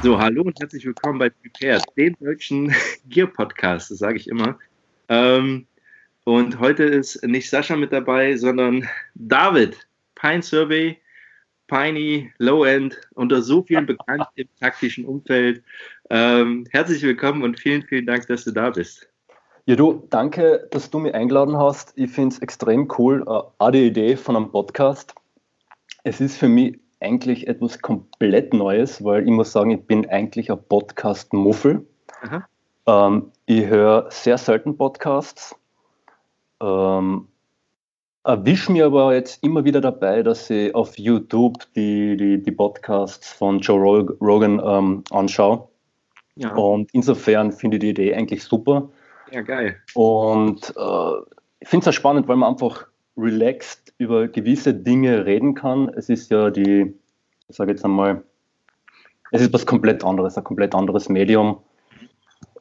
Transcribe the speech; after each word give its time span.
So, 0.00 0.16
hallo 0.16 0.42
und 0.42 0.60
herzlich 0.60 0.86
willkommen 0.86 1.18
bei 1.18 1.28
Prepared, 1.28 1.82
dem 1.96 2.14
deutschen 2.20 2.72
Gear-Podcast, 3.08 3.88
sage 3.98 4.16
ich 4.18 4.28
immer. 4.28 4.56
Ähm, 5.08 5.66
und 6.22 6.60
heute 6.60 6.84
ist 6.84 7.20
nicht 7.26 7.50
Sascha 7.50 7.74
mit 7.74 7.92
dabei, 7.92 8.36
sondern 8.36 8.88
David, 9.16 9.76
Pine 10.14 10.40
Survey, 10.40 10.98
Piney, 11.66 12.32
Low 12.38 12.62
End, 12.62 12.96
unter 13.14 13.42
so 13.42 13.64
vielen 13.64 13.86
bekannt 13.86 14.24
im 14.36 14.46
taktischen 14.60 15.04
Umfeld. 15.04 15.64
Ähm, 16.10 16.64
herzlich 16.70 17.02
willkommen 17.02 17.42
und 17.42 17.58
vielen, 17.58 17.82
vielen 17.82 18.06
Dank, 18.06 18.28
dass 18.28 18.44
du 18.44 18.52
da 18.52 18.70
bist. 18.70 19.08
Ja, 19.66 19.74
du, 19.74 20.06
danke, 20.10 20.68
dass 20.70 20.90
du 20.90 21.00
mich 21.00 21.12
eingeladen 21.12 21.56
hast. 21.56 21.92
Ich 21.96 22.12
finde 22.12 22.36
es 22.36 22.40
extrem 22.40 22.88
cool, 22.98 23.22
äh, 23.22 23.30
auch 23.58 23.70
die 23.72 23.88
Idee 23.88 24.16
von 24.16 24.36
einem 24.36 24.52
Podcast. 24.52 25.12
Es 26.04 26.20
ist 26.20 26.36
für 26.36 26.48
mich 26.48 26.78
eigentlich 27.00 27.46
etwas 27.46 27.80
komplett 27.80 28.52
Neues, 28.52 29.04
weil 29.04 29.24
ich 29.24 29.30
muss 29.30 29.52
sagen, 29.52 29.70
ich 29.70 29.86
bin 29.86 30.08
eigentlich 30.08 30.50
ein 30.50 30.58
Podcast-Muffel. 30.68 31.86
Ähm, 32.86 33.32
ich 33.46 33.66
höre 33.66 34.10
sehr 34.10 34.38
selten 34.38 34.76
Podcasts. 34.76 35.54
Ähm, 36.60 37.28
erwische 38.24 38.72
mir 38.72 38.86
aber 38.86 39.14
jetzt 39.14 39.42
immer 39.44 39.64
wieder 39.64 39.80
dabei, 39.80 40.22
dass 40.22 40.50
ich 40.50 40.74
auf 40.74 40.98
YouTube 40.98 41.64
die, 41.76 42.16
die, 42.16 42.42
die 42.42 42.52
Podcasts 42.52 43.32
von 43.32 43.60
Joe 43.60 44.06
Rogan 44.20 44.60
ähm, 44.64 45.04
anschaue. 45.10 45.68
Ja. 46.34 46.54
Und 46.54 46.90
insofern 46.92 47.52
finde 47.52 47.76
ich 47.76 47.80
die 47.80 47.90
Idee 47.90 48.14
eigentlich 48.14 48.44
super. 48.44 48.88
Ja, 49.30 49.42
geil. 49.42 49.76
Und 49.94 50.74
äh, 50.76 51.12
ich 51.60 51.68
finde 51.68 51.84
es 51.84 51.88
auch 51.88 51.98
spannend, 51.98 52.28
weil 52.28 52.36
man 52.36 52.50
einfach 52.52 52.87
relaxed 53.18 53.92
über 53.98 54.28
gewisse 54.28 54.72
Dinge 54.72 55.26
reden 55.26 55.54
kann. 55.54 55.88
Es 55.90 56.08
ist 56.08 56.30
ja 56.30 56.50
die, 56.50 56.94
ich 57.48 57.56
sage 57.56 57.72
jetzt 57.72 57.84
einmal, 57.84 58.22
es 59.32 59.42
ist 59.42 59.52
was 59.52 59.66
komplett 59.66 60.04
anderes, 60.04 60.38
ein 60.38 60.44
komplett 60.44 60.74
anderes 60.74 61.08
Medium 61.08 61.60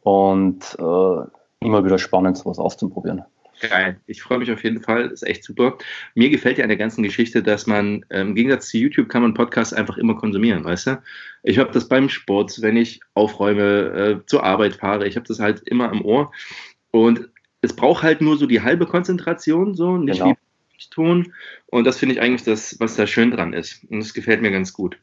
und 0.02 0.76
äh, 0.80 1.66
immer 1.66 1.86
wieder 1.86 1.98
spannend, 1.98 2.38
sowas 2.38 2.60
auszuprobieren. 2.60 3.24
Geil. 3.62 4.00
Ich 4.06 4.22
freue 4.22 4.38
mich 4.38 4.52
auf 4.52 4.64
jeden 4.64 4.82
Fall. 4.82 5.08
Ist 5.08 5.26
echt 5.26 5.44
super. 5.44 5.78
Mir 6.14 6.30
gefällt 6.30 6.60
ja 6.60 6.64
an 6.64 6.70
der 6.70 6.78
ganzen 6.78 7.02
Geschichte, 7.02 7.42
dass 7.42 7.66
man 7.66 8.06
ähm, 8.12 8.30
im 8.30 8.36
Gegensatz 8.36 8.70
zu 8.70 8.78
YouTube 8.78 9.10
kann 9.10 9.24
man 9.24 9.34
Podcasts 9.34 9.74
einfach 9.74 9.98
immer 9.98 10.16
konsumieren, 10.16 10.64
weißt 10.64 10.88
du? 10.88 11.02
Ich 11.42 11.58
habe 11.58 11.72
das 11.72 11.88
beim 11.88 12.10
Sport, 12.10 12.62
wenn 12.62 12.78
ich 12.78 13.00
aufräume, 13.16 13.64
äh, 13.64 14.26
zur 14.28 14.44
Arbeit 14.44 14.76
fahre. 14.76 15.08
Ich 15.08 15.16
habe 15.16 15.28
das 15.28 15.40
halt 15.40 15.62
immer 15.66 15.90
am 15.90 16.04
Ohr. 16.04 16.32
Und 16.92 17.30
es 17.62 17.76
braucht 17.76 18.04
halt 18.04 18.22
nur 18.22 18.38
so 18.38 18.46
die 18.46 18.62
halbe 18.62 18.86
Konzentration, 18.86 19.74
so 19.74 19.98
nicht 19.98 20.20
genau. 20.20 20.32
wie 20.32 20.47
tun. 20.90 21.34
Und 21.68 21.86
das 21.86 21.98
finde 21.98 22.16
ich 22.16 22.22
eigentlich 22.22 22.44
das, 22.44 22.80
was 22.80 22.96
da 22.96 23.08
schön 23.08 23.32
dran 23.32 23.54
ist. 23.54 23.84
Und 23.90 24.00
das 24.00 24.14
gefällt 24.14 24.42
mir 24.42 24.52
ganz 24.52 24.74
gut. 24.74 24.98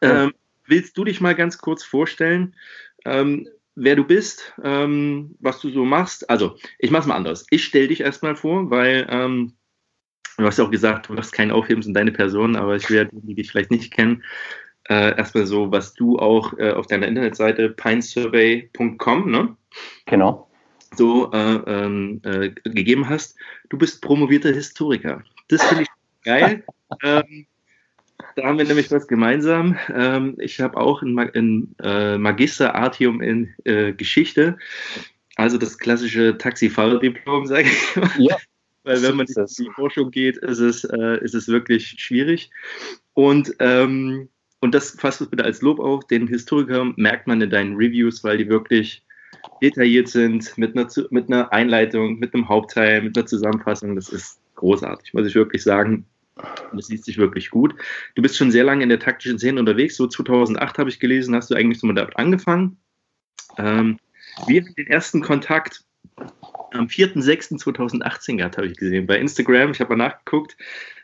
Ähm, 0.00 0.32
willst 0.66 0.96
du 0.96 1.04
dich 1.04 1.20
mal 1.20 1.34
ganz 1.34 1.58
kurz 1.58 1.82
vorstellen, 1.84 2.54
ähm, 3.04 3.48
wer 3.74 3.96
du 3.96 4.04
bist, 4.04 4.54
ähm, 4.62 5.36
was 5.40 5.60
du 5.60 5.70
so 5.70 5.84
machst? 5.84 6.28
Also, 6.30 6.56
ich 6.78 6.90
mache 6.90 7.02
es 7.02 7.06
mal 7.06 7.16
anders. 7.16 7.46
Ich 7.50 7.64
stelle 7.64 7.88
dich 7.88 8.00
erstmal 8.00 8.36
vor, 8.36 8.70
weil 8.70 9.06
ähm, 9.10 9.54
du 10.36 10.44
hast 10.44 10.58
ja 10.58 10.64
auch 10.64 10.70
gesagt, 10.70 11.08
du 11.08 11.14
machst 11.14 11.32
keinen 11.32 11.50
Aufhebens 11.50 11.86
in 11.86 11.94
deine 11.94 12.12
Person, 12.12 12.56
aber 12.56 12.76
ich 12.76 12.90
werde 12.90 13.10
die, 13.12 13.26
die 13.26 13.34
dich 13.34 13.50
vielleicht 13.50 13.70
nicht 13.70 13.92
kennen, 13.92 14.22
äh, 14.88 15.16
erstmal 15.16 15.46
so, 15.46 15.70
was 15.70 15.94
du 15.94 16.18
auch 16.18 16.56
äh, 16.58 16.70
auf 16.72 16.86
deiner 16.86 17.06
Internetseite 17.06 17.70
pinesurvey.com, 17.70 19.30
ne? 19.30 19.56
Genau 20.06 20.47
so 20.96 21.30
äh, 21.32 21.60
ähm, 21.66 22.20
äh, 22.24 22.50
gegeben 22.64 23.08
hast. 23.08 23.36
Du 23.68 23.78
bist 23.78 24.02
promovierter 24.02 24.52
Historiker. 24.52 25.22
Das 25.48 25.62
finde 25.64 25.84
ich 25.84 25.88
geil. 26.24 26.64
ähm, 27.02 27.46
da 28.36 28.44
haben 28.44 28.58
wir 28.58 28.64
nämlich 28.64 28.90
was 28.90 29.06
gemeinsam. 29.06 29.76
Ähm, 29.94 30.36
ich 30.38 30.60
habe 30.60 30.76
auch 30.76 31.02
ein, 31.02 31.18
ein 31.18 31.74
äh, 31.82 32.18
Magister 32.18 32.74
Artium 32.74 33.20
in 33.20 33.54
äh, 33.64 33.92
Geschichte, 33.92 34.58
also 35.36 35.56
das 35.58 35.78
klassische 35.78 36.36
Taxifahrerdiplom, 36.36 37.46
sage 37.46 37.68
ich 37.68 37.96
mal. 37.96 38.10
Ja. 38.18 38.36
Weil 38.84 39.02
wenn 39.02 39.16
man 39.16 39.26
in 39.26 39.46
die 39.46 39.70
Forschung 39.74 40.10
geht, 40.10 40.38
ist 40.38 40.60
es, 40.60 40.82
äh, 40.84 41.22
ist 41.22 41.34
es 41.34 41.46
wirklich 41.48 41.96
schwierig. 41.98 42.50
Und 43.12 43.54
ähm, 43.58 44.30
und 44.60 44.74
das 44.74 44.90
fasst 44.90 45.20
es 45.20 45.28
bitte 45.28 45.44
als 45.44 45.62
Lob 45.62 45.78
auf. 45.78 46.06
Den 46.06 46.26
Historiker 46.26 46.92
merkt 46.96 47.26
man 47.26 47.40
in 47.40 47.50
deinen 47.50 47.76
Reviews, 47.76 48.24
weil 48.24 48.38
die 48.38 48.48
wirklich 48.48 49.04
detailliert 49.62 50.08
sind, 50.08 50.56
mit 50.56 50.76
einer, 50.76 50.88
mit 51.10 51.28
einer 51.28 51.52
Einleitung, 51.52 52.18
mit 52.18 52.34
einem 52.34 52.48
Hauptteil, 52.48 53.02
mit 53.02 53.16
einer 53.16 53.26
Zusammenfassung. 53.26 53.94
Das 53.94 54.08
ist 54.08 54.40
großartig, 54.56 55.14
muss 55.14 55.26
ich 55.26 55.34
wirklich 55.34 55.62
sagen. 55.62 56.06
Das 56.72 56.88
liest 56.88 57.04
sich 57.04 57.18
wirklich 57.18 57.50
gut. 57.50 57.74
Du 58.14 58.22
bist 58.22 58.36
schon 58.36 58.50
sehr 58.50 58.64
lange 58.64 58.82
in 58.82 58.88
der 58.88 59.00
taktischen 59.00 59.38
Szene 59.38 59.58
unterwegs. 59.58 59.96
So 59.96 60.06
2008 60.06 60.78
habe 60.78 60.90
ich 60.90 61.00
gelesen, 61.00 61.34
hast 61.34 61.50
du 61.50 61.54
eigentlich 61.54 61.80
so 61.80 61.86
mit 61.86 61.98
damit 61.98 62.16
angefangen. 62.16 62.76
Ähm, 63.56 63.98
wir 64.46 64.62
haben 64.62 64.74
den 64.74 64.86
ersten 64.86 65.20
Kontakt 65.20 65.84
am 66.72 66.86
4.6.2018 66.86 68.36
gehabt, 68.36 68.56
habe 68.56 68.68
ich 68.68 68.76
gesehen, 68.76 69.06
bei 69.06 69.18
Instagram. 69.18 69.72
Ich 69.72 69.80
habe 69.80 69.96
mal 69.96 70.08
nachgeguckt 70.08 70.56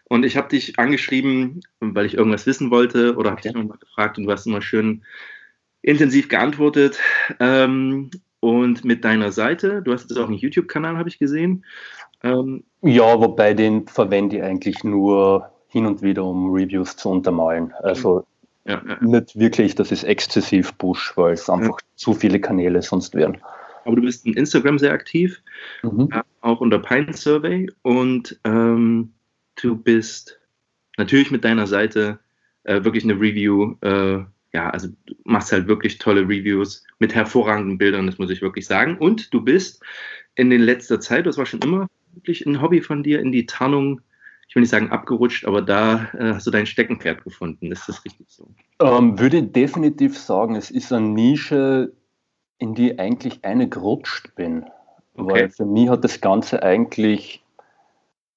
und 0.04 0.24
ich 0.24 0.36
habe 0.36 0.48
dich 0.48 0.78
angeschrieben, 0.78 1.60
weil 1.80 2.06
ich 2.06 2.14
irgendwas 2.14 2.46
wissen 2.46 2.70
wollte 2.70 3.16
oder 3.16 3.30
habe 3.30 3.40
dich 3.40 3.52
nochmal 3.52 3.78
gefragt 3.78 4.18
und 4.18 4.24
du 4.24 4.30
hast 4.30 4.46
immer 4.46 4.62
schön 4.62 5.04
intensiv 5.82 6.28
geantwortet. 6.28 6.98
Ähm, 7.40 8.10
und 8.44 8.84
mit 8.84 9.06
deiner 9.06 9.32
Seite, 9.32 9.80
du 9.80 9.90
hast 9.94 10.10
jetzt 10.10 10.18
auch 10.18 10.28
einen 10.28 10.36
YouTube-Kanal, 10.36 10.98
habe 10.98 11.08
ich 11.08 11.18
gesehen. 11.18 11.64
Ähm, 12.22 12.64
ja, 12.82 13.18
wobei 13.18 13.54
den 13.54 13.86
verwende 13.86 14.36
ich 14.36 14.42
eigentlich 14.42 14.84
nur 14.84 15.50
hin 15.68 15.86
und 15.86 16.02
wieder, 16.02 16.24
um 16.24 16.52
Reviews 16.52 16.94
zu 16.94 17.08
untermalen. 17.08 17.72
Also 17.82 18.26
ja, 18.66 18.82
ja. 18.86 18.98
nicht 19.00 19.38
wirklich, 19.38 19.76
das 19.76 19.90
ist 19.90 20.04
exzessiv 20.04 20.76
Push, 20.76 21.16
weil 21.16 21.32
es 21.32 21.48
einfach 21.48 21.80
ja. 21.80 21.86
zu 21.96 22.12
viele 22.12 22.38
Kanäle 22.38 22.82
sonst 22.82 23.14
wären. 23.14 23.38
Aber 23.86 23.96
du 23.96 24.02
bist 24.02 24.26
in 24.26 24.34
Instagram 24.34 24.78
sehr 24.78 24.92
aktiv, 24.92 25.40
mhm. 25.82 26.10
Äh, 26.12 26.20
auch 26.42 26.60
unter 26.60 26.80
Pine 26.80 27.14
Survey 27.14 27.70
und 27.80 28.38
ähm, 28.44 29.14
du 29.62 29.74
bist 29.74 30.38
natürlich 30.98 31.30
mit 31.30 31.46
deiner 31.46 31.66
Seite 31.66 32.18
äh, 32.64 32.84
wirklich 32.84 33.04
eine 33.04 33.14
Review 33.14 33.76
äh, 33.80 34.22
ja, 34.54 34.70
also 34.70 34.88
du 35.06 35.14
machst 35.24 35.52
halt 35.52 35.66
wirklich 35.66 35.98
tolle 35.98 36.22
Reviews 36.22 36.84
mit 37.00 37.14
hervorragenden 37.14 37.76
Bildern, 37.76 38.06
das 38.06 38.18
muss 38.18 38.30
ich 38.30 38.40
wirklich 38.40 38.66
sagen. 38.66 38.96
Und 38.96 39.34
du 39.34 39.42
bist 39.42 39.82
in 40.36 40.48
den 40.48 40.62
letzter 40.62 41.00
Zeit, 41.00 41.26
das 41.26 41.36
war 41.36 41.44
schon 41.44 41.60
immer 41.60 41.88
wirklich 42.14 42.46
ein 42.46 42.62
Hobby 42.62 42.80
von 42.80 43.02
dir, 43.02 43.20
in 43.20 43.32
die 43.32 43.46
Tarnung, 43.46 44.00
ich 44.48 44.54
will 44.54 44.60
nicht 44.60 44.70
sagen 44.70 44.90
abgerutscht, 44.90 45.44
aber 45.46 45.60
da 45.60 46.08
äh, 46.14 46.34
hast 46.34 46.46
du 46.46 46.52
dein 46.52 46.66
Steckenpferd 46.66 47.24
gefunden. 47.24 47.72
Ist 47.72 47.88
das 47.88 48.04
richtig 48.04 48.26
so? 48.30 48.48
Ähm, 48.80 49.18
würde 49.18 49.42
definitiv 49.42 50.16
sagen, 50.16 50.54
es 50.54 50.70
ist 50.70 50.92
eine 50.92 51.08
Nische, 51.08 51.92
in 52.58 52.74
die 52.74 52.92
ich 52.92 53.00
eigentlich 53.00 53.44
eingerutscht 53.44 54.36
bin. 54.36 54.64
Okay. 55.16 55.32
Weil 55.32 55.50
für 55.50 55.66
mich 55.66 55.88
hat 55.88 56.04
das 56.04 56.20
Ganze 56.20 56.62
eigentlich 56.62 57.43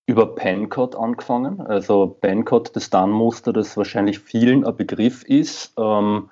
über 0.07 0.35
Pencode 0.35 0.95
angefangen. 0.95 1.61
Also 1.61 2.07
Pencode, 2.07 2.75
das 2.75 2.89
Dan-Muster, 2.89 3.53
das 3.53 3.77
wahrscheinlich 3.77 4.19
vielen 4.19 4.65
ein 4.65 4.75
Begriff 4.75 5.23
ist. 5.23 5.73
Ähm, 5.77 6.29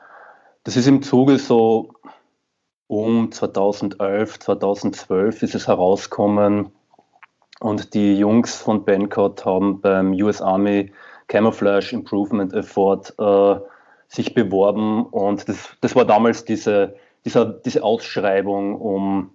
das 0.64 0.78
ist 0.78 0.88
im 0.88 1.04
Zuge 1.04 1.38
so 1.38 1.92
um 2.88 3.32
2011, 3.32 4.40
2012 4.40 5.44
ist 5.44 5.56
es 5.56 5.68
herausgekommen 5.68 6.72
und 7.60 7.94
die 7.94 8.18
Jungs 8.18 8.56
von 8.56 8.86
Pencode 8.86 9.44
haben 9.46 9.82
beim 9.82 10.14
US 10.14 10.42
Army 10.42 10.92
Camouflage 11.28 11.94
Improvement 11.94 12.54
Effort 12.54 13.14
äh, 13.18 13.60
sich 14.08 14.34
beworben 14.34 15.06
und 15.08 15.50
das, 15.50 15.76
das 15.82 15.96
war 15.96 16.06
damals 16.06 16.46
diese, 16.46 16.96
diese, 17.26 17.62
diese 17.66 17.84
Ausschreibung, 17.84 18.80
um 18.80 19.32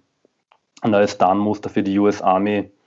ein 0.81 0.91
neues 0.91 1.17
Dan-Muster 1.17 1.69
für 1.69 1.83
die 1.83 1.99
US 1.99 2.21
Army 2.21 2.57
äh, 2.57 2.80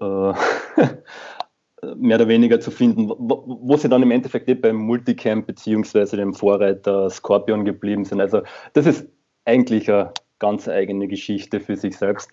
mehr 1.96 2.16
oder 2.16 2.28
weniger 2.28 2.60
zu 2.60 2.70
finden, 2.70 3.08
wo, 3.08 3.44
wo, 3.46 3.76
sie 3.76 3.88
dann 3.88 4.02
im 4.02 4.10
Endeffekt 4.10 4.48
eh 4.48 4.54
beim 4.54 4.76
Multicamp 4.76 5.46
beziehungsweise 5.46 6.16
dem 6.16 6.34
Vorreiter 6.34 7.08
Scorpion 7.10 7.64
geblieben 7.64 8.04
sind. 8.04 8.20
Also 8.20 8.42
das 8.72 8.86
ist 8.86 9.08
eigentlich 9.44 9.90
eine 9.90 10.12
ganz 10.38 10.68
eigene 10.68 11.08
Geschichte 11.08 11.60
für 11.60 11.76
sich 11.76 11.96
selbst. 11.96 12.30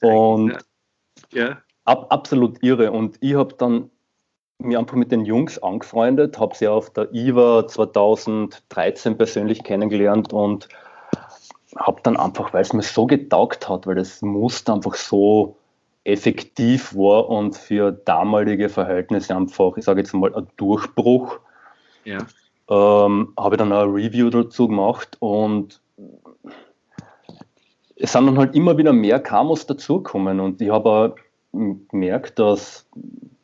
Und 0.00 0.58
ja. 1.32 1.58
ab, 1.84 2.06
absolut 2.10 2.62
irre. 2.62 2.92
Und 2.92 3.16
ich 3.20 3.34
habe 3.34 3.54
dann 3.54 3.90
mich 4.58 4.76
einfach 4.76 4.96
mit 4.96 5.12
den 5.12 5.24
Jungs 5.24 5.58
angefreundet, 5.58 6.38
habe 6.38 6.56
sie 6.56 6.68
auf 6.68 6.90
der 6.90 7.12
IWA 7.12 7.66
2013 7.66 9.16
persönlich 9.16 9.62
kennengelernt 9.64 10.32
und 10.32 10.68
habe 11.76 12.00
dann 12.02 12.16
einfach, 12.16 12.52
weil 12.54 12.62
es 12.62 12.72
mir 12.72 12.82
so 12.82 13.06
getaugt 13.06 13.68
hat, 13.68 13.86
weil 13.86 13.96
das 13.96 14.22
Muster 14.22 14.74
einfach 14.74 14.94
so 14.94 15.56
effektiv 16.06 16.94
war 16.94 17.28
und 17.28 17.56
für 17.56 17.92
damalige 17.92 18.68
Verhältnisse 18.68 19.36
einfach, 19.36 19.76
ich 19.76 19.84
sage 19.84 20.00
jetzt 20.00 20.14
mal, 20.14 20.34
ein 20.34 20.46
Durchbruch. 20.56 21.40
Ja. 22.04 22.18
Ähm, 22.68 23.32
habe 23.38 23.54
ich 23.54 23.58
dann 23.58 23.72
ein 23.72 23.88
Review 23.90 24.30
dazu 24.30 24.68
gemacht 24.68 25.16
und 25.20 25.80
es 27.96 28.12
sind 28.12 28.26
dann 28.26 28.38
halt 28.38 28.54
immer 28.54 28.76
wieder 28.76 28.92
mehr 28.92 29.20
Kamos 29.20 29.66
dazugekommen 29.66 30.40
und 30.40 30.60
ich 30.60 30.70
habe 30.70 31.14
gemerkt, 31.52 32.38
dass 32.38 32.86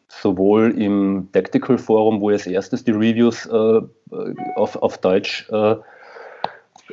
sowohl 0.08 0.78
im 0.78 1.28
Tactical 1.32 1.78
Forum, 1.78 2.20
wo 2.20 2.30
ich 2.30 2.34
als 2.34 2.46
erstes 2.46 2.84
die 2.84 2.90
Reviews 2.90 3.46
äh, 3.46 3.80
auf, 4.56 4.76
auf 4.76 4.98
Deutsch 4.98 5.48
äh, 5.50 5.76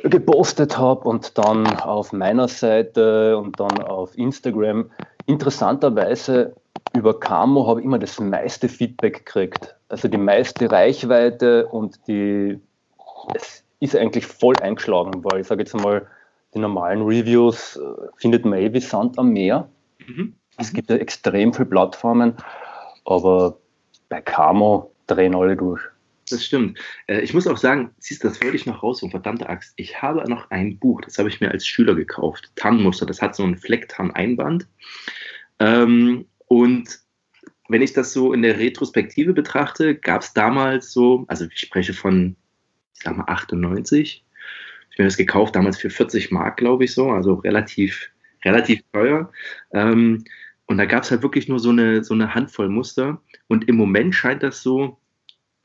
gepostet 0.04 0.78
habe 0.78 1.08
und 1.08 1.36
dann 1.36 1.66
auf 1.80 2.12
meiner 2.12 2.48
Seite 2.48 3.36
und 3.36 3.60
dann 3.60 3.82
auf 3.82 4.16
Instagram. 4.16 4.90
Interessanterweise 5.30 6.56
über 6.92 7.20
Camo 7.20 7.68
habe 7.68 7.78
ich 7.78 7.86
immer 7.86 8.00
das 8.00 8.18
meiste 8.18 8.68
Feedback 8.68 9.24
gekriegt. 9.24 9.76
Also 9.88 10.08
die 10.08 10.18
meiste 10.18 10.68
Reichweite 10.68 11.68
und 11.68 12.00
die, 12.08 12.58
es 13.34 13.64
ist 13.78 13.94
eigentlich 13.94 14.26
voll 14.26 14.56
eingeschlagen, 14.60 15.22
weil 15.22 15.42
ich 15.42 15.46
sage 15.46 15.62
jetzt 15.62 15.74
mal, 15.76 16.04
die 16.52 16.58
normalen 16.58 17.02
Reviews 17.02 17.76
äh, 17.76 18.08
findet 18.16 18.44
man 18.44 18.58
eh 18.58 18.72
wie 18.72 18.80
Sand 18.80 19.20
am 19.20 19.28
Meer. 19.28 19.68
Mhm. 20.04 20.34
Es 20.58 20.72
gibt 20.72 20.90
ja 20.90 20.96
extrem 20.96 21.54
viele 21.54 21.66
Plattformen, 21.66 22.34
aber 23.04 23.56
bei 24.08 24.20
Camo 24.20 24.90
drehen 25.06 25.36
alle 25.36 25.56
durch. 25.56 25.80
Das 26.28 26.44
stimmt. 26.44 26.78
Äh, 27.06 27.20
ich 27.20 27.34
muss 27.34 27.46
auch 27.46 27.56
sagen, 27.56 27.90
siehst 27.98 28.24
du, 28.24 28.28
das 28.28 28.42
wollte 28.42 28.56
ich 28.56 28.66
noch 28.66 28.82
raus, 28.82 28.98
so 28.98 29.08
verdammte 29.08 29.48
Axt. 29.48 29.74
Ich 29.76 30.00
habe 30.00 30.28
noch 30.28 30.50
ein 30.50 30.78
Buch, 30.78 31.00
das 31.02 31.18
habe 31.18 31.28
ich 31.28 31.40
mir 31.40 31.50
als 31.50 31.66
Schüler 31.66 31.94
gekauft. 31.94 32.50
Tannenmuster, 32.56 33.06
das 33.06 33.22
hat 33.22 33.34
so 33.34 33.44
ein 33.44 33.56
Flecktarn-Einband. 33.56 34.66
Ähm, 35.60 36.26
und 36.46 36.98
wenn 37.68 37.82
ich 37.82 37.92
das 37.92 38.12
so 38.12 38.32
in 38.32 38.42
der 38.42 38.58
Retrospektive 38.58 39.32
betrachte, 39.32 39.94
gab 39.94 40.22
es 40.22 40.32
damals 40.32 40.92
so, 40.92 41.24
also 41.28 41.46
ich 41.46 41.60
spreche 41.60 41.94
von, 41.94 42.34
ich 42.96 43.02
sag 43.02 43.16
mal, 43.16 43.24
98. 43.28 44.24
Ich 44.90 44.98
habe 44.98 45.04
das 45.04 45.16
gekauft, 45.16 45.54
damals 45.54 45.78
für 45.78 45.90
40 45.90 46.32
Mark, 46.32 46.56
glaube 46.56 46.84
ich 46.84 46.92
so, 46.92 47.10
also 47.10 47.34
relativ, 47.34 48.10
relativ 48.44 48.82
teuer. 48.92 49.30
Ähm, 49.72 50.24
und 50.66 50.78
da 50.78 50.84
gab 50.84 51.04
es 51.04 51.10
halt 51.10 51.22
wirklich 51.22 51.48
nur 51.48 51.60
so 51.60 51.70
eine, 51.70 52.02
so 52.02 52.14
eine 52.14 52.34
Handvoll 52.34 52.68
Muster. 52.68 53.20
Und 53.48 53.68
im 53.68 53.76
Moment 53.76 54.14
scheint 54.14 54.42
das 54.42 54.62
so, 54.62 54.98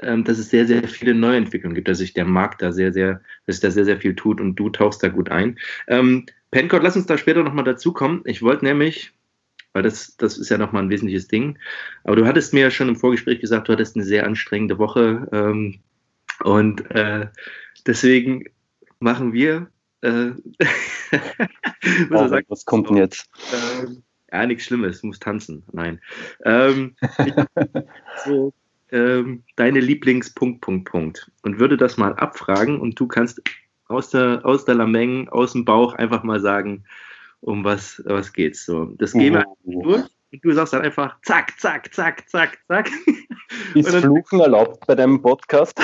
ähm, 0.02 0.24
dass 0.24 0.38
es 0.38 0.50
sehr, 0.50 0.68
sehr 0.68 0.88
viele 0.88 1.14
Neuentwicklungen 1.14 1.76
gibt, 1.76 1.88
dass 1.88 2.00
sich 2.00 2.14
der 2.14 2.26
Markt 2.26 2.62
da 2.62 2.72
sehr, 2.72 2.92
sehr, 2.92 3.22
dass 3.46 3.60
da 3.60 3.72
sehr, 3.72 3.86
sehr 3.86 4.00
viel 4.00 4.16
tut 4.16 4.42
und 4.42 4.56
du 4.56 4.70
tauchst 4.70 5.02
da 5.02 5.08
gut 5.08 5.30
ein. 5.30 5.58
Ähm, 5.88 6.26
Pencode, 6.52 6.84
lass 6.84 6.96
uns 6.96 7.06
da 7.06 7.18
später 7.18 7.44
nochmal 7.44 7.66
dazukommen. 7.66 8.22
Ich 8.26 8.42
wollte 8.42 8.66
nämlich, 8.66 9.14
weil 9.75 9.83
das, 9.83 10.16
das 10.16 10.38
ist 10.38 10.50
ja 10.50 10.57
nochmal 10.57 10.83
ein 10.83 10.89
wesentliches 10.89 11.27
Ding, 11.27 11.60
aber 12.06 12.16
du 12.16 12.25
hattest 12.25 12.54
mir 12.54 12.62
ja 12.62 12.72
schon 12.72 12.88
im 12.88 12.95
Vorgespräch 12.95 13.42
gesagt, 13.42 13.68
du 13.68 13.74
hattest 13.74 13.98
eine 13.98 14.06
sehr 14.06 14.25
anstrengende 14.25 14.80
Woche 14.80 15.27
ähm, 15.33 15.81
und 16.44 16.89
äh, 16.92 17.27
deswegen 17.86 18.45
machen 19.00 19.33
wir. 19.33 19.68
Äh, 20.00 20.31
was, 22.10 22.22
oh, 22.25 22.27
sagen, 22.30 22.45
was 22.48 22.63
kommt 22.63 22.89
denn 22.89 22.95
jetzt? 22.95 23.30
Äh, 23.51 23.88
ja, 24.31 24.45
nichts 24.45 24.63
Schlimmes, 24.63 25.04
muss 25.04 25.19
tanzen. 25.19 25.63
Nein. 25.74 26.00
Ähm, 26.45 26.95
so, 28.25 28.54
ähm, 28.92 29.44
deine 29.57 29.81
Lieblings-Punkt, 29.81 30.62
Punkt, 30.62 30.89
Punkt. 30.89 31.31
Und 31.42 31.60
würde 31.60 31.75
das 31.75 31.98
mal 31.98 32.13
abfragen 32.13 32.80
und 32.80 32.98
du 32.98 33.07
kannst 33.07 33.42
aus 33.89 34.10
der, 34.10 34.45
aus 34.45 34.63
der 34.63 34.75
Lameng, 34.75 35.27
aus 35.27 35.51
dem 35.51 35.66
Bauch 35.66 35.95
einfach 35.95 36.24
mal 36.24 36.39
sagen, 36.39 36.86
um 37.46 37.64
was, 37.64 38.02
was 38.06 38.34
geht's. 38.34 38.66
So, 38.66 38.86
das 38.98 39.14
gehen 39.14 39.34
wir 39.34 39.46
uh. 39.66 39.82
durch. 39.84 40.04
Und 40.32 40.44
du 40.44 40.52
sagst 40.52 40.74
dann 40.74 40.82
einfach 40.82 41.18
zack, 41.22 41.58
zack, 41.60 41.94
zack, 41.94 42.28
zack, 42.30 42.58
zack. 42.68 42.90
Ist 43.76 43.94
dann, 43.94 44.02
Fluchen 44.02 44.40
erlaubt 44.42 44.86
bei 44.86 44.96
deinem 44.96 45.22
Podcast? 45.22 45.80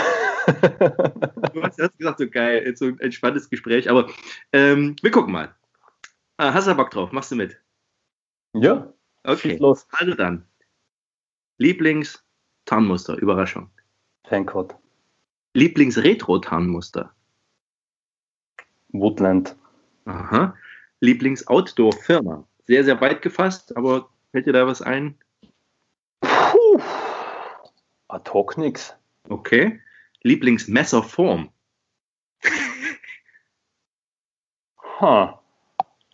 du 0.46 1.64
hast, 1.64 1.78
gesagt, 1.98 2.20
so 2.20 2.28
geil, 2.28 2.74
so 2.76 2.86
ein 2.86 3.00
entspanntes 3.00 3.50
Gespräch. 3.50 3.90
Aber 3.90 4.10
ähm, 4.52 4.96
wir 5.02 5.12
gucken 5.12 5.32
mal. 5.32 5.56
Ah, 6.38 6.54
hast 6.54 6.68
du 6.68 6.76
Bock 6.76 6.90
drauf? 6.90 7.12
Machst 7.12 7.32
du 7.32 7.36
mit? 7.36 7.58
Ja. 8.54 8.92
Okay. 9.24 9.58
Los. 9.58 9.88
Also 9.92 10.16
dann. 10.16 10.46
Lieblings- 11.60 12.20
Tarnmuster, 12.66 13.18
Überraschung. 13.18 13.70
Fancode. 14.28 14.76
Lieblings-Retro-Tarnmuster. 15.54 17.12
Woodland. 18.90 19.56
Aha. 20.06 20.56
Lieblings-Outdoor-Firma. 21.02 22.48
Sehr, 22.68 22.84
sehr 22.84 23.02
weit 23.02 23.22
gefasst, 23.22 23.76
aber 23.76 24.10
fällt 24.32 24.46
dir 24.46 24.54
da 24.54 24.66
was 24.66 24.82
ein? 24.82 25.18
Puh. 26.22 26.82
Ad 28.08 28.32
hoc 28.32 28.58
nix. 28.58 28.96
Okay. 29.30 29.82
Lieblings-Messerform. 30.24 31.50
ha. 35.00 35.42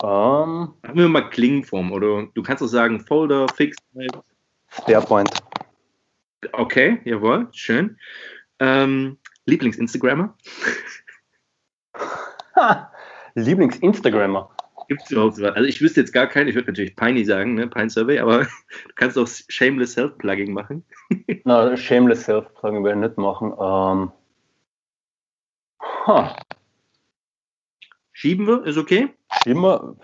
Um. 0.01 0.75
Haben 0.86 1.00
wir 1.00 1.10
mal 1.10 1.30
Klingenform 1.30 1.92
oder 1.92 2.28
du 2.34 2.44
kannst 2.44 2.62
auch 2.63 2.68
sagen 2.68 3.00
Folder, 3.00 3.48
Fixed. 3.50 3.81
Sparepoint. 4.69 5.30
Okay, 6.54 7.01
jawohl, 7.04 7.48
schön. 7.51 7.98
Ähm, 8.60 9.18
Lieblings-Instagrammer? 9.45 10.36
Lieblings-Instagrammer? 13.34 14.50
Gibt 14.88 15.01
es 15.04 15.12
überhaupt 15.12 15.42
was? 15.42 15.56
Also 15.56 15.68
ich 15.68 15.81
wüsste 15.81 16.01
jetzt 16.01 16.13
gar 16.13 16.28
keinen, 16.28 16.48
ich 16.48 16.56
würde 16.56 16.68
natürlich 16.68 16.95
Piney 16.95 17.25
sagen, 17.25 17.56
ne? 17.56 17.68
Pine 17.68 17.89
Survey, 17.89 18.19
aber 18.19 18.44
du 18.88 18.94
kannst 18.95 19.18
auch 19.18 19.28
Shameless 19.28 19.94
Self-Plugging 19.94 20.54
machen. 20.54 20.84
Na, 21.44 21.75
Shameless 21.75 22.24
Self-Plugging 22.24 22.84
werde 22.84 23.00
ich 23.00 23.07
nicht 23.07 23.18
machen. 23.18 23.54
Ähm, 23.60 24.12
huh. 26.06 26.30
Schieben 28.13 28.48
wir, 28.48 28.63
ist 28.66 28.78
okay? 28.78 29.10
Schieben 29.44 29.62
wir. 29.62 29.95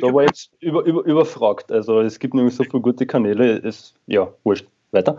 Da 0.00 0.14
war 0.14 0.22
jetzt 0.22 0.50
über, 0.60 0.84
über, 0.84 1.04
überfragt. 1.04 1.70
Also 1.70 2.00
es 2.00 2.18
gibt 2.18 2.32
nämlich 2.32 2.56
so 2.56 2.64
viele 2.64 2.80
gute 2.80 3.06
Kanäle, 3.06 3.58
ist 3.58 3.94
ja 4.06 4.32
wurscht. 4.42 4.66
Weiter. 4.90 5.18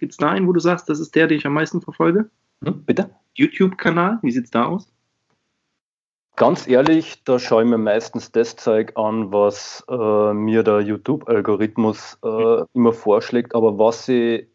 Gibt 0.00 0.12
es 0.12 0.18
da 0.18 0.30
einen, 0.30 0.48
wo 0.48 0.52
du 0.52 0.60
sagst, 0.60 0.88
das 0.88 0.98
ist 0.98 1.14
der, 1.14 1.28
den 1.28 1.38
ich 1.38 1.46
am 1.46 1.52
meisten 1.52 1.80
verfolge? 1.80 2.30
Hm, 2.64 2.84
bitte? 2.84 3.10
YouTube-Kanal, 3.34 4.18
wie 4.22 4.30
sieht 4.32 4.44
es 4.44 4.50
da 4.50 4.64
aus? 4.64 4.90
Ganz 6.36 6.68
ehrlich, 6.68 7.24
da 7.24 7.38
schaue 7.38 7.62
ich 7.62 7.68
mir 7.70 7.78
meistens 7.78 8.30
das 8.30 8.56
Zeug 8.56 8.92
an, 8.94 9.32
was 9.32 9.82
äh, 9.88 10.34
mir 10.34 10.62
der 10.62 10.80
YouTube-Algorithmus 10.80 12.18
äh, 12.22 12.62
immer 12.74 12.92
vorschlägt. 12.92 13.54
Aber 13.54 13.78
was 13.78 14.06
ich, 14.08 14.46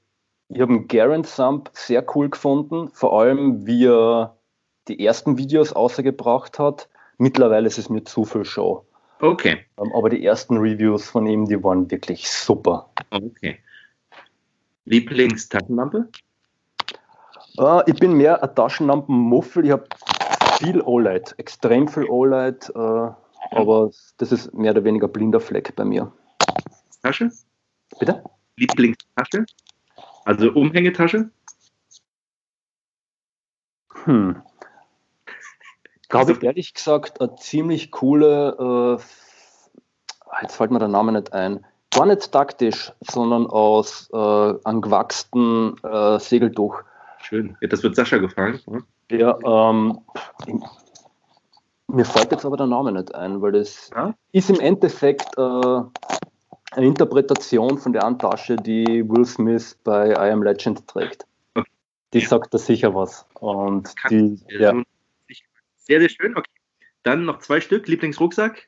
ich 0.50 0.62
habe 0.62 0.82
Garen 0.86 1.24
Sump 1.24 1.72
sehr 1.74 2.06
cool 2.16 2.30
gefunden, 2.30 2.90
vor 2.90 3.20
allem 3.20 3.66
wie 3.66 3.88
er 3.88 4.38
die 4.88 5.04
ersten 5.04 5.40
Videos 5.40 5.74
außergebracht 5.74 6.60
hat. 6.60 6.88
Mittlerweile 7.18 7.66
ist 7.66 7.80
es 7.80 7.90
mir 7.90 8.04
zu 8.04 8.26
viel 8.26 8.46
Show. 8.46 8.86
Okay. 9.20 9.66
Ähm, 9.80 9.92
aber 9.96 10.12
die 10.12 10.24
ersten 10.24 10.58
Reviews 10.58 11.10
von 11.10 11.26
ihm, 11.26 11.46
die 11.46 11.64
waren 11.64 11.90
wirklich 11.90 12.30
super. 12.30 12.92
Okay. 13.10 13.58
Lieblingstaschenlampe? 14.86 16.10
Uh, 17.58 17.82
ich 17.88 17.96
bin 17.96 18.14
mehr 18.14 18.44
ein 18.44 18.56
Taschenlampenmuffel. 18.56 19.66
Ich 19.66 19.72
habe 19.72 19.86
viel 20.62 20.82
OLED, 20.82 21.34
extrem 21.38 21.88
viel 21.88 22.08
OLED, 22.08 22.72
uh, 22.76 23.14
aber 23.52 23.90
das 24.18 24.32
ist 24.32 24.54
mehr 24.54 24.72
oder 24.72 24.84
weniger 24.84 25.08
blinder 25.08 25.40
Fleck 25.40 25.76
bei 25.76 25.84
mir. 25.84 26.12
Tasche? 27.02 27.32
Bitte? 28.00 28.24
Lieblingstasche? 28.58 29.46
Also 30.26 30.52
Umhängetasche? 30.52 31.32
Hm. 34.04 34.42
Habe 36.12 36.34
ich 36.34 36.44
ehrlich 36.44 36.74
gesagt 36.74 37.22
eine 37.22 37.36
ziemlich 37.38 37.90
coole, 37.92 39.00
äh, 39.00 40.42
jetzt 40.42 40.56
fällt 40.56 40.72
mir 40.72 40.80
der 40.80 40.90
Name 40.90 41.14
nicht 41.14 41.34
ein, 41.34 41.66
gar 41.90 42.06
nicht 42.06 42.32
taktisch, 42.32 42.92
sondern 43.00 43.48
aus 43.48 44.10
äh, 44.14 44.54
einem 44.64 44.82
gewachsenen 44.82 45.78
äh, 45.84 46.20
Segeltuch. 46.20 46.84
Schön. 47.20 47.58
Ja, 47.62 47.68
das 47.68 47.82
wird 47.82 47.96
Sascha 47.96 48.18
gefallen. 48.18 48.60
Oder? 48.66 48.84
Ja, 49.12 49.38
ähm, 49.44 50.00
mir 51.88 52.06
fällt 52.06 52.32
jetzt 52.32 52.46
aber 52.46 52.58
der 52.58 52.68
Name 52.68 52.92
nicht 52.92 53.14
ein, 53.14 53.42
weil 53.42 53.52
das 53.52 53.90
ja? 53.94 54.14
ist 54.32 54.50
im 54.50 54.60
Endeffekt 54.60 55.38
äh, 55.38 55.42
eine 56.72 56.86
Interpretation 56.86 57.78
von 57.78 57.94
der 57.94 58.18
Tasche, 58.18 58.56
die 58.56 59.04
Will 59.10 59.26
Smith 59.26 59.78
bei 59.84 60.12
I 60.12 60.32
Am 60.32 60.42
Legend 60.42 60.88
trägt. 60.88 61.26
Okay. 61.54 61.70
Die 62.14 62.22
sagt 62.22 62.54
da 62.54 62.58
sicher 62.58 62.96
was. 62.96 63.26
Und 63.40 63.94
die, 64.10 64.40
ja. 64.50 64.74
Sehr, 65.78 66.00
sehr 66.00 66.10
schön. 66.10 66.38
Okay. 66.38 66.50
Dann 67.04 67.26
noch 67.26 67.40
zwei 67.40 67.60
Stück. 67.60 67.88
Lieblingsrucksack? 67.88 68.68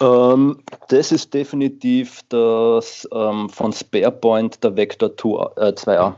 Ähm, 0.00 0.62
das 0.88 1.12
ist 1.12 1.32
definitiv 1.32 2.20
das 2.28 3.08
ähm, 3.12 3.48
von 3.48 3.72
SparePoint 3.72 4.62
der 4.62 4.76
Vector 4.76 5.16
2, 5.16 5.28
äh, 5.56 5.72
2A. 5.72 6.16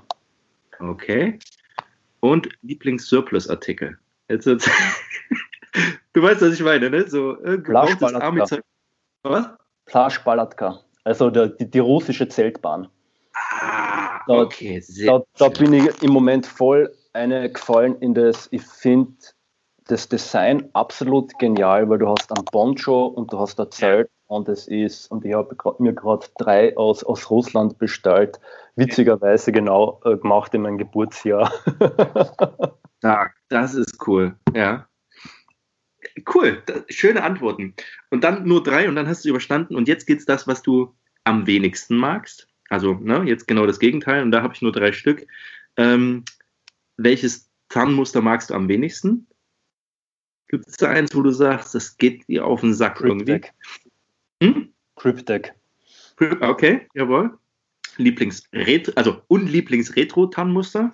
Okay. 0.81 1.39
Und 2.33 2.49
Lieblings-Surplus-Artikel. 2.63 3.99
Jetzt, 4.29 4.47
jetzt 4.47 4.69
du 6.13 6.23
weißt, 6.23 6.43
was 6.43 6.55
ich 6.55 6.63
meine, 6.63 6.91
ne? 6.91 7.09
So 7.09 7.41
äh, 7.43 7.59
gebrauchtes 7.59 8.15
Army-Zeug. 8.15 8.63
Was? 9.23 9.49
Plaschbalatka. 9.87 10.81
Also 11.05 11.31
der, 11.31 11.49
die, 11.49 11.71
die, 11.71 11.79
russische 11.79 12.29
Zeltbahn. 12.29 12.89
Ah, 13.33 14.21
okay, 14.27 14.81
sehr 14.81 15.19
da, 15.19 15.25
da 15.39 15.49
bin 15.49 15.73
ich 15.73 16.03
im 16.03 16.11
Moment 16.11 16.47
voll 16.47 16.93
eine 17.13 17.51
gefallen 17.51 17.97
in 18.01 18.15
das, 18.15 18.49
ich 18.51 18.63
finde 18.63 19.15
das 19.85 20.09
Design 20.09 20.69
absolut 20.73 21.39
genial, 21.39 21.89
weil 21.89 21.99
du 21.99 22.09
hast 22.09 22.31
ein 22.37 22.45
Poncho 22.47 23.07
und 23.07 23.33
du 23.33 23.39
hast 23.39 23.61
ein 23.61 23.71
Zelt 23.71 24.11
und 24.27 24.49
es 24.49 24.67
ist, 24.67 25.11
und 25.11 25.25
ich 25.25 25.35
habe 25.35 25.55
mir 25.79 25.93
gerade 25.93 26.27
drei 26.39 26.77
aus, 26.77 27.05
aus 27.05 27.31
Russland 27.31 27.79
bestellt, 27.79 28.41
witzigerweise 28.75 29.53
genau 29.53 30.01
äh, 30.05 30.17
gemacht 30.17 30.53
in 30.55 30.63
meinem 30.63 30.79
Geburtsjahr. 30.79 31.53
Stark, 32.99 33.35
das 33.49 33.75
ist 33.75 34.07
cool, 34.07 34.35
ja. 34.55 34.89
Cool, 36.33 36.63
das, 36.67 36.83
schöne 36.89 37.23
Antworten. 37.23 37.75
Und 38.11 38.25
dann 38.25 38.47
nur 38.47 38.63
drei 38.63 38.89
und 38.89 38.97
dann 38.97 39.07
hast 39.07 39.25
du 39.25 39.29
überstanden. 39.29 39.77
Und 39.77 39.89
jetzt 39.89 40.07
geht's 40.07 40.25
das, 40.25 40.47
was 40.47 40.63
du 40.63 40.95
am 41.25 41.47
wenigsten 41.47 41.97
magst. 41.97 42.49
Also, 42.69 42.95
ne, 42.95 43.23
jetzt 43.25 43.47
genau 43.47 43.67
das 43.67 43.79
Gegenteil. 43.79 44.23
Und 44.23 44.31
da 44.31 44.43
habe 44.43 44.55
ich 44.55 44.63
nur 44.63 44.73
drei 44.73 44.93
Stück. 44.93 45.27
Ähm, 45.77 46.25
welches 46.97 47.51
Zahnmuster 47.69 48.23
magst 48.23 48.51
du 48.51 48.55
am 48.55 48.69
wenigsten? 48.69 49.27
Gibt 50.49 50.69
es 50.69 50.77
da 50.77 50.89
eins, 50.89 51.15
wo 51.15 51.23
du 51.23 51.33
sagst, 51.33 51.75
das 51.75 51.97
geht 51.99 52.29
dir 52.29 52.47
auf 52.47 52.61
den 52.61 52.73
Sack 52.73 52.99
Cryptec. 52.99 53.29
irgendwie? 53.29 53.51
Cryptec. 55.07 55.55
Okay, 56.41 56.89
jawohl. 56.95 57.39
Lieblings 57.97 58.43
-Retro, 58.53 58.93
also 58.97 59.23
Unlieblings-Retro-Tannenmuster? 59.29 60.93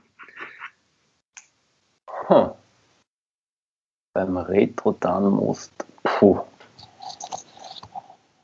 Huh. 2.28 2.50
Beim 4.12 4.36
Retro-Tannenmuster. 4.36 5.86
Puh. 6.02 6.40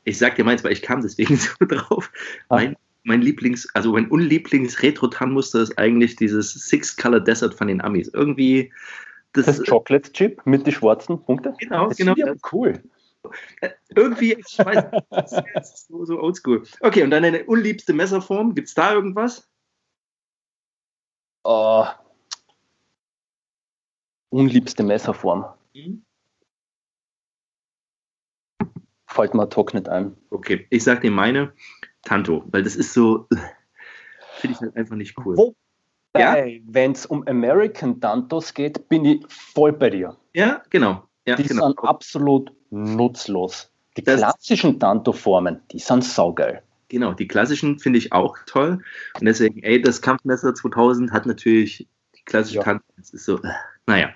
Ich 0.05 0.17
sag 0.17 0.37
dir 0.37 0.43
meins, 0.43 0.63
weil 0.63 0.71
ich 0.71 0.81
kam 0.81 1.03
deswegen 1.03 1.37
so 1.37 1.53
drauf. 1.59 2.11
Ah. 2.49 2.55
Mein, 2.55 2.75
mein 3.03 3.21
Lieblings-, 3.21 3.69
also 3.75 3.91
mein 3.91 4.09
Unlieblings-Retro-Tannenmuster 4.09 5.61
ist 5.61 5.77
eigentlich 5.77 6.15
dieses 6.15 6.51
Six-Color 6.51 7.19
Desert 7.19 7.53
von 7.53 7.67
den 7.67 7.79
Amis. 7.81 8.07
Irgendwie. 8.07 8.73
Das, 9.33 9.45
das 9.45 9.63
Chocolate 9.63 10.11
Chip 10.13 10.41
mit 10.45 10.65
den 10.65 10.73
schwarzen 10.73 11.21
Punkten? 11.21 11.53
Genau, 11.59 11.89
das 11.89 11.97
genau. 11.97 12.15
Ja 12.15 12.33
cool. 12.51 12.81
Irgendwie, 13.95 14.33
ich 14.33 14.57
weiß, 14.57 14.85
ist 15.55 15.87
so, 15.87 16.05
so 16.05 16.19
oldschool. 16.21 16.63
Okay, 16.81 17.03
und 17.03 17.11
dann 17.11 17.23
deine 17.23 17.43
unliebste 17.45 17.93
Messerform, 17.93 18.55
gibt 18.55 18.69
es 18.69 18.73
da 18.73 18.93
irgendwas? 18.93 19.49
Uh, 21.45 21.85
unliebste 24.29 24.83
Messerform. 24.83 25.45
Mhm. 25.73 26.05
Fällt 29.07 29.33
mir 29.33 29.43
ad 29.43 29.55
nicht 29.73 29.89
ein. 29.89 30.15
Okay, 30.29 30.67
ich 30.69 30.83
sag 30.83 31.01
dir 31.01 31.11
meine 31.11 31.53
Tanto, 32.03 32.43
weil 32.51 32.63
das 32.63 32.75
ist 32.75 32.93
so, 32.93 33.27
finde 34.37 34.55
ich 34.55 34.61
halt 34.61 34.75
einfach 34.75 34.95
nicht 34.95 35.17
cool. 35.25 35.35
Wo, 35.35 35.55
ja? 36.15 36.35
Wenn 36.65 36.91
es 36.91 37.05
um 37.05 37.27
American 37.27 37.99
Tantos 37.99 38.53
geht, 38.53 38.87
bin 38.87 39.05
ich 39.05 39.25
voll 39.27 39.73
bei 39.73 39.89
dir. 39.89 40.15
Ja, 40.33 40.63
genau. 40.69 41.07
Ja, 41.25 41.35
die 41.35 41.43
genau. 41.43 41.67
sind 41.67 41.79
absolut 41.79 42.51
nutzlos. 42.71 43.71
Die 43.97 44.03
das 44.03 44.19
klassischen 44.19 44.79
Tanto-Formen, 44.79 45.61
die 45.71 45.79
sind 45.79 46.03
saugeil. 46.03 46.61
Genau, 46.89 47.13
die 47.13 47.27
klassischen 47.27 47.79
finde 47.79 47.99
ich 47.99 48.11
auch 48.11 48.37
toll. 48.45 48.79
Und 49.19 49.25
deswegen, 49.25 49.61
ey, 49.61 49.81
das 49.81 50.01
Kampfmesser 50.01 50.55
2000 50.55 51.11
hat 51.11 51.25
natürlich 51.25 51.87
die 52.15 52.23
klassische 52.25 52.57
ja. 52.57 52.63
Tanto. 52.63 52.83
Das 52.97 53.11
ist 53.11 53.25
so, 53.25 53.37
äh, 53.37 53.51
naja. 53.85 54.09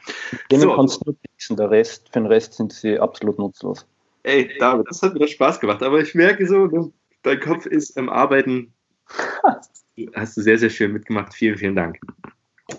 Denen 0.51 0.63
so. 0.63 0.75
kannst 0.75 1.01
du 1.01 1.11
nur 1.11 1.15
fixen, 1.21 1.57
der 1.57 1.69
Rest, 1.69 2.07
für 2.07 2.19
den 2.19 2.25
Rest 2.27 2.53
sind 2.53 2.73
sie 2.73 2.99
absolut 2.99 3.37
nutzlos. 3.37 3.85
Ey, 4.23 4.57
David, 4.57 4.87
das 4.89 5.01
hat 5.01 5.13
mir 5.15 5.27
Spaß 5.27 5.59
gemacht, 5.59 5.83
aber 5.83 5.99
ich 5.99 6.15
merke 6.15 6.47
so, 6.47 6.91
dein 7.23 7.39
Kopf 7.39 7.65
ist 7.65 7.97
am 7.97 8.09
Arbeiten. 8.09 8.73
Hast 10.15 10.37
du 10.37 10.41
sehr, 10.41 10.57
sehr 10.57 10.69
schön 10.69 10.93
mitgemacht. 10.93 11.33
Vielen, 11.33 11.57
vielen 11.57 11.75
Dank. 11.75 11.99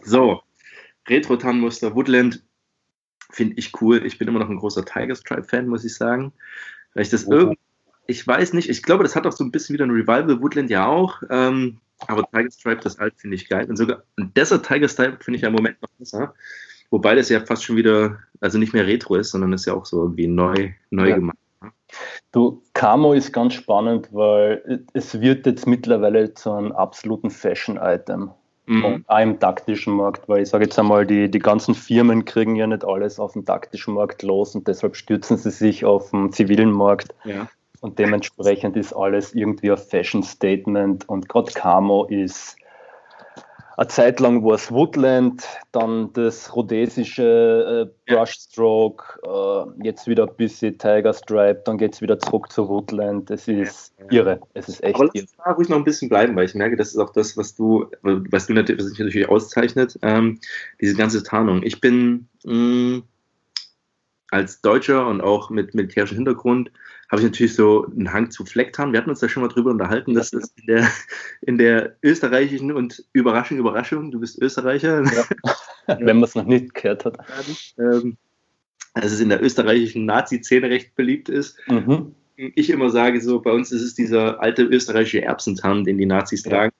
So, 0.02 0.40
Retro-Tannenmuster 1.09 1.95
Woodland 1.95 2.43
finde 3.34 3.56
ich 3.56 3.80
cool. 3.80 4.04
Ich 4.06 4.18
bin 4.18 4.28
immer 4.28 4.38
noch 4.38 4.48
ein 4.48 4.58
großer 4.58 4.84
Tiger 4.84 5.14
Stripe-Fan, 5.14 5.68
muss 5.68 5.84
ich 5.84 5.94
sagen. 5.94 6.32
Weil 6.94 7.02
ich 7.02 7.10
das 7.10 7.26
oh. 7.26 7.32
irgendwie, 7.32 7.58
ich 8.06 8.26
weiß 8.26 8.52
nicht, 8.52 8.68
ich 8.68 8.82
glaube, 8.82 9.02
das 9.02 9.16
hat 9.16 9.26
auch 9.26 9.32
so 9.32 9.44
ein 9.44 9.50
bisschen 9.50 9.74
wieder 9.74 9.84
ein 9.84 9.90
Revival, 9.90 10.40
Woodland 10.40 10.70
ja 10.70 10.86
auch. 10.86 11.22
Ähm, 11.30 11.78
aber 12.06 12.24
Tiger 12.32 12.50
Stripe, 12.50 12.80
das 12.82 12.98
alt, 12.98 13.14
finde 13.16 13.36
ich 13.36 13.48
geil. 13.48 13.66
Und 13.68 13.76
sogar 13.76 14.02
ein 14.16 14.32
Desert 14.34 14.66
Tiger 14.66 14.88
Stripe 14.88 15.18
finde 15.22 15.36
ich 15.36 15.42
ja 15.42 15.48
im 15.48 15.54
Moment 15.54 15.80
noch 15.82 15.90
besser. 15.98 16.34
Wobei 16.90 17.14
das 17.14 17.28
ja 17.28 17.40
fast 17.40 17.64
schon 17.64 17.76
wieder, 17.76 18.18
also 18.40 18.58
nicht 18.58 18.72
mehr 18.72 18.86
Retro 18.86 19.16
ist, 19.16 19.30
sondern 19.30 19.52
ist 19.52 19.66
ja 19.66 19.74
auch 19.74 19.86
so 19.86 20.02
irgendwie 20.02 20.26
neu, 20.26 20.72
neu 20.90 21.08
ja. 21.08 21.16
gemacht. 21.16 21.38
Du, 22.32 22.62
Camo 22.74 23.14
ist 23.14 23.32
ganz 23.32 23.54
spannend, 23.54 24.08
weil 24.12 24.84
es 24.92 25.20
wird 25.20 25.46
jetzt 25.46 25.66
mittlerweile 25.66 26.34
zu 26.34 26.52
einem 26.52 26.72
absoluten 26.72 27.30
Fashion-Item. 27.30 28.30
Mhm. 28.66 29.04
auch 29.06 29.18
im 29.18 29.38
taktischen 29.38 29.94
Markt, 29.94 30.28
weil 30.28 30.42
ich 30.42 30.49
sage 30.49 30.64
jetzt 30.64 30.78
einmal, 30.78 31.06
die, 31.06 31.30
die 31.30 31.38
ganzen 31.38 31.75
Firmen 31.75 32.25
kriegen 32.25 32.56
ja 32.56 32.66
nicht 32.66 32.85
alles 32.85 33.18
auf 33.18 33.35
dem 33.35 33.44
taktischen 33.44 33.94
Markt 33.94 34.23
los 34.23 34.54
und 34.54 34.66
deshalb 34.66 34.97
stürzen 34.97 35.37
sie 35.37 35.50
sich 35.50 35.85
auf 35.85 36.11
den 36.11 36.33
zivilen 36.33 36.73
Markt. 36.73 37.14
Ja. 37.25 37.49
Und 37.80 37.99
dementsprechend 37.99 38.76
ist 38.76 38.94
alles 38.94 39.35
irgendwie 39.35 39.71
ein 39.71 39.76
Fashion 39.76 40.23
Statement 40.23 41.06
und 41.06 41.28
gerade 41.28 41.52
Camo 41.52 42.04
ist 42.06 42.56
eine 43.76 43.88
Zeit 43.88 44.21
lang 44.21 44.45
war 44.45 44.54
es 44.54 44.71
Woodland, 44.71 45.45
dann 45.73 46.12
das 46.12 46.54
rhodesische 46.54 47.90
äh, 48.09 48.12
Brushstroke, 48.12 49.19
äh, 49.25 49.85
jetzt 49.85 50.07
wieder 50.07 50.28
ein 50.28 50.37
bisschen 50.37 50.78
Tiger 50.78 51.12
Stripe, 51.12 51.62
dann 51.64 51.78
geht 51.78 51.95
es 51.95 52.00
wieder 52.00 52.19
zurück 52.19 52.52
zu 52.52 52.69
Woodland. 52.69 53.31
Es 53.31 53.49
ist 53.49 53.95
irre. 54.11 54.40
Es 54.54 54.69
ist 54.69 54.83
echt 54.85 54.95
Aber 54.95 55.07
lass 55.07 55.14
irre. 55.14 55.26
da 55.45 55.52
ruhig 55.52 55.69
noch 55.69 55.78
ein 55.78 55.85
bisschen 55.85 56.09
bleiben, 56.09 56.37
weil 56.37 56.45
ich 56.45 56.54
merke, 56.54 56.76
das 56.76 56.88
ist 56.88 56.99
auch 56.99 57.11
das, 57.11 57.37
was 57.37 57.54
du, 57.54 57.87
was 58.02 58.47
du 58.47 58.52
natürlich, 58.52 58.85
was 58.85 58.99
natürlich 58.99 59.28
auszeichnet, 59.28 59.99
ähm, 60.02 60.38
diese 60.81 60.97
ganze 60.97 61.23
Tarnung. 61.23 61.62
Ich 61.64 61.81
bin 61.81 62.28
mh, 62.45 62.54
mm, 62.54 63.02
als 64.31 64.61
Deutscher 64.61 65.07
und 65.07 65.21
auch 65.21 65.50
mit 65.50 65.75
militärischem 65.75 66.16
Hintergrund 66.16 66.71
habe 67.11 67.20
ich 67.20 67.26
natürlich 67.26 67.54
so 67.54 67.87
einen 67.87 68.12
Hang 68.12 68.30
zu 68.30 68.44
Flecktarn. 68.44 68.92
Wir 68.92 69.00
hatten 69.00 69.11
uns 69.11 69.20
da 69.20 69.28
schon 69.28 69.42
mal 69.42 69.49
drüber 69.49 69.70
unterhalten, 69.70 70.14
dass 70.14 70.30
das 70.30 70.52
in 70.56 70.66
der, 70.66 70.88
in 71.42 71.58
der 71.58 71.96
österreichischen 72.02 72.73
und 72.73 73.04
Überraschung, 73.12 73.58
Überraschung, 73.58 74.11
du 74.11 74.20
bist 74.20 74.40
Österreicher. 74.40 75.02
Ja. 75.04 75.25
Wenn 75.87 76.16
man 76.16 76.25
es 76.25 76.34
noch 76.34 76.46
nicht 76.46 76.75
gehört 76.75 77.04
hat. 77.04 77.18
Ähm, 77.78 78.16
dass 78.94 79.12
es 79.12 79.20
in 79.20 79.28
der 79.28 79.42
österreichischen 79.42 80.06
Nazi-Szene 80.06 80.70
recht 80.70 80.94
beliebt 80.94 81.28
ist. 81.28 81.58
Mhm. 81.68 82.14
Ich 82.37 82.70
immer 82.70 82.90
sage 82.90 83.20
so, 83.20 83.40
bei 83.40 83.52
uns 83.52 83.70
ist 83.70 83.82
es 83.82 83.94
dieser 83.94 84.40
alte 84.40 84.62
österreichische 84.62 85.23
Erbsentarn, 85.23 85.84
den 85.84 85.99
die 85.99 86.06
Nazis 86.06 86.42
tragen. 86.42 86.73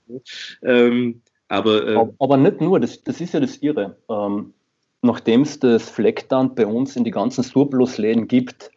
Ähm, 0.62 1.23
aber, 1.49 1.87
äh, 1.87 2.07
aber 2.19 2.37
nicht 2.37 2.61
nur, 2.61 2.81
das, 2.81 3.02
das 3.04 3.21
ist 3.21 3.35
ja 3.35 3.40
das 3.40 3.59
Irre. 3.59 3.97
Ähm, 4.09 4.54
Nachdem 5.02 5.43
es 5.43 5.61
das 5.61 5.90
Flecktarn 5.90 6.54
bei 6.54 6.66
uns 6.66 6.97
in 6.97 7.04
die 7.04 7.11
ganzen 7.11 7.45
Surplus-Läden 7.45 8.26
gibt, 8.26 8.71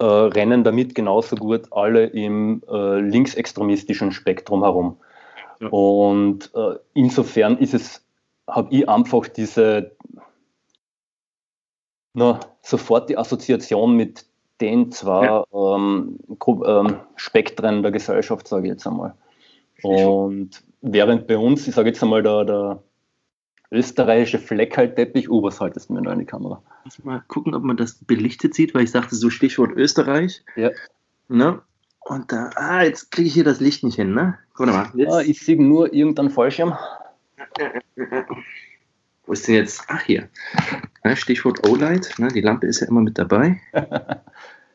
äh, 0.00 0.04
rennen 0.04 0.64
damit 0.64 0.94
genauso 0.94 1.36
gut 1.36 1.68
alle 1.70 2.06
im 2.06 2.62
äh, 2.68 3.00
linksextremistischen 3.00 4.12
Spektrum 4.12 4.62
herum. 4.62 4.96
Ja. 5.60 5.68
Und 5.68 6.50
äh, 6.54 6.76
insofern 6.94 7.58
ist 7.58 7.74
es, 7.74 8.04
habe 8.48 8.74
ich 8.74 8.88
einfach 8.88 9.28
diese 9.28 9.92
na, 12.12 12.40
sofort 12.62 13.08
die 13.08 13.18
Assoziation 13.18 13.94
mit 13.96 14.24
den 14.60 14.90
zwei 14.90 15.26
ja. 15.26 15.44
ähm, 15.54 16.18
ähm, 16.66 16.96
Spektren 17.16 17.82
der 17.82 17.92
Gesellschaft, 17.92 18.48
sage 18.48 18.66
ich 18.66 18.72
jetzt 18.72 18.86
einmal. 18.86 19.14
Und 19.82 20.62
während 20.82 21.26
bei 21.26 21.38
uns, 21.38 21.66
ich 21.66 21.74
sage 21.74 21.90
jetzt 21.90 22.02
einmal, 22.02 22.22
der, 22.22 22.44
der 22.44 22.82
österreichische 23.70 24.38
Fleckhaltteppich, 24.38 25.30
oh, 25.30 25.42
was 25.42 25.60
haltest 25.60 25.88
du 25.88 25.94
mir 25.94 26.12
in 26.12 26.18
die 26.18 26.24
Kamera? 26.24 26.62
Mal 27.04 27.22
gucken, 27.28 27.54
ob 27.54 27.62
man 27.62 27.76
das 27.76 27.94
belichtet 27.94 28.54
sieht, 28.54 28.74
weil 28.74 28.82
ich 28.82 28.90
sagte 28.90 29.14
so 29.14 29.30
Stichwort 29.30 29.72
Österreich. 29.72 30.44
Ja. 30.56 30.70
Ne? 31.28 31.62
Und 32.00 32.32
da, 32.32 32.50
ah, 32.56 32.82
jetzt 32.82 33.12
kriege 33.12 33.28
ich 33.28 33.34
hier 33.34 33.44
das 33.44 33.60
Licht 33.60 33.84
nicht 33.84 33.96
hin, 33.96 34.14
ne? 34.14 34.38
Guck 34.54 34.66
mal. 34.66 34.90
Jetzt. 34.94 35.12
Ah, 35.12 35.20
ich 35.20 35.40
sehe 35.44 35.62
nur 35.62 35.92
irgendeinen 35.92 36.30
Fallschirm. 36.30 36.76
Wo 39.26 39.32
ist 39.32 39.46
denn 39.46 39.54
jetzt? 39.54 39.84
Ach, 39.86 40.00
hier. 40.00 40.28
Stichwort 41.14 41.66
O-Light, 41.68 42.14
ne? 42.18 42.28
die 42.28 42.40
Lampe 42.40 42.66
ist 42.66 42.80
ja 42.80 42.88
immer 42.88 43.00
mit 43.00 43.18
dabei. 43.18 43.60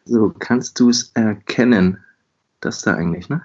so, 0.05 0.33
kannst 0.39 0.79
du 0.79 0.89
es 0.89 1.11
erkennen? 1.13 2.03
Das 2.61 2.81
da 2.81 2.93
eigentlich, 2.93 3.27
ne? 3.27 3.41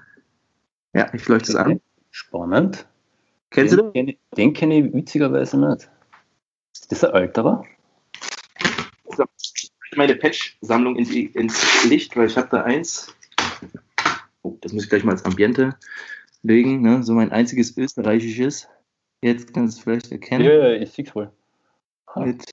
Ja, 0.93 1.13
ich 1.13 1.27
leuchte 1.27 1.51
es 1.51 1.57
an. 1.57 1.81
Spannend. 2.11 2.87
Kennst 3.51 3.73
den, 3.73 3.79
du 3.79 3.91
den? 3.93 4.17
Den 4.37 4.53
kenne 4.53 4.79
ich 4.79 4.95
witzigerweise 4.95 5.59
nicht. 5.59 5.91
Ist 6.73 6.91
das 6.91 7.05
ein 7.05 7.15
älterer? 7.15 7.65
meine 9.97 10.15
Patch-Sammlung 10.15 10.97
ins, 10.97 11.11
ins 11.11 11.85
Licht, 11.85 12.17
weil 12.17 12.27
ich 12.27 12.37
habe 12.37 12.49
da 12.51 12.63
eins. 12.63 13.15
Oh, 14.43 14.57
das 14.61 14.73
muss 14.73 14.85
ich 14.85 14.91
gleich 14.91 15.05
mal 15.05 15.13
als 15.13 15.25
Ambiente 15.25 15.77
legen. 16.43 16.81
Ne? 16.83 17.03
So 17.03 17.13
mein 17.13 17.33
einziges 17.33 17.77
österreichisches. 17.77 18.69
Jetzt 19.23 19.53
kannst 19.53 19.77
du 19.77 19.79
es 19.79 19.85
vielleicht 19.85 20.13
erkennen. 20.13 20.45
Ja, 20.45 20.69
ja 20.69 20.81
ich 20.81 20.93
sehe 20.93 21.05
es 21.05 21.15
wohl. 21.15 21.31
Mit, 22.17 22.45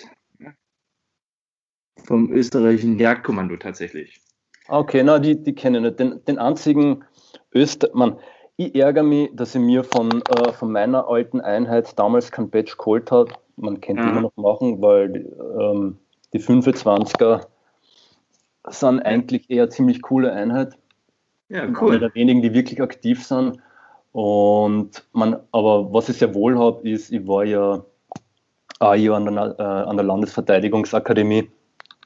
vom 2.03 2.31
österreichischen 2.31 2.99
Jagdkommando 2.99 3.57
tatsächlich. 3.57 4.21
Okay, 4.67 5.01
na, 5.03 5.19
die, 5.19 5.41
die 5.41 5.55
kenne 5.55 5.77
ich 5.77 5.83
nicht. 5.83 5.99
Den, 5.99 6.23
den 6.25 6.37
einzigen 6.37 7.05
Öster... 7.53 7.89
Man, 7.93 8.19
ich 8.57 8.75
ärgere 8.75 9.03
mich, 9.03 9.29
dass 9.33 9.55
ich 9.55 9.61
mir 9.61 9.83
von, 9.83 10.21
äh, 10.23 10.51
von 10.51 10.71
meiner 10.71 11.07
alten 11.07 11.39
Einheit 11.39 11.97
damals 11.97 12.31
kein 12.31 12.49
Badge 12.49 12.75
geholt 12.77 13.11
habe. 13.11 13.31
Man 13.55 13.79
könnte 13.79 14.03
mhm. 14.03 14.09
immer 14.09 14.21
noch 14.21 14.35
machen, 14.35 14.81
weil 14.81 15.31
ähm, 15.59 15.97
die 16.33 16.39
25er 16.39 17.45
sind 18.67 18.99
eigentlich 19.01 19.49
eher 19.49 19.69
ziemlich 19.69 20.01
coole 20.01 20.33
Einheit. 20.33 20.77
Ja, 21.49 21.65
cool. 21.79 21.91
Einer 21.91 21.99
der 21.99 22.15
wenigen, 22.15 22.41
die 22.41 22.53
wirklich 22.53 22.81
aktiv 22.81 23.25
sind. 23.25 23.59
Und 24.11 25.03
man, 25.13 25.37
aber 25.51 25.93
was 25.93 26.09
ich 26.09 26.17
sehr 26.17 26.33
wohl 26.33 26.57
habe, 26.57 26.87
ist, 26.89 27.11
ich 27.11 27.25
war 27.27 27.45
ja 27.45 27.83
ein 28.79 29.01
Jahr 29.01 29.17
an 29.17 29.33
der, 29.33 29.55
äh, 29.59 29.63
an 29.63 29.97
der 29.97 30.05
Landesverteidigungsakademie 30.05 31.49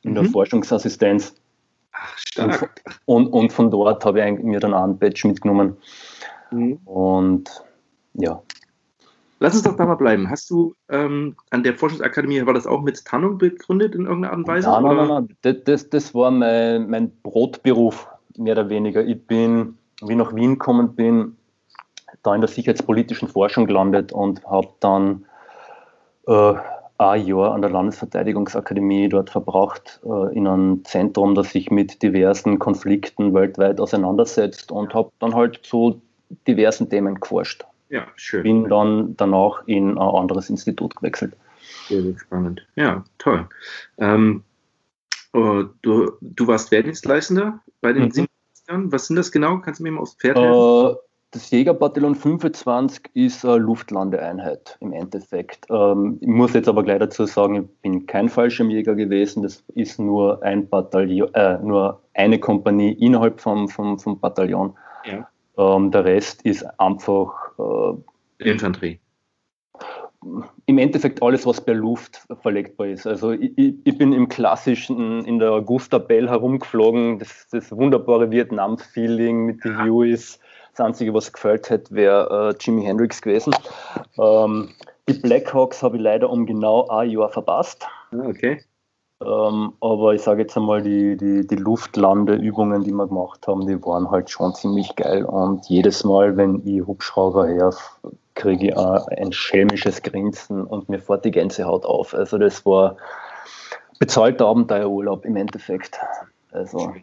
in 0.03 0.11
mhm. 0.11 0.15
der 0.15 0.25
Forschungsassistenz. 0.25 1.33
Ach, 1.93 2.17
stark. 2.17 2.83
Und, 3.05 3.27
und, 3.27 3.33
und, 3.33 3.53
von 3.53 3.71
dort 3.71 4.03
habe 4.05 4.21
ich 4.21 4.43
mir 4.43 4.59
dann 4.59 4.73
auch 4.73 4.83
einen 4.83 4.97
Badge 4.99 5.27
mitgenommen. 5.27 5.77
Mhm. 6.51 6.79
Und 6.85 7.49
ja. 8.13 8.41
Lass 9.39 9.55
uns 9.55 9.63
doch 9.63 9.75
da 9.75 9.85
mal 9.87 9.95
bleiben. 9.95 10.29
Hast 10.29 10.51
du 10.51 10.75
ähm, 10.89 11.35
an 11.49 11.63
der 11.63 11.73
Forschungsakademie, 11.73 12.45
war 12.45 12.53
das 12.53 12.67
auch 12.67 12.81
mit 12.81 13.03
Tarnung 13.03 13.39
begründet 13.39 13.95
in 13.95 14.05
irgendeiner 14.05 14.33
Art 14.33 14.37
und 14.37 14.47
Weise? 14.47 14.69
Nein, 14.69 14.83
nein, 14.83 14.95
nein, 14.95 15.07
nein. 15.07 15.37
Das, 15.41 15.55
das, 15.63 15.89
das 15.89 16.13
war 16.13 16.29
mein, 16.29 16.87
mein 16.89 17.11
Brotberuf, 17.23 18.07
mehr 18.37 18.53
oder 18.53 18.69
weniger. 18.69 19.03
Ich 19.03 19.25
bin, 19.25 19.77
wie 20.03 20.11
ich 20.11 20.17
nach 20.17 20.35
Wien 20.35 20.59
gekommen 20.59 20.95
bin, 20.95 21.37
da 22.21 22.35
in 22.35 22.41
der 22.41 22.49
sicherheitspolitischen 22.49 23.29
Forschung 23.29 23.65
gelandet 23.65 24.11
und 24.11 24.45
habe 24.45 24.67
dann 24.79 25.25
äh, 26.27 26.53
ein 26.99 27.25
Jahr 27.25 27.53
an 27.53 27.61
der 27.61 27.71
Landesverteidigungsakademie 27.71 29.09
dort 29.09 29.31
verbracht, 29.31 30.01
äh, 30.05 30.35
in 30.35 30.45
einem 30.45 30.85
Zentrum, 30.85 31.33
das 31.33 31.49
sich 31.49 31.71
mit 31.71 32.03
diversen 32.03 32.59
Konflikten 32.59 33.33
weltweit 33.33 33.79
auseinandersetzt 33.79 34.71
und 34.71 34.93
habe 34.93 35.09
dann 35.17 35.33
halt 35.33 35.61
zu 35.63 35.99
diversen 36.47 36.89
Themen 36.89 37.19
geforscht. 37.19 37.65
Ja, 37.89 38.07
schön. 38.15 38.43
Bin 38.43 38.69
dann 38.69 39.15
danach 39.17 39.67
in 39.67 39.91
ein 39.91 39.97
anderes 39.97 40.49
Institut 40.49 40.95
gewechselt. 40.95 41.35
Sehr, 41.87 42.01
sehr 42.01 42.17
spannend. 42.17 42.65
Ja, 42.75 43.03
toll. 43.17 43.47
Ähm, 43.97 44.43
oh, 45.33 45.63
du, 45.81 46.11
du 46.21 46.47
warst 46.47 46.71
Wehrdienstleistender 46.71 47.59
bei 47.81 47.93
den 47.93 48.03
mhm. 48.03 48.27
Jahren. 48.67 48.91
Was 48.91 49.07
sind 49.07 49.17
das 49.17 49.31
genau? 49.31 49.59
Kannst 49.59 49.79
du 49.79 49.83
mir 49.83 49.91
mal 49.91 50.01
aufs 50.01 50.15
Pferd 50.15 50.37
helfen? 50.37 50.95
Äh, 50.95 50.99
das 51.31 51.49
Jägerbataillon 51.49 52.15
25 52.15 53.09
ist 53.13 53.45
eine 53.45 53.57
Luftlandeeinheit 53.57 54.77
im 54.81 54.91
Endeffekt. 54.91 55.65
Ähm, 55.69 56.17
ich 56.19 56.27
muss 56.27 56.53
jetzt 56.53 56.67
aber 56.67 56.83
gleich 56.83 56.99
dazu 56.99 57.25
sagen, 57.25 57.55
ich 57.55 57.81
bin 57.81 58.05
kein 58.05 58.27
Fallschirmjäger 58.27 58.95
gewesen. 58.95 59.43
Das 59.43 59.63
ist 59.75 59.97
nur 59.97 60.43
ein 60.43 60.67
Bataillon, 60.67 61.33
äh, 61.33 61.57
nur 61.59 62.01
eine 62.13 62.37
Kompanie 62.37 62.91
innerhalb 62.91 63.39
vom, 63.39 63.69
vom, 63.69 63.97
vom 63.97 64.19
Bataillon. 64.19 64.75
Ja. 65.05 65.29
Ähm, 65.61 65.91
der 65.91 66.05
Rest 66.05 66.41
ist 66.43 66.63
einfach 66.79 67.33
äh, 67.59 68.49
Infanterie. 68.49 68.99
Im 70.65 70.77
Endeffekt 70.77 71.21
alles, 71.21 71.45
was 71.45 71.61
per 71.61 71.73
Luft 71.73 72.27
verlegbar 72.41 72.87
ist. 72.87 73.07
Also 73.07 73.31
ich, 73.31 73.75
ich 73.83 73.97
bin 73.97 74.13
im 74.13 74.27
klassischen, 74.29 75.25
in 75.25 75.39
der 75.39 75.51
Augusta 75.51 75.97
Bell 75.97 76.29
herumgeflogen, 76.29 77.19
das, 77.19 77.47
das 77.51 77.71
wunderbare 77.71 78.29
Vietnam-Feeling 78.29 79.45
mit 79.45 79.63
den 79.63 79.83
Hueys. 79.83 80.39
Das 80.71 80.85
Einzige, 80.85 81.13
was 81.13 81.33
gefällt 81.33 81.69
hätte, 81.69 81.93
wäre 81.93 82.51
äh, 82.51 82.55
Jimi 82.59 82.83
Hendrix 82.83 83.21
gewesen. 83.21 83.53
Ähm, 84.17 84.69
die 85.09 85.13
Blackhawks 85.13 85.83
habe 85.83 85.97
ich 85.97 86.03
leider 86.03 86.29
um 86.29 86.45
genau 86.45 86.87
ein 86.87 87.09
Jahr 87.09 87.29
verpasst. 87.29 87.85
Ah, 88.11 88.27
okay. 88.27 88.63
Ähm, 89.23 89.73
aber 89.81 90.13
ich 90.13 90.21
sage 90.21 90.41
jetzt 90.41 90.57
einmal, 90.57 90.81
die, 90.81 91.15
die, 91.15 91.45
die 91.45 91.55
Luftlandeübungen, 91.55 92.83
die 92.83 92.91
wir 92.91 93.07
gemacht 93.07 93.45
haben, 93.47 93.67
die 93.67 93.81
waren 93.83 94.09
halt 94.09 94.29
schon 94.29 94.55
ziemlich 94.55 94.95
geil. 94.95 95.25
Und 95.25 95.67
jedes 95.67 96.03
Mal, 96.03 96.37
wenn 96.37 96.65
ich 96.65 96.85
Hubschrauber 96.85 97.47
her, 97.47 97.73
kriege 98.33 98.69
ich 98.69 98.77
ein 98.77 99.31
schelmisches 99.31 100.01
Grinsen 100.01 100.63
und 100.63 100.89
mir 100.89 100.99
fährt 100.99 101.25
die 101.25 101.31
Gänsehaut 101.31 101.85
auf. 101.85 102.13
Also 102.13 102.37
das 102.37 102.65
war 102.65 102.97
bezahlter 103.99 104.47
Abenteuerurlaub 104.47 105.25
im 105.25 105.35
Endeffekt. 105.35 105.99
Also. 106.51 106.93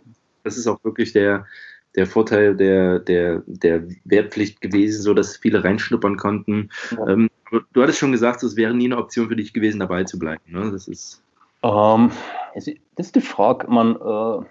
Das 0.42 0.56
ist 0.56 0.66
auch 0.66 0.82
wirklich 0.82 1.12
der, 1.12 1.46
der 1.94 2.06
Vorteil 2.06 2.56
der, 2.56 2.98
der, 2.98 3.42
der 3.46 3.84
Wehrpflicht 4.04 4.60
gewesen, 4.60 5.02
so 5.02 5.14
dass 5.14 5.36
viele 5.36 5.62
reinschnuppern 5.62 6.16
konnten. 6.16 6.70
Ja. 6.90 7.08
Ähm, 7.08 7.30
du 7.72 7.82
hattest 7.82 7.98
schon 7.98 8.12
gesagt, 8.12 8.42
es 8.42 8.56
wäre 8.56 8.74
nie 8.74 8.86
eine 8.86 8.98
Option 8.98 9.28
für 9.28 9.36
dich 9.36 9.52
gewesen, 9.52 9.78
dabei 9.78 10.04
zu 10.04 10.18
bleiben. 10.18 10.42
Ne? 10.48 10.70
Das 10.72 10.88
ist 10.88 11.22
ähm, 11.62 12.12
das 12.54 12.66
ist 13.06 13.16
die 13.16 13.20
Frage. 13.20 13.68
Man, 13.68 13.96
äh, 13.96 14.46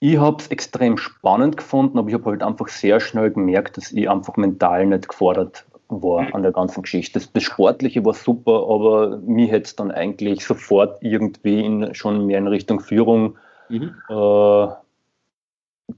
ich 0.00 0.18
habe 0.18 0.36
es 0.38 0.48
extrem 0.48 0.98
spannend 0.98 1.56
gefunden, 1.56 1.98
aber 1.98 2.08
ich 2.08 2.14
habe 2.14 2.30
halt 2.30 2.42
einfach 2.42 2.68
sehr 2.68 3.00
schnell 3.00 3.30
gemerkt, 3.30 3.76
dass 3.76 3.92
ich 3.92 4.08
einfach 4.10 4.36
mental 4.36 4.86
nicht 4.86 5.08
gefordert 5.08 5.64
war 5.88 6.34
an 6.34 6.42
der 6.42 6.52
ganzen 6.52 6.82
Geschichte. 6.82 7.18
Das, 7.18 7.32
das 7.32 7.42
Sportliche 7.42 8.04
war 8.04 8.14
super, 8.14 8.66
aber 8.68 9.18
mich 9.18 9.50
hätte 9.50 9.64
es 9.64 9.76
dann 9.76 9.90
eigentlich 9.90 10.44
sofort 10.44 11.02
irgendwie 11.02 11.64
in, 11.64 11.94
schon 11.94 12.26
mehr 12.26 12.38
in 12.38 12.48
Richtung 12.48 12.80
Führung 12.80 13.36
mhm. 13.68 13.94
äh, 14.08 14.66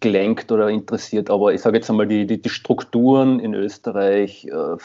gelenkt 0.01 0.53
oder 0.53 0.69
interessiert. 0.69 1.31
Aber 1.31 1.53
ich 1.53 1.61
sage 1.61 1.77
jetzt 1.77 1.90
einmal, 1.90 2.07
die, 2.07 2.27
die, 2.27 2.40
die 2.40 2.49
Strukturen 2.49 3.40
in 3.40 3.55
Österreich, 3.55 4.47
äh, 4.47 4.77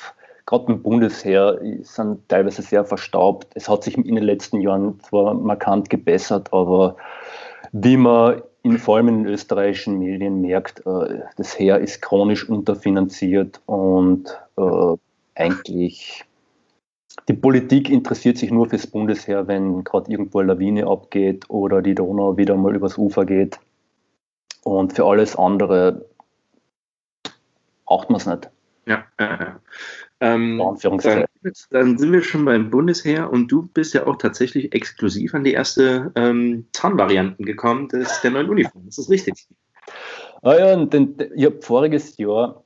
gerade 0.45 0.71
im 0.71 0.81
Bundesheer 0.81 1.59
sind 1.81 2.27
teilweise 2.29 2.61
sehr 2.61 2.85
verstaubt. 2.85 3.47
Es 3.55 3.69
hat 3.69 3.83
sich 3.83 3.97
in 3.97 4.15
den 4.15 4.23
letzten 4.23 4.61
Jahren 4.61 4.99
zwar 5.01 5.33
markant 5.33 5.89
gebessert, 5.89 6.51
aber 6.51 6.97
wie 7.71 7.97
man 7.97 8.41
in, 8.63 8.77
vor 8.77 8.97
allem 8.97 9.07
in 9.07 9.23
den 9.23 9.33
österreichischen 9.33 9.97
Medien 9.99 10.41
merkt, 10.41 10.85
äh, 10.85 11.21
das 11.37 11.57
Heer 11.57 11.79
ist 11.79 12.01
chronisch 12.01 12.47
unterfinanziert 12.47 13.61
und 13.65 14.37
äh, 14.57 14.95
eigentlich 15.35 16.25
die 17.27 17.33
Politik 17.33 17.89
interessiert 17.89 18.37
sich 18.37 18.51
nur 18.51 18.69
fürs 18.69 18.87
Bundesheer, 18.87 19.47
wenn 19.47 19.83
gerade 19.83 20.11
irgendwo 20.11 20.39
eine 20.39 20.53
Lawine 20.53 20.87
abgeht 20.87 21.49
oder 21.49 21.81
die 21.81 21.95
Donau 21.95 22.37
wieder 22.37 22.55
mal 22.55 22.75
übers 22.75 22.97
Ufer 22.97 23.25
geht. 23.25 23.59
Und 24.63 24.93
für 24.93 25.05
alles 25.05 25.35
andere 25.35 26.05
braucht 27.85 28.09
man 28.09 28.19
es 28.19 28.25
nicht. 28.25 28.49
Ja, 28.85 29.03
äh, 29.17 29.51
ähm, 30.21 30.61
dann, 30.83 31.25
dann, 31.71 31.97
sind 31.97 32.11
wir 32.11 32.21
schon 32.21 32.45
beim 32.45 32.69
Bundesheer 32.69 33.31
und 33.31 33.51
du 33.51 33.63
bist 33.63 33.95
ja 33.95 34.05
auch 34.05 34.17
tatsächlich 34.17 34.71
exklusiv 34.71 35.33
an 35.33 35.43
die 35.43 35.53
erste 35.53 36.11
ähm, 36.15 36.67
Tarnvarianten 36.73 37.43
gekommen 37.43 37.87
des, 37.89 38.21
der 38.21 38.29
neuen 38.29 38.47
Uniform. 38.47 38.85
Das 38.85 38.99
ist 38.99 39.09
richtig. 39.09 39.47
Ah 40.43 40.55
ja, 40.57 40.85
denn, 40.85 41.15
ich 41.35 41.45
habe 41.45 41.61
voriges 41.61 42.17
Jahr 42.17 42.63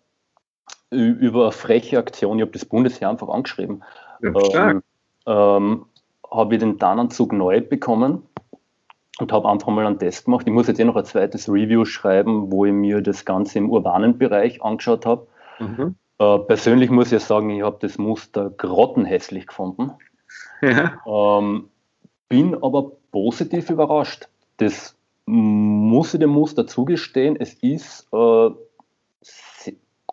über 0.91 1.43
eine 1.43 1.51
freche 1.53 1.97
Aktion, 1.97 2.39
ich 2.39 2.41
habe 2.41 2.51
das 2.51 2.65
Bundesheer 2.65 3.09
einfach 3.09 3.29
angeschrieben, 3.29 3.83
ja, 4.21 4.71
ähm, 4.71 4.83
ähm, 5.25 5.85
habe 6.29 6.55
ich 6.55 6.59
den 6.59 6.77
Tarnanzug 6.77 7.31
neu 7.31 7.61
bekommen 7.61 8.23
und 9.19 9.31
habe 9.31 9.49
einfach 9.49 9.69
mal 9.69 9.85
einen 9.85 9.97
Test 9.97 10.25
gemacht. 10.25 10.45
Ich 10.45 10.53
muss 10.53 10.67
jetzt 10.67 10.79
eh 10.79 10.83
noch 10.83 10.97
ein 10.97 11.05
zweites 11.05 11.47
Review 11.47 11.85
schreiben, 11.85 12.51
wo 12.51 12.65
ich 12.65 12.73
mir 12.73 13.01
das 13.01 13.23
Ganze 13.23 13.59
im 13.59 13.69
urbanen 13.69 14.17
Bereich 14.17 14.61
angeschaut 14.61 15.05
habe. 15.05 15.27
Mhm. 15.59 15.95
Äh, 16.17 16.39
persönlich 16.39 16.89
muss 16.89 17.11
ich 17.11 17.23
sagen, 17.23 17.49
ich 17.49 17.61
habe 17.61 17.77
das 17.81 17.97
Muster 17.97 18.49
grottenhässlich 18.49 19.47
gefunden. 19.47 19.91
Ja. 20.61 21.01
Ähm, 21.05 21.69
bin 22.29 22.55
aber 22.55 22.91
positiv 23.11 23.69
überrascht. 23.69 24.27
Das 24.57 24.95
muss 25.25 26.13
ich 26.13 26.19
dem 26.19 26.29
Muster 26.29 26.67
zugestehen. 26.67 27.35
Es 27.39 27.53
ist 27.55 28.07
äh, 28.13 28.49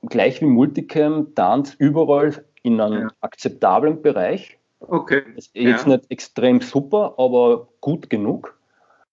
gleich 0.09 0.41
wie 0.41 0.47
Multicam 0.47 1.35
Dance 1.35 1.75
überall 1.79 2.45
in 2.63 2.81
einem 2.81 3.03
ja. 3.03 3.09
akzeptablen 3.21 4.03
Bereich. 4.03 4.59
Okay. 4.81 5.23
Ist 5.37 5.55
jetzt 5.55 5.87
ja. 5.87 5.97
nicht 5.97 6.11
extrem 6.11 6.61
super, 6.61 7.15
aber 7.19 7.69
gut 7.81 8.11
genug. 8.11 8.59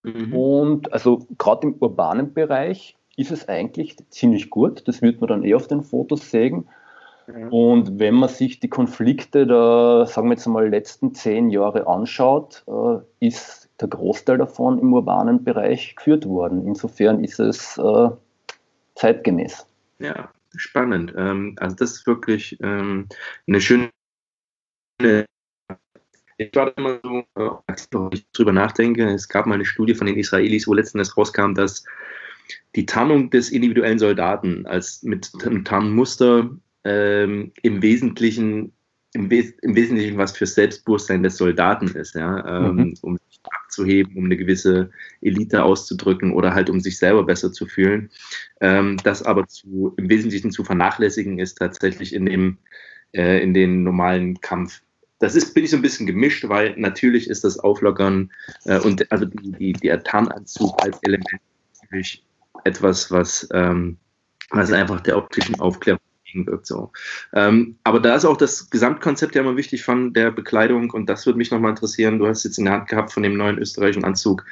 Mhm. 0.04 0.34
Und 0.34 0.94
also 0.94 1.28
gerade 1.38 1.68
im 1.68 1.76
urbanen 1.80 2.34
Bereich 2.34 2.96
ist 3.18 3.32
es 3.32 3.48
eigentlich 3.48 3.98
ziemlich 4.10 4.50
gut. 4.50 4.88
Das 4.88 5.02
wird 5.02 5.20
man 5.22 5.28
dann 5.28 5.44
eh 5.44 5.54
auf 5.54 5.68
den 5.68 5.84
Fotos 5.84 6.32
sehen. 6.32 6.68
Und 7.50 8.00
wenn 8.00 8.16
man 8.16 8.30
sich 8.30 8.60
die 8.60 8.70
Konflikte 8.70 9.46
der, 9.46 10.06
sagen 10.08 10.30
wir 10.30 10.36
jetzt 10.36 10.48
mal, 10.48 10.68
letzten 10.68 11.14
zehn 11.14 11.50
Jahre 11.50 11.88
anschaut, 11.88 12.64
äh, 12.68 13.26
ist 13.26 13.70
der 13.80 13.88
Großteil 13.88 14.38
davon 14.38 14.80
im 14.80 14.94
urbanen 14.94 15.44
Bereich 15.44 15.96
geführt 15.96 16.26
worden. 16.26 16.66
Insofern 16.66 17.24
ist 17.24 17.40
es 17.40 17.78
äh, 17.78 18.10
zeitgemäß. 18.96 19.68
Ja, 20.00 20.32
spannend. 20.56 21.14
Ähm, 21.16 21.56
also 21.60 21.76
das 21.76 21.92
ist 21.92 22.08
wirklich 22.08 22.58
ähm, 22.62 23.08
eine 23.48 23.62
schöne 23.62 23.90
ich 26.40 26.56
war 26.56 26.76
immer 26.78 27.00
so, 27.04 27.24
äh, 27.36 27.50
als 27.68 27.90
ich 28.12 28.26
darüber 28.34 28.54
nachdenke, 28.54 29.06
es 29.10 29.28
gab 29.28 29.46
mal 29.46 29.56
eine 29.56 29.66
Studie 29.66 29.94
von 29.94 30.08
den 30.08 30.18
Israelis, 30.18 30.68
wo 30.68 30.74
letztendlich 30.74 31.16
rauskam, 31.16 31.54
dass 31.54 31.84
die 32.76 32.86
Tarnung 32.86 33.30
des 33.30 33.50
individuellen 33.50 34.00
Soldaten 34.00 34.66
als 34.66 35.04
mit 35.04 35.32
einem 35.46 35.66
Tarnmuster 35.66 36.50
ähm, 36.90 37.52
im 37.62 37.82
Wesentlichen 37.82 38.74
im, 39.14 39.30
Wes 39.32 39.54
im, 39.62 39.76
Wesentlichen 39.76 40.18
was 40.18 40.38
für 40.38 40.46
Selbstbewusstsein 40.46 41.24
des 41.24 41.38
Soldaten 41.38 41.88
ist, 41.88 42.14
ja, 42.16 42.46
ähm, 42.48 42.76
mhm. 42.76 42.94
um 43.02 43.18
sich 43.18 43.40
abzuheben, 43.64 44.16
um 44.16 44.26
eine 44.26 44.38
gewisse 44.38 44.92
Elite 45.22 45.64
auszudrücken 45.64 46.32
oder 46.32 46.54
halt 46.54 46.70
um 46.70 46.80
sich 46.80 46.98
selber 46.98 47.24
besser 47.24 47.52
zu 47.52 47.66
fühlen. 47.66 48.12
Ähm, 48.62 48.98
das 49.04 49.24
aber 49.24 49.48
zu, 49.48 49.94
im 49.98 50.10
Wesentlichen 50.10 50.52
zu 50.52 50.64
vernachlässigen 50.64 51.40
ist 51.40 51.56
tatsächlich 51.56 52.14
in 52.14 52.26
dem 52.28 52.58
äh, 53.14 53.42
in 53.42 53.54
den 53.54 53.84
normalen 53.84 54.40
Kampf. 54.42 54.82
Das 55.18 55.36
ist, 55.36 55.54
bin 55.54 55.64
ich 55.64 55.72
so 55.72 55.76
ein 55.76 55.82
bisschen 55.82 56.06
gemischt, 56.06 56.48
weil 56.48 56.76
natürlich 56.78 57.30
ist 57.30 57.44
das 57.44 57.60
Auflockern 57.60 58.32
äh, 58.66 58.80
und 58.80 59.12
also 59.12 59.26
die, 59.26 59.52
die, 59.52 59.74
der 59.74 60.04
Tarnanzug 60.04 60.82
als 60.82 60.98
Element 61.02 61.42
natürlich 61.82 62.24
etwas, 62.64 63.12
was, 63.12 63.48
ähm, 63.54 63.98
was 64.52 64.72
einfach 64.72 65.02
der 65.02 65.18
optischen 65.18 65.60
Aufklärung 65.60 66.00
wird. 66.34 66.66
So. 66.66 66.92
Ähm, 67.34 67.76
aber 67.84 68.00
da 68.00 68.16
ist 68.16 68.26
auch 68.26 68.38
das 68.38 68.70
Gesamtkonzept 68.70 69.36
ja 69.36 69.42
immer 69.42 69.58
wichtig 69.58 69.84
von 69.84 70.14
der 70.14 70.32
Bekleidung 70.32 70.92
und 70.92 71.10
das 71.10 71.26
würde 71.26 71.38
mich 71.38 71.52
nochmal 71.52 71.72
interessieren. 71.72 72.20
Du 72.20 72.28
hast 72.28 72.44
jetzt 72.44 72.58
in 72.58 72.66
der 72.66 72.74
Hand 72.74 72.90
gehabt 72.90 73.12
von 73.12 73.24
dem 73.24 73.38
neuen 73.38 73.58
österreichischen 73.58 74.04
Anzug. 74.04 74.46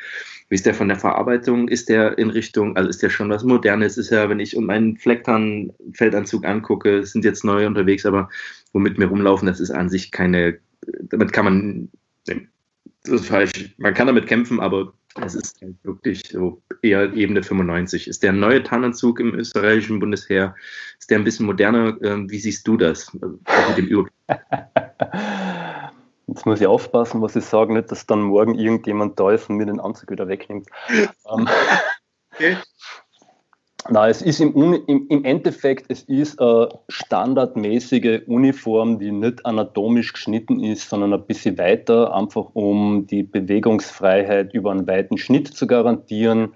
Wie 0.50 0.56
ist 0.56 0.66
der 0.66 0.74
von 0.74 0.88
der 0.88 0.98
Verarbeitung? 0.98 1.68
Ist 1.68 1.90
der 1.90 2.18
in 2.18 2.30
Richtung, 2.30 2.78
also 2.78 2.90
ist 2.90 3.04
der 3.04 3.10
schon 3.10 3.30
was 3.30 3.44
Modernes? 3.44 3.98
Ist 3.98 4.12
ja, 4.12 4.30
wenn 4.30 4.40
ich 4.40 4.58
meinen 4.58 4.98
Flecktarn-Feldanzug 4.98 6.46
angucke, 6.46 7.06
sind 7.06 7.26
jetzt 7.26 7.44
neue 7.44 7.68
unterwegs, 7.68 8.06
aber 8.06 8.30
womit 8.72 8.98
mir 8.98 9.08
rumlaufen, 9.08 9.48
das 9.48 9.60
ist 9.60 9.72
an 9.72 9.90
sich 9.90 10.12
keine, 10.12 10.58
damit 11.02 11.34
kann 11.34 11.46
man, 11.46 11.90
das 12.26 13.22
ist 13.22 13.28
falsch, 13.28 13.74
man 13.78 13.94
kann 13.94 14.08
damit 14.08 14.28
kämpfen, 14.28 14.62
aber 14.62 14.94
es 15.16 15.36
ist 15.36 15.62
halt 15.62 15.76
wirklich 15.84 16.24
so 16.30 16.62
eher 16.82 17.14
Ebene 17.14 17.44
95. 17.44 18.08
Ist 18.08 18.24
der 18.24 18.34
neue 18.34 18.64
Tarnanzug 18.64 19.20
im 19.20 19.34
österreichischen 19.34 20.00
Bundesheer, 20.00 20.56
ist 21.00 21.10
der 21.10 21.20
ein 21.20 21.24
bisschen 21.24 21.46
moderner? 21.46 21.98
Ähm, 22.02 22.30
wie 22.30 22.40
siehst 22.40 22.68
du 22.68 22.78
das 22.78 23.14
äh, 23.16 23.28
mit 23.70 23.78
dem 23.78 24.10
Jetzt 26.28 26.46
muss 26.46 26.60
ich 26.60 26.68
aufpassen, 26.68 27.22
was 27.22 27.38
ich 27.38 27.46
sage, 27.46 27.74
nicht, 27.74 27.90
dass 27.90 28.06
dann 28.06 28.22
morgen 28.22 28.56
irgendjemand 28.56 29.18
da 29.20 29.32
ist 29.32 29.50
und 29.50 29.56
mir 29.56 29.66
den 29.66 29.80
Anzug 29.80 30.12
wieder 30.12 30.28
wegnimmt. 30.28 30.68
Ähm, 31.30 31.48
okay. 32.34 32.58
Na, 33.90 34.10
es 34.10 34.22
ist 34.22 34.42
im, 34.42 34.54
im, 34.88 35.08
im, 35.08 35.24
Endeffekt, 35.24 35.86
es 35.90 36.04
ist 36.04 36.42
eine 36.42 36.68
standardmäßige 36.90 38.24
Uniform, 38.28 39.00
die 39.00 39.12
nicht 39.12 39.46
anatomisch 39.46 40.12
geschnitten 40.12 40.62
ist, 40.62 40.90
sondern 40.90 41.14
ein 41.14 41.26
bisschen 41.26 41.58
weiter, 41.58 42.14
einfach 42.14 42.50
um 42.54 43.08
die 43.08 43.24
Bewegungsfreiheit 43.24 44.54
über 44.54 44.72
einen 44.72 44.88
weiten 44.88 45.18
Schnitt 45.18 45.48
zu 45.48 45.68
garantieren. 45.68 46.54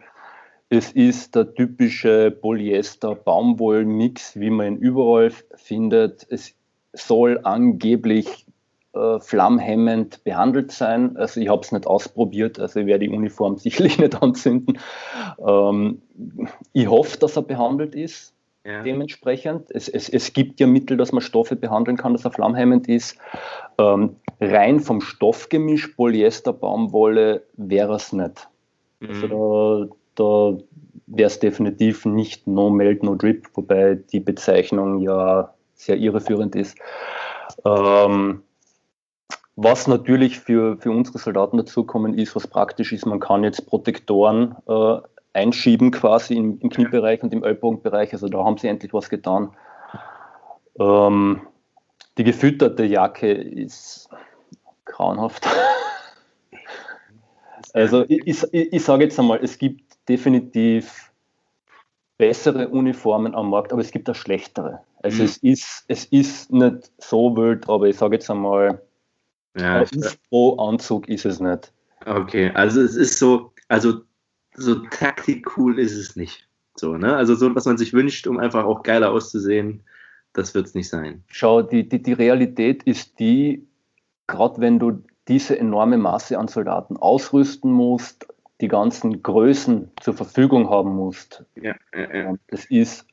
Es 0.67 0.91
ist 0.91 1.35
der 1.35 1.53
typische 1.53 2.31
Polyester-Baumwoll-Mix, 2.31 4.37
wie 4.39 4.49
man 4.49 4.67
ihn 4.67 4.77
überall 4.77 5.31
findet. 5.55 6.27
Es 6.29 6.53
soll 6.93 7.39
angeblich 7.43 8.45
äh, 8.93 9.19
flammhemmend 9.19 10.23
behandelt 10.23 10.71
sein. 10.71 11.15
Also 11.17 11.39
ich 11.39 11.49
habe 11.49 11.61
es 11.61 11.71
nicht 11.71 11.87
ausprobiert, 11.87 12.59
also 12.59 12.81
ich 12.81 12.85
werde 12.85 13.07
die 13.07 13.13
Uniform 13.13 13.57
sicherlich 13.57 13.97
nicht 13.97 14.21
anzünden. 14.21 14.79
Ähm, 15.45 16.01
ich 16.73 16.87
hoffe, 16.87 17.17
dass 17.17 17.37
er 17.37 17.43
behandelt 17.43 17.95
ist. 17.95 18.33
Ja. 18.63 18.83
Dementsprechend. 18.83 19.71
Es, 19.71 19.87
es, 19.87 20.07
es 20.07 20.33
gibt 20.33 20.59
ja 20.59 20.67
Mittel, 20.67 20.95
dass 20.95 21.11
man 21.11 21.21
Stoffe 21.21 21.55
behandeln 21.55 21.97
kann, 21.97 22.13
dass 22.13 22.25
er 22.25 22.31
flammhemmend 22.31 22.87
ist. 22.87 23.17
Ähm, 23.79 24.17
rein 24.39 24.79
vom 24.79 25.01
Stoffgemisch 25.01 25.87
Polyester, 25.87 26.53
Baumwolle 26.53 27.43
wäre 27.57 27.95
es 27.95 28.13
nicht. 28.13 28.49
Mhm. 28.99 29.09
Also 29.09 29.27
da, 29.27 30.53
da 30.53 30.57
wäre 31.07 31.27
es 31.27 31.39
definitiv 31.39 32.05
nicht 32.05 32.45
No 32.45 32.69
Melt, 32.69 33.03
No 33.03 33.15
Drip, 33.15 33.47
wobei 33.55 33.95
die 33.95 34.19
Bezeichnung 34.19 34.99
ja 34.99 35.53
sehr 35.73 35.97
irreführend 35.97 36.55
ist. 36.55 36.77
Ähm, 37.65 38.43
was 39.63 39.87
natürlich 39.87 40.39
für, 40.39 40.77
für 40.77 40.91
unsere 40.91 41.19
Soldaten 41.19 41.57
dazukommen 41.57 42.17
ist, 42.17 42.35
was 42.35 42.47
praktisch 42.47 42.91
ist, 42.91 43.05
man 43.05 43.19
kann 43.19 43.43
jetzt 43.43 43.67
Protektoren 43.67 44.55
äh, 44.67 44.97
einschieben 45.33 45.91
quasi 45.91 46.35
im, 46.35 46.59
im, 46.59 46.69
Kniebereich 46.69 47.23
und 47.23 47.33
im 47.33 47.43
Ellbogenbereich. 47.43 48.13
Also 48.13 48.27
da 48.27 48.43
haben 48.43 48.57
sie 48.57 48.67
endlich 48.67 48.93
was 48.93 49.09
getan. 49.09 49.51
Ähm, 50.79 51.41
die 52.17 52.23
gefütterte 52.23 52.83
Jacke 52.83 53.31
ist 53.31 54.09
grauenhaft. 54.85 55.45
also 57.73 58.03
ich, 58.07 58.21
ich, 58.25 58.53
ich 58.53 58.83
sage 58.83 59.03
jetzt 59.03 59.19
einmal, 59.19 59.39
es 59.43 59.57
gibt 59.57 59.97
definitiv 60.09 61.11
bessere 62.17 62.69
Uniformen 62.69 63.35
am 63.35 63.49
Markt, 63.49 63.73
aber 63.73 63.81
es 63.81 63.91
gibt 63.91 64.09
auch 64.09 64.15
schlechtere. 64.15 64.81
Also 65.01 65.23
mhm. 65.23 65.25
es, 65.25 65.37
ist, 65.37 65.85
es 65.87 66.05
ist 66.05 66.51
nicht 66.51 66.91
so 66.97 67.35
wild, 67.35 67.69
aber 67.69 67.87
ich 67.87 67.97
sage 67.97 68.15
jetzt 68.15 68.29
einmal, 68.29 68.81
ja, 69.57 69.83
pro 70.29 70.57
Anzug 70.57 71.07
ist 71.09 71.25
es 71.25 71.39
nicht. 71.39 71.71
Okay, 72.05 72.51
also 72.53 72.81
es 72.81 72.95
ist 72.95 73.19
so, 73.19 73.53
also 73.67 74.01
so 74.55 74.75
taktikcool 74.75 75.79
ist 75.79 75.95
es 75.95 76.15
nicht. 76.15 76.47
So, 76.75 76.97
ne? 76.97 77.15
Also 77.15 77.35
so, 77.35 77.53
was 77.53 77.65
man 77.65 77.77
sich 77.77 77.93
wünscht, 77.93 78.27
um 78.27 78.39
einfach 78.39 78.63
auch 78.63 78.83
geiler 78.83 79.11
auszusehen, 79.11 79.83
das 80.33 80.53
wird 80.55 80.67
es 80.67 80.73
nicht 80.73 80.89
sein. 80.89 81.23
Schau, 81.27 81.61
die, 81.61 81.87
die, 81.87 82.01
die 82.01 82.13
Realität 82.13 82.83
ist 82.83 83.19
die, 83.19 83.67
gerade 84.27 84.61
wenn 84.61 84.79
du 84.79 85.03
diese 85.27 85.57
enorme 85.57 85.97
Masse 85.97 86.39
an 86.39 86.47
Soldaten 86.47 86.97
ausrüsten 86.97 87.71
musst, 87.71 88.27
die 88.61 88.67
ganzen 88.67 89.21
Größen 89.21 89.91
zur 90.01 90.13
Verfügung 90.13 90.69
haben 90.69 90.95
musst. 90.95 91.43
Ja, 91.55 91.75
ja, 91.93 92.15
ja. 92.15 92.35
Das 92.47 92.65
ist 92.65 93.05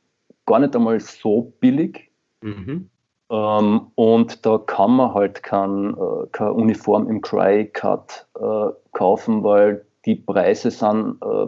gar 0.45 0.59
nicht 0.59 0.75
einmal 0.75 0.99
so 0.99 1.53
billig. 1.59 2.09
Mhm. 2.41 2.89
Ähm, 3.31 3.91
und 3.95 4.45
da 4.45 4.57
kann 4.57 4.91
man 4.91 5.13
halt 5.13 5.43
kein, 5.43 5.93
äh, 5.93 6.27
keine 6.31 6.53
Uniform 6.53 7.07
im 7.07 7.21
Cry-Cut 7.21 8.27
äh, 8.39 8.71
kaufen, 8.91 9.43
weil 9.43 9.85
die 10.05 10.15
Preise 10.15 10.71
sind, 10.71 11.17
äh, 11.21 11.47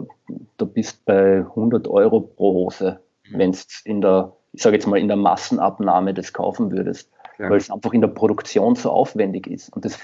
da 0.58 0.64
bist 0.64 1.04
bei 1.04 1.38
100 1.38 1.88
Euro 1.88 2.20
pro 2.20 2.52
Hose, 2.54 3.00
mhm. 3.30 3.38
wenn 3.38 3.50
es 3.50 3.82
in 3.84 4.00
der, 4.00 4.32
ich 4.52 4.62
sage 4.62 4.76
jetzt 4.76 4.86
mal, 4.86 4.98
in 4.98 5.08
der 5.08 5.16
Massenabnahme 5.16 6.14
das 6.14 6.32
kaufen 6.32 6.70
würdest, 6.70 7.10
ja. 7.38 7.50
weil 7.50 7.56
es 7.56 7.70
einfach 7.70 7.92
in 7.92 8.00
der 8.00 8.08
Produktion 8.08 8.76
so 8.76 8.90
aufwendig 8.90 9.48
ist. 9.48 9.72
Und 9.74 9.84
das, 9.84 9.98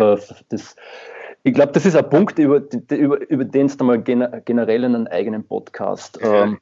das 0.48 0.74
ich 1.44 1.54
glaube, 1.54 1.72
das 1.72 1.86
ist 1.86 1.94
ein 1.94 2.08
Punkt, 2.10 2.38
über, 2.38 2.62
über, 2.90 3.30
über 3.30 3.44
den 3.44 3.66
es 3.66 3.78
mal 3.78 4.02
generell 4.02 4.84
in 4.84 4.94
einem 4.96 5.06
eigenen 5.06 5.44
Podcast 5.44 6.18
ähm, 6.20 6.58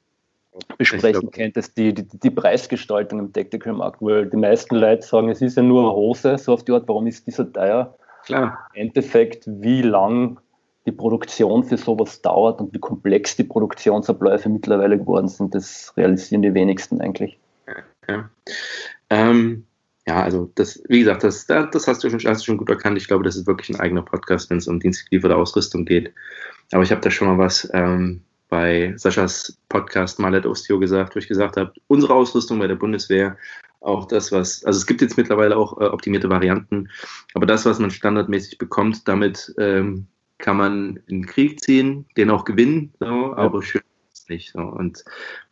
besprechen 0.79 1.31
könntest, 1.31 1.77
die, 1.77 1.95
die, 1.95 2.07
die 2.07 2.31
Preisgestaltung 2.31 3.19
im 3.19 3.33
Tactical-Markt, 3.33 4.01
weil 4.01 4.27
die 4.27 4.37
meisten 4.37 4.77
Leute 4.77 5.03
sagen, 5.03 5.29
es 5.29 5.42
ist 5.42 5.57
ja 5.57 5.62
nur 5.62 5.83
eine 5.83 5.92
Hose, 5.92 6.38
so 6.38 6.53
auf 6.53 6.64
die 6.64 6.73
Art, 6.73 6.88
warum 6.88 7.07
ist 7.07 7.27
die 7.27 7.31
so 7.31 7.45
teuer? 7.45 7.97
Klar. 8.25 8.69
Im 8.75 8.88
Endeffekt, 8.88 9.45
wie 9.47 9.83
lang 9.83 10.38
die 10.87 10.92
Produktion 10.92 11.64
für 11.64 11.77
sowas 11.77 12.23
dauert 12.23 12.61
und 12.61 12.73
wie 12.73 12.79
komplex 12.79 13.37
die 13.37 13.45
Produktionsabläufe 13.45 14.49
mittlerweile 14.49 14.99
geworden 14.99 15.29
sind, 15.29 15.55
das 15.55 15.92
realisieren 15.97 16.42
die 16.42 16.55
wenigsten 16.55 17.01
eigentlich. 17.01 17.38
Ja, 18.09 18.31
ähm, 19.11 19.66
ja 20.07 20.23
also 20.23 20.51
das, 20.55 20.83
wie 20.88 21.01
gesagt, 21.01 21.25
das, 21.25 21.47
das 21.47 21.87
hast, 21.88 22.05
du 22.05 22.11
schon, 22.11 22.21
hast 22.21 22.42
du 22.42 22.45
schon 22.45 22.57
gut 22.57 22.71
erkannt. 22.71 22.97
Ich 22.99 23.09
glaube, 23.09 23.25
das 23.25 23.37
ist 23.37 23.47
wirklich 23.47 23.71
ein 23.71 23.81
eigener 23.81 24.03
Podcast, 24.03 24.49
wenn 24.51 24.59
es 24.59 24.69
um 24.69 24.79
dienstgelieferte 24.79 25.37
Ausrüstung 25.37 25.85
geht. 25.85 26.12
Aber 26.73 26.85
ich 26.85 26.92
habe 26.92 27.01
da 27.01 27.11
schon 27.11 27.29
mal 27.29 27.38
was 27.38 27.69
ähm, 27.73 28.23
bei 28.49 28.95
Saschas 28.97 29.59
Podcast 29.69 30.19
Malet 30.19 30.47
Ostio 30.47 30.79
gesagt, 30.79 31.15
wo 31.15 31.19
ich 31.19 31.29
gesagt 31.29 31.57
habe, 31.57 31.73
unsere 31.89 32.15
Ausrüstung 32.15 32.59
bei 32.59 32.67
der 32.67 32.77
Bundeswehr, 32.77 33.37
auch 33.81 34.07
das, 34.07 34.33
was, 34.33 34.65
also 34.65 34.79
es 34.79 34.87
gibt 34.87 35.01
jetzt 35.01 35.17
mittlerweile 35.17 35.57
auch 35.57 35.81
äh, 35.81 35.85
optimierte 35.85 36.29
Varianten, 36.29 36.89
aber 37.35 37.47
das, 37.47 37.65
was 37.67 37.79
man 37.79 37.91
standardmäßig 37.91 38.59
bekommt, 38.59 39.07
damit 39.07 39.55
ähm, 39.59 40.07
kann 40.39 40.57
man 40.57 41.01
in 41.07 41.23
den 41.23 41.27
Krieg 41.27 41.61
ziehen, 41.61 42.07
den 42.17 42.31
auch 42.31 42.45
gewinnen, 42.45 42.93
so, 43.01 43.35
aber 43.37 43.63
schön 43.63 43.83
ist 44.13 44.29
nicht. 44.29 44.53
So. 44.53 44.61
Und 44.61 45.05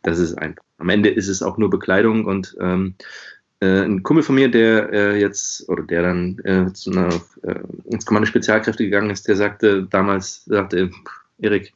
das 0.03 0.19
ist 0.19 0.35
einfach. 0.35 0.63
Am 0.77 0.89
Ende 0.89 1.09
ist 1.09 1.27
es 1.27 1.41
auch 1.41 1.57
nur 1.57 1.69
Bekleidung 1.69 2.25
und 2.25 2.55
ähm, 2.59 2.95
äh, 3.61 3.83
ein 3.83 4.03
Kumpel 4.03 4.23
von 4.23 4.35
mir, 4.35 4.49
der 4.49 4.91
äh, 4.91 5.19
jetzt, 5.19 5.67
oder 5.69 5.83
der 5.83 6.03
dann 6.03 6.39
äh, 6.39 6.73
zu 6.73 6.91
einer, 6.91 7.09
äh, 7.43 7.59
ins 7.85 8.05
Kommando 8.05 8.27
Spezialkräfte 8.27 8.83
gegangen 8.83 9.09
ist, 9.09 9.27
der 9.27 9.37
sagte 9.37 9.83
damals, 9.83 10.43
sagte, 10.45 10.91
Erik, 11.37 11.73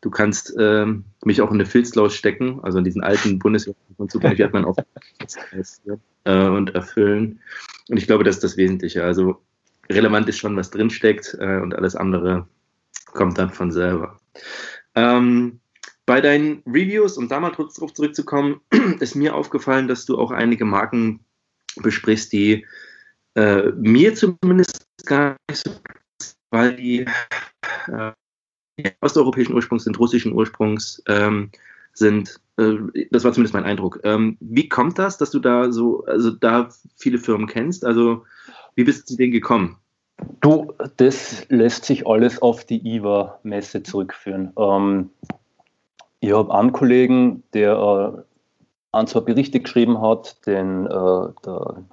du 0.00 0.10
kannst 0.10 0.54
ähm, 0.58 1.04
mich 1.24 1.42
auch 1.42 1.50
in 1.50 1.56
eine 1.56 1.66
Filzlaus 1.66 2.14
stecken, 2.14 2.60
also 2.62 2.78
in 2.78 2.84
diesen 2.84 3.02
alten 3.02 3.38
Bundeswehr-Zug, 3.38 4.22
die 4.22 4.44
hat 4.44 4.52
man 4.52 4.64
auch 4.64 4.76
äh, 6.24 6.46
und 6.48 6.74
erfüllen. 6.74 7.40
Und 7.88 7.96
ich 7.98 8.06
glaube, 8.06 8.24
das 8.24 8.36
ist 8.36 8.44
das 8.44 8.56
Wesentliche. 8.56 9.04
Also 9.04 9.42
relevant 9.90 10.28
ist 10.28 10.38
schon, 10.38 10.56
was 10.56 10.70
drinsteckt 10.70 11.36
äh, 11.38 11.58
und 11.60 11.74
alles 11.74 11.94
andere 11.94 12.48
kommt 13.12 13.38
dann 13.38 13.50
von 13.50 13.70
selber. 13.70 14.18
Ähm, 14.94 15.60
bei 16.06 16.20
deinen 16.20 16.62
Reviews, 16.66 17.16
um 17.16 17.28
da 17.28 17.38
mal 17.38 17.50
darauf 17.50 17.92
zurückzukommen, 17.92 18.60
ist 19.00 19.14
mir 19.14 19.34
aufgefallen, 19.34 19.88
dass 19.88 20.06
du 20.06 20.18
auch 20.18 20.30
einige 20.30 20.64
Marken 20.64 21.20
besprichst, 21.76 22.32
die 22.32 22.66
äh, 23.34 23.70
mir 23.72 24.14
zumindest 24.14 24.86
gar 25.04 25.36
nicht 25.50 25.64
so, 25.64 25.70
weil 26.50 26.76
die 26.76 27.06
äh, 27.86 28.12
osteuropäischen 29.00 29.54
Ursprungs 29.54 29.84
sind, 29.84 29.98
russischen 29.98 30.32
Ursprungs 30.32 31.02
ähm, 31.08 31.50
sind. 31.92 32.40
Äh, 32.58 32.74
das 33.10 33.24
war 33.24 33.32
zumindest 33.32 33.54
mein 33.54 33.64
Eindruck. 33.64 34.00
Ähm, 34.04 34.36
wie 34.40 34.68
kommt 34.68 34.98
das, 34.98 35.18
dass 35.18 35.30
du 35.30 35.38
da 35.38 35.70
so, 35.72 36.04
also 36.06 36.30
da 36.30 36.68
viele 36.96 37.18
Firmen 37.18 37.46
kennst? 37.46 37.84
Also 37.84 38.24
wie 38.74 38.84
bist 38.84 39.10
du 39.10 39.16
denen 39.16 39.32
gekommen? 39.32 39.76
Du, 40.40 40.72
das 40.96 41.46
lässt 41.48 41.84
sich 41.84 42.06
alles 42.06 42.40
auf 42.40 42.64
die 42.64 42.86
IWA-Messe 42.96 43.82
zurückführen. 43.82 44.52
Ähm, 44.56 45.10
ich 46.20 46.32
habe 46.32 46.54
einen 46.54 46.72
Kollegen, 46.72 47.42
der 47.52 47.72
äh, 47.72 48.22
ein, 48.92 49.06
zwei 49.06 49.20
Berichte 49.20 49.60
geschrieben 49.60 50.00
hat, 50.00 50.46
den 50.46 50.86
äh, 50.86 51.28
der 51.44 51.84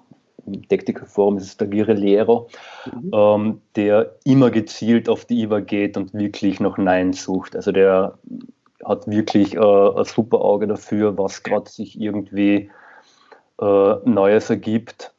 Tactical 0.69 1.05
Forum 1.05 1.37
ist 1.37 1.45
es 1.45 1.57
der 1.57 1.67
Guerrillero, 1.67 2.49
mhm. 2.91 3.11
ähm, 3.13 3.61
der 3.75 4.15
immer 4.23 4.51
gezielt 4.51 5.09
auf 5.09 5.25
die 5.25 5.41
IWA 5.41 5.59
geht 5.59 5.97
und 5.97 6.13
wirklich 6.13 6.59
nach 6.59 6.77
Nein 6.77 7.13
sucht. 7.13 7.55
Also 7.55 7.71
der 7.71 8.17
hat 8.83 9.07
wirklich 9.07 9.55
äh, 9.55 9.59
ein 9.59 10.05
super 10.05 10.41
Auge 10.41 10.67
dafür, 10.67 11.17
was 11.17 11.43
gerade 11.43 11.69
sich 11.69 11.99
irgendwie 11.99 12.69
äh, 13.61 13.95
Neues 14.05 14.49
ergibt. 14.49 15.13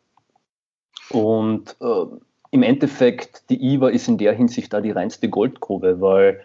Und 1.10 1.76
äh, 1.80 2.04
im 2.52 2.62
Endeffekt, 2.62 3.48
die 3.50 3.74
IWA 3.74 3.88
ist 3.88 4.08
in 4.08 4.18
der 4.18 4.32
Hinsicht 4.32 4.72
da 4.72 4.80
die 4.80 4.90
reinste 4.90 5.28
Goldgrube, 5.28 6.00
weil 6.00 6.40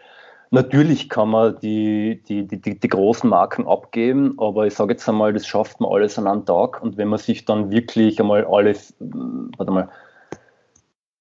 natürlich 0.56 1.10
kann 1.10 1.30
man 1.30 1.60
die, 1.60 2.24
die, 2.28 2.48
die, 2.48 2.80
die, 2.80 2.88
großen 2.88 3.30
Marken 3.30 3.68
abgeben, 3.68 4.34
aber 4.38 4.66
ich 4.66 4.74
sage 4.74 4.94
jetzt 4.94 5.08
einmal, 5.08 5.34
das 5.34 5.46
schafft 5.46 5.80
man 5.80 5.92
alles 5.92 6.18
an 6.18 6.28
einem 6.28 6.46
Tag. 6.46 6.82
Und 6.82 6.98
wenn 6.98 7.10
man 7.10 7.20
sich 7.20 7.46
dann 7.46 7.70
wirklich 7.70 8.20
einmal 8.20 8.46
alles, 8.46 8.96
warte 9.00 9.72
mal, 9.72 9.90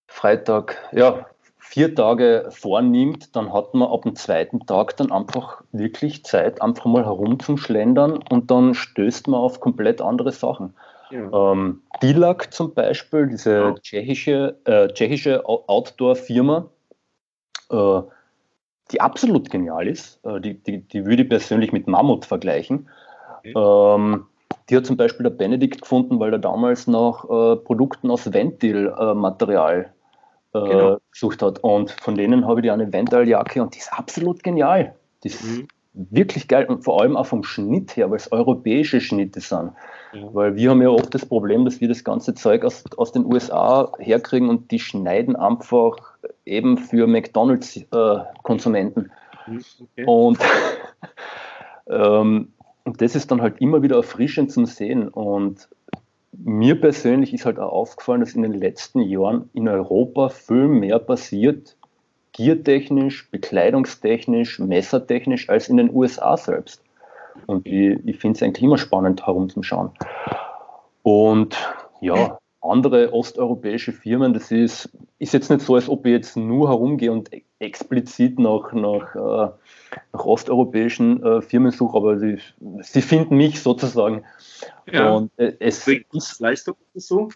Freitag, 0.06 0.78
ja, 0.92 1.26
vier 1.58 1.94
Tage 1.94 2.46
vornimmt, 2.50 3.34
dann 3.34 3.52
hat 3.52 3.74
man 3.74 3.88
ab 3.88 4.02
dem 4.02 4.14
zweiten 4.14 4.64
Tag 4.66 4.96
dann 4.96 5.10
einfach 5.10 5.62
wirklich 5.72 6.24
Zeit, 6.24 6.62
einfach 6.62 6.84
mal 6.84 7.04
herumzuschlendern 7.04 8.22
und 8.30 8.50
dann 8.50 8.74
stößt 8.74 9.28
man 9.28 9.40
auf 9.40 9.60
komplett 9.60 10.00
andere 10.00 10.30
Sachen. 10.30 10.74
Ja. 11.10 11.52
Ähm, 11.52 11.82
Dilak 12.02 12.52
zum 12.54 12.72
Beispiel, 12.74 13.26
diese 13.26 13.74
tschechische, 13.82 14.56
äh, 14.64 14.88
tschechische 14.88 15.44
Outdoor-Firma, 15.46 16.66
äh, 17.70 18.00
die 18.92 19.00
absolut 19.00 19.50
genial 19.50 19.86
ist, 19.86 20.24
äh, 20.24 20.40
die, 20.40 20.54
die, 20.54 20.80
die 20.80 21.06
würde 21.06 21.22
ich 21.22 21.28
persönlich 21.28 21.72
mit 21.72 21.86
Mammut 21.86 22.24
vergleichen. 22.24 22.88
Okay. 23.38 23.54
Ähm, 23.56 24.26
die 24.68 24.76
hat 24.76 24.86
zum 24.86 24.96
Beispiel 24.96 25.24
der 25.24 25.30
Benedikt 25.30 25.82
gefunden, 25.82 26.20
weil 26.20 26.32
er 26.32 26.38
damals 26.38 26.86
nach 26.86 27.24
äh, 27.24 27.56
Produkten 27.56 28.10
aus 28.10 28.32
Ventil-Material 28.32 29.92
äh, 30.54 30.58
genau. 30.60 30.98
gesucht 31.10 31.42
hat. 31.42 31.58
Und 31.58 31.90
von 31.90 32.14
denen 32.14 32.46
habe 32.46 32.60
ich 32.60 32.64
die 32.64 32.70
eine 32.70 32.92
Ventil-Jacke 32.92 33.62
und 33.62 33.74
die 33.74 33.80
ist 33.80 33.92
absolut 33.92 34.42
genial. 34.42 34.94
Die 35.22 35.28
ist 35.28 35.44
mhm 35.44 35.68
wirklich 35.94 36.48
geil 36.48 36.66
und 36.66 36.82
vor 36.82 37.00
allem 37.00 37.16
auch 37.16 37.26
vom 37.26 37.44
Schnitt 37.44 37.96
her, 37.96 38.10
weil 38.10 38.16
es 38.16 38.30
europäische 38.32 39.00
Schnitte 39.00 39.40
sind. 39.40 39.72
Ja. 40.12 40.34
Weil 40.34 40.56
wir 40.56 40.70
haben 40.70 40.82
ja 40.82 40.88
oft 40.88 41.14
das 41.14 41.24
Problem, 41.24 41.64
dass 41.64 41.80
wir 41.80 41.88
das 41.88 42.04
ganze 42.04 42.34
Zeug 42.34 42.64
aus, 42.64 42.84
aus 42.96 43.12
den 43.12 43.24
USA 43.24 43.92
herkriegen 43.98 44.48
und 44.48 44.70
die 44.70 44.80
schneiden 44.80 45.36
einfach 45.36 45.96
eben 46.46 46.78
für 46.78 47.06
McDonalds-Konsumenten. 47.06 49.10
Äh, 49.46 49.58
okay. 49.80 50.04
Und, 50.06 50.38
ähm, 51.88 52.52
das 52.84 53.14
ist 53.14 53.30
dann 53.30 53.40
halt 53.40 53.60
immer 53.60 53.82
wieder 53.82 53.96
erfrischend 53.96 54.52
zum 54.52 54.66
Sehen. 54.66 55.08
Und 55.08 55.68
mir 56.32 56.80
persönlich 56.80 57.32
ist 57.32 57.46
halt 57.46 57.58
auch 57.58 57.72
aufgefallen, 57.72 58.20
dass 58.20 58.34
in 58.34 58.42
den 58.42 58.52
letzten 58.52 59.00
Jahren 59.00 59.48
in 59.54 59.68
Europa 59.68 60.28
viel 60.28 60.68
mehr 60.68 60.98
passiert, 60.98 61.76
giertechnisch, 62.32 63.30
bekleidungstechnisch, 63.30 64.58
messertechnisch 64.58 65.48
als 65.48 65.68
in 65.68 65.78
den 65.78 65.94
USA 65.94 66.36
selbst. 66.36 66.82
Und 67.46 67.66
ich, 67.66 67.98
ich 68.04 68.18
finde 68.18 68.36
es 68.36 68.42
eigentlich 68.42 68.64
immer 68.64 68.78
spannend 68.78 69.26
herumzuschauen. 69.26 69.90
Und 71.02 71.56
ja, 72.00 72.38
andere 72.64 73.12
osteuropäische 73.12 73.92
Firmen, 73.92 74.32
das 74.32 74.50
ist, 74.50 74.90
ist 75.18 75.32
jetzt 75.32 75.50
nicht 75.50 75.62
so, 75.62 75.74
als 75.74 75.88
ob 75.88 76.06
ich 76.06 76.12
jetzt 76.12 76.36
nur 76.36 76.68
herumgehe 76.68 77.12
und 77.12 77.30
explizit 77.58 78.38
nach, 78.38 78.72
nach, 78.72 79.14
äh, 79.14 79.52
nach 80.12 80.24
osteuropäischen 80.24 81.22
äh, 81.22 81.42
Firmen 81.42 81.72
suche, 81.72 81.96
aber 81.96 82.18
sie, 82.18 82.38
sie 82.80 83.02
finden 83.02 83.36
mich 83.36 83.60
sozusagen. 83.60 84.24
Ja. 84.90 85.12
Und 85.12 85.30
äh, 85.36 85.54
es 85.60 85.86
ist 85.86 86.40
Leistung 86.40 86.76
ist 86.94 87.08
so. 87.08 87.28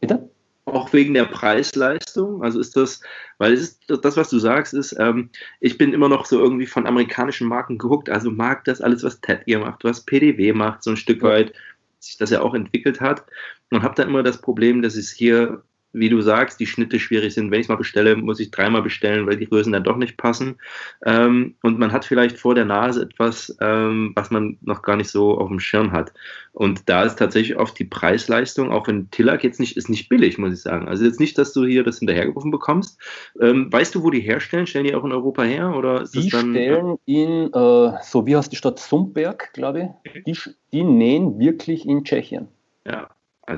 Bitte? 0.00 0.30
auch 0.66 0.92
wegen 0.92 1.14
der 1.14 1.24
Preisleistung? 1.24 2.42
Also 2.42 2.60
ist 2.60 2.76
das, 2.76 3.00
weil 3.38 3.52
es 3.52 3.60
ist, 3.60 3.82
das, 4.02 4.16
was 4.16 4.30
du 4.30 4.38
sagst, 4.38 4.74
ist, 4.74 4.96
ähm, 4.98 5.30
ich 5.60 5.78
bin 5.78 5.92
immer 5.92 6.08
noch 6.08 6.26
so 6.26 6.38
irgendwie 6.38 6.66
von 6.66 6.86
amerikanischen 6.86 7.48
Marken 7.48 7.78
gehuckt. 7.78 8.08
Also 8.08 8.30
mag 8.30 8.64
das 8.64 8.80
alles, 8.80 9.02
was 9.02 9.20
Ted 9.20 9.44
Gear 9.46 9.60
macht, 9.60 9.84
was 9.84 10.04
PDW 10.04 10.52
macht, 10.52 10.82
so 10.82 10.90
ein 10.90 10.96
Stück 10.96 11.22
weit, 11.22 11.52
sich 12.00 12.16
das 12.16 12.30
ja 12.30 12.40
auch 12.40 12.54
entwickelt 12.54 13.00
hat. 13.00 13.24
Und 13.70 13.82
habe 13.82 13.94
dann 13.94 14.08
immer 14.08 14.22
das 14.22 14.40
Problem, 14.40 14.82
dass 14.82 14.96
es 14.96 15.10
hier 15.12 15.62
wie 15.92 16.08
du 16.08 16.20
sagst, 16.20 16.60
die 16.60 16.66
Schnitte 16.66 17.00
schwierig 17.00 17.34
sind. 17.34 17.50
Wenn 17.50 17.60
ich 17.60 17.64
es 17.64 17.68
mal 17.68 17.76
bestelle, 17.76 18.16
muss 18.16 18.40
ich 18.40 18.50
dreimal 18.50 18.82
bestellen, 18.82 19.26
weil 19.26 19.36
die 19.36 19.48
Größen 19.48 19.72
dann 19.72 19.84
doch 19.84 19.96
nicht 19.96 20.16
passen. 20.16 20.58
Ähm, 21.04 21.56
und 21.62 21.78
man 21.78 21.92
hat 21.92 22.04
vielleicht 22.04 22.38
vor 22.38 22.54
der 22.54 22.64
Nase 22.64 23.02
etwas, 23.02 23.56
ähm, 23.60 24.12
was 24.14 24.30
man 24.30 24.58
noch 24.62 24.82
gar 24.82 24.96
nicht 24.96 25.10
so 25.10 25.38
auf 25.38 25.48
dem 25.48 25.60
Schirm 25.60 25.92
hat. 25.92 26.12
Und 26.52 26.88
da 26.88 27.04
ist 27.04 27.18
tatsächlich 27.18 27.56
oft 27.56 27.78
die 27.78 27.84
Preisleistung, 27.84 28.70
auch 28.70 28.88
wenn 28.88 29.10
Tillack 29.10 29.44
jetzt 29.44 29.60
nicht, 29.60 29.76
ist 29.76 29.88
nicht 29.88 30.08
billig, 30.08 30.38
muss 30.38 30.52
ich 30.52 30.60
sagen. 30.60 30.88
Also 30.88 31.04
jetzt 31.04 31.20
nicht, 31.20 31.38
dass 31.38 31.52
du 31.52 31.64
hier 31.64 31.84
das 31.84 31.98
hinterhergerufen 31.98 32.50
bekommst. 32.50 33.00
Ähm, 33.40 33.72
weißt 33.72 33.94
du, 33.94 34.02
wo 34.02 34.10
die 34.10 34.20
herstellen? 34.20 34.66
Stellen 34.66 34.86
die 34.86 34.94
auch 34.94 35.04
in 35.04 35.12
Europa 35.12 35.42
her? 35.42 35.74
Oder 35.76 36.04
die 36.04 36.28
dann, 36.28 36.50
stellen 36.50 36.98
in, 37.06 37.52
äh, 37.52 37.92
so 38.02 38.26
wie 38.26 38.36
heißt 38.36 38.52
die 38.52 38.56
Stadt 38.56 38.78
Sumberg, 38.78 39.52
glaube 39.52 39.94
ich, 40.04 40.24
die, 40.24 40.36
die 40.72 40.84
nähen 40.84 41.38
wirklich 41.38 41.86
in 41.86 42.04
Tschechien. 42.04 42.48
Ja, 42.86 43.10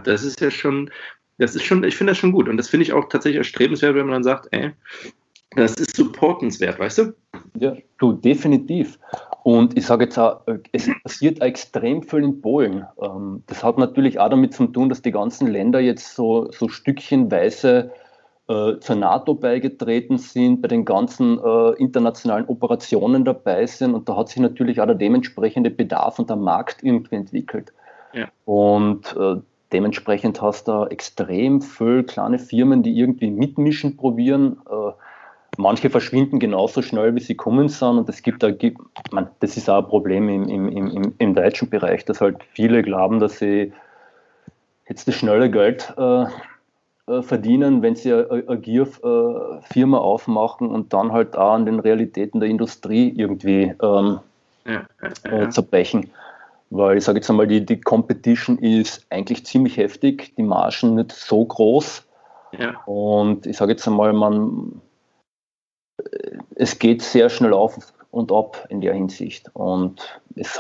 das 0.05 0.25
ist 0.25 0.41
ja 0.41 0.51
schon, 0.51 0.91
das 1.39 1.55
ist 1.55 1.65
schon, 1.65 1.85
ich 1.85 1.97
finde 1.97 2.13
das 2.13 2.19
schon 2.19 2.33
gut. 2.33 2.49
Und 2.49 2.57
das 2.57 2.69
finde 2.69 2.85
ich 2.85 2.93
auch 2.93 3.09
tatsächlich 3.09 3.39
erstrebenswert, 3.39 3.95
wenn 3.95 4.07
man 4.07 4.15
dann 4.15 4.25
sagt, 4.25 4.49
ey, 4.51 4.73
das 5.57 5.75
ist 5.75 5.97
supportenswert, 5.97 6.79
weißt 6.79 6.99
du? 6.99 7.15
Ja, 7.59 7.77
du, 7.99 8.13
definitiv. 8.13 8.99
Und 9.43 9.77
ich 9.77 9.87
sage 9.87 10.05
jetzt 10.05 10.19
auch, 10.19 10.41
es 10.73 10.89
passiert 11.03 11.43
extrem 11.43 12.03
viel 12.03 12.23
in 12.23 12.41
Polen. 12.41 12.87
Ähm, 13.03 13.43
das 13.49 13.63
hat 13.63 13.77
natürlich 13.77 14.19
auch 14.19 14.31
damit 14.31 14.55
zu 14.55 14.67
tun, 14.67 14.89
dass 14.89 15.03
die 15.03 15.11
ganzen 15.11 15.49
Länder 15.49 15.81
jetzt 15.81 16.15
so, 16.15 16.51
so 16.53 16.69
stückchenweise 16.69 17.91
äh, 18.49 18.79
zur 18.79 18.97
NATO 18.97 19.35
beigetreten 19.35 20.19
sind, 20.19 20.63
bei 20.63 20.69
den 20.69 20.85
ganzen 20.85 21.39
äh, 21.39 21.71
internationalen 21.73 22.47
Operationen 22.47 23.25
dabei 23.25 23.67
sind. 23.67 23.95
Und 23.95 24.09
da 24.09 24.17
hat 24.17 24.29
sich 24.29 24.39
natürlich 24.39 24.81
auch 24.81 24.87
der 24.87 24.95
dementsprechende 24.95 25.71
Bedarf 25.71 26.19
und 26.19 26.31
der 26.31 26.37
Markt 26.37 26.83
irgendwie 26.83 27.17
entwickelt. 27.17 27.73
Ja. 28.13 28.29
Und 28.45 29.17
äh, 29.17 29.37
Dementsprechend 29.73 30.43
hast 30.43 30.69
du 30.69 30.85
extrem 30.85 31.63
viele 31.63 32.05
kleine 32.05 32.39
Firmen, 32.39 32.83
die 32.83 32.99
irgendwie 32.99 33.31
mitmischen 33.31 33.97
probieren. 33.97 34.59
Äh, 34.71 34.93
manche 35.57 35.91
verschwinden 35.91 36.39
genauso 36.39 36.83
schnell, 36.83 37.15
wie 37.15 37.21
sie 37.21 37.35
kommen 37.35 37.69
sind. 37.69 37.99
Und 37.99 38.09
es 38.09 38.23
gibt 38.23 38.43
da, 38.43 38.51
man, 39.11 39.29
das 39.41 39.57
ist 39.57 39.71
auch 39.71 39.85
ein 39.85 39.89
Problem 39.89 40.29
im, 40.29 40.49
im, 40.49 40.69
im, 40.69 41.15
im 41.17 41.35
deutschen 41.35 41.71
Bereich, 41.71 42.05
dass 42.05 42.21
halt 42.21 42.43
viele 42.53 42.83
glauben, 42.83 43.19
dass 43.19 43.39
sie 43.39 43.73
jetzt 44.89 45.09
das 45.09 45.15
schnelle 45.15 45.51
Geld 45.51 45.95
äh, 45.97 46.25
äh 47.07 47.23
verdienen, 47.23 47.83
wenn 47.83 47.97
sie 47.97 48.13
eine, 48.13 48.45
eine 48.47 48.59
Gier-Firma 48.59 49.99
aufmachen 49.99 50.69
und 50.69 50.93
dann 50.93 51.13
halt 51.13 51.37
auch 51.37 51.55
an 51.55 51.67
den 51.67 51.81
Realitäten 51.81 52.41
der 52.41 52.49
Industrie 52.49 53.13
irgendwie 53.17 53.75
ähm, 53.83 54.21
ja, 54.67 54.83
ja, 55.03 55.39
ja. 55.39 55.51
zerbrechen. 55.51 56.11
Weil 56.75 56.97
ich 56.97 57.05
sage 57.05 57.19
jetzt 57.19 57.29
einmal, 57.29 57.47
die, 57.47 57.67
die 57.67 57.79
Competition 57.79 58.57
ist 58.59 59.05
eigentlich 59.11 59.45
ziemlich 59.45 59.77
heftig, 59.77 60.35
die 60.37 60.43
Margen 60.43 60.95
nicht 60.95 61.13
so 61.13 61.45
groß. 61.45 62.03
Ja. 62.59 62.83
Und 62.87 63.45
ich 63.47 63.59
sage 63.59 63.73
jetzt 63.73 63.87
einmal, 63.87 64.15
man, 64.15 64.81
es 66.55 66.79
geht 66.79 67.03
sehr 67.03 67.29
schnell 67.29 67.53
auf 67.53 67.77
und 68.11 68.33
ab 68.33 68.67
in 68.71 68.81
der 68.81 68.95
Hinsicht. 68.95 69.51
Und 69.53 70.19
es, 70.35 70.59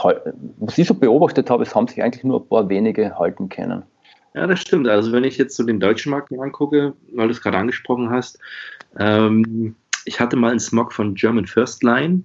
was 0.58 0.76
ich 0.76 0.86
so 0.86 0.92
beobachtet 0.92 1.48
habe, 1.48 1.62
es 1.62 1.74
haben 1.74 1.88
sich 1.88 2.02
eigentlich 2.02 2.24
nur 2.24 2.40
ein 2.40 2.48
paar 2.48 2.68
wenige 2.68 3.18
halten 3.18 3.48
können. 3.48 3.82
Ja, 4.34 4.46
das 4.46 4.60
stimmt. 4.60 4.88
Also 4.88 5.12
wenn 5.12 5.24
ich 5.24 5.38
jetzt 5.38 5.56
so 5.56 5.64
den 5.64 5.80
deutschen 5.80 6.10
Markt 6.10 6.30
angucke, 6.30 6.92
weil 7.12 7.28
du 7.28 7.32
es 7.32 7.40
gerade 7.40 7.56
angesprochen 7.56 8.10
hast, 8.10 8.38
ähm, 8.98 9.76
ich 10.04 10.20
hatte 10.20 10.36
mal 10.36 10.50
einen 10.50 10.60
Smog 10.60 10.92
von 10.92 11.14
German 11.14 11.46
First 11.46 11.82
Line 11.82 12.24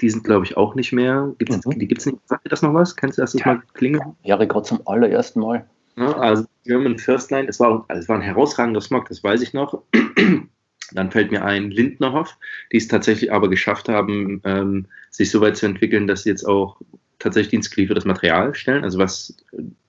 die 0.00 0.10
sind, 0.10 0.24
glaube 0.24 0.44
ich, 0.44 0.56
auch 0.56 0.74
nicht 0.74 0.92
mehr. 0.92 1.34
Gibt's, 1.38 1.64
mhm. 1.66 1.78
Die 1.78 1.88
gibt 1.88 2.00
es 2.00 2.06
nicht. 2.06 2.18
Sagt 2.26 2.44
dir 2.44 2.50
das 2.50 2.62
noch 2.62 2.74
was? 2.74 2.94
Kennst 2.96 3.18
du 3.18 3.22
das 3.22 3.32
ja. 3.34 3.46
mal 3.46 3.62
klingen? 3.74 4.00
Ja, 4.22 4.36
gerade 4.36 4.62
zum 4.62 4.80
allerersten 4.86 5.40
Mal. 5.40 5.66
Ja, 5.96 6.12
also 6.18 6.44
German 6.64 6.98
First 6.98 7.30
Line, 7.30 7.48
es 7.48 7.58
war, 7.58 7.84
also 7.88 8.00
es 8.00 8.08
war 8.08 8.16
ein 8.16 8.22
herausragender 8.22 8.80
Smog, 8.80 9.08
das 9.08 9.24
weiß 9.24 9.42
ich 9.42 9.52
noch. 9.52 9.82
Dann 10.92 11.10
fällt 11.10 11.32
mir 11.32 11.44
ein 11.44 11.70
Lindnerhoff, 11.70 12.36
die 12.72 12.76
es 12.76 12.88
tatsächlich 12.88 13.32
aber 13.32 13.50
geschafft 13.50 13.88
haben, 13.88 14.40
ähm, 14.44 14.86
sich 15.10 15.30
so 15.30 15.40
weit 15.40 15.56
zu 15.56 15.66
entwickeln, 15.66 16.06
dass 16.06 16.22
sie 16.22 16.30
jetzt 16.30 16.44
auch 16.44 16.80
tatsächlich 17.18 17.50
Dienstglied 17.50 17.88
für 17.88 17.94
das 17.94 18.04
Material 18.04 18.54
stellen, 18.54 18.84
also 18.84 18.98
was 18.98 19.36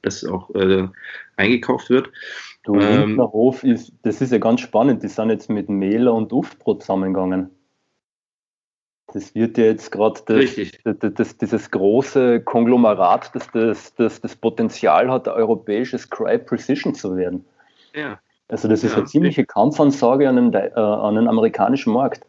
das 0.02 0.26
auch 0.26 0.50
äh, 0.56 0.88
eingekauft 1.38 1.90
wird. 1.90 2.12
Du, 2.64 2.76
ähm, 2.76 3.10
Lindnerhof 3.10 3.64
ist, 3.64 3.94
das 4.02 4.20
ist 4.20 4.32
ja 4.32 4.40
ganz 4.40 4.62
spannend, 4.62 5.04
die 5.04 5.08
sind 5.08 5.30
jetzt 5.30 5.50
mit 5.50 5.70
Mehler 5.70 6.14
und 6.14 6.34
Uftbrot 6.34 6.82
zusammengegangen. 6.82 7.52
Das 9.14 9.34
wird 9.34 9.58
ja 9.58 9.66
jetzt 9.66 9.92
gerade 9.92 10.22
dieses 11.42 11.72
große 11.72 12.42
Konglomerat, 12.42 13.34
das 13.34 13.50
das, 13.52 13.96
das 13.96 14.22
das 14.22 14.36
Potenzial 14.36 15.10
hat, 15.10 15.28
europäisches 15.28 16.10
Cry 16.10 16.38
Precision 16.38 16.94
zu 16.94 17.18
werden. 17.18 17.44
Ja. 17.96 18.20
Also 18.48 18.68
das 18.68 18.84
ist 18.84 18.92
ja. 18.92 18.98
eine 18.98 19.06
ziemliche 19.06 19.46
Kampfansage 19.46 20.28
an 20.28 20.36
den, 20.36 20.54
äh, 20.54 20.72
an 20.74 21.16
den 21.16 21.28
amerikanischen 21.28 21.94
Markt. 21.94 22.26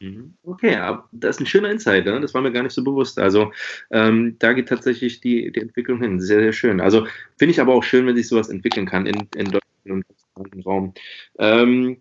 Mhm. 0.00 0.34
Okay, 0.44 0.76
aber 0.76 1.08
das 1.12 1.36
ist 1.36 1.40
ein 1.40 1.46
schöner 1.46 1.70
Insight, 1.70 2.06
ne? 2.06 2.20
das 2.20 2.32
war 2.32 2.40
mir 2.40 2.52
gar 2.52 2.62
nicht 2.62 2.74
so 2.74 2.84
bewusst. 2.84 3.18
Also 3.18 3.52
ähm, 3.90 4.36
da 4.38 4.52
geht 4.52 4.68
tatsächlich 4.68 5.20
die, 5.20 5.50
die 5.52 5.60
Entwicklung 5.60 6.00
hin. 6.00 6.20
Sehr, 6.20 6.40
sehr 6.40 6.52
schön. 6.52 6.80
Also 6.80 7.06
finde 7.36 7.50
ich 7.50 7.60
aber 7.60 7.74
auch 7.74 7.82
schön, 7.82 8.06
wenn 8.06 8.16
sich 8.16 8.28
sowas 8.28 8.48
entwickeln 8.48 8.86
kann 8.86 9.06
in, 9.06 9.28
in 9.34 9.50
Deutschland 9.50 10.04
und 10.34 10.54
im 10.54 10.60
Raum. 10.60 10.94
Ähm, 11.38 11.98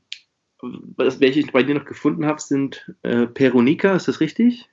was, 0.61 1.19
welche 1.19 1.39
ich 1.39 1.51
bei 1.51 1.63
dir 1.63 1.75
noch 1.75 1.85
gefunden 1.85 2.25
habe, 2.25 2.41
sind 2.41 2.93
äh, 3.03 3.27
Peronika, 3.27 3.95
ist 3.95 4.07
das 4.07 4.19
richtig? 4.19 4.69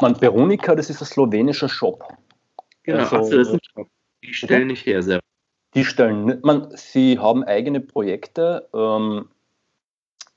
Man, 0.00 0.14
Peronika, 0.14 0.74
das 0.74 0.90
ist 0.90 1.00
ein 1.02 1.06
slowenischer 1.06 1.68
Shop. 1.68 2.04
Genau, 2.82 3.00
also, 3.00 3.16
Ach, 3.16 3.30
das 3.30 3.58
Shop. 3.74 3.88
Die 4.22 4.34
stellen 4.34 4.68
nicht 4.68 4.86
her 4.86 5.02
selber. 5.02 5.22
Die 5.74 5.84
stellen, 5.84 6.40
man, 6.42 6.68
sie 6.74 7.18
haben 7.18 7.44
eigene 7.44 7.80
Projekte, 7.80 8.68
ähm, 8.74 9.28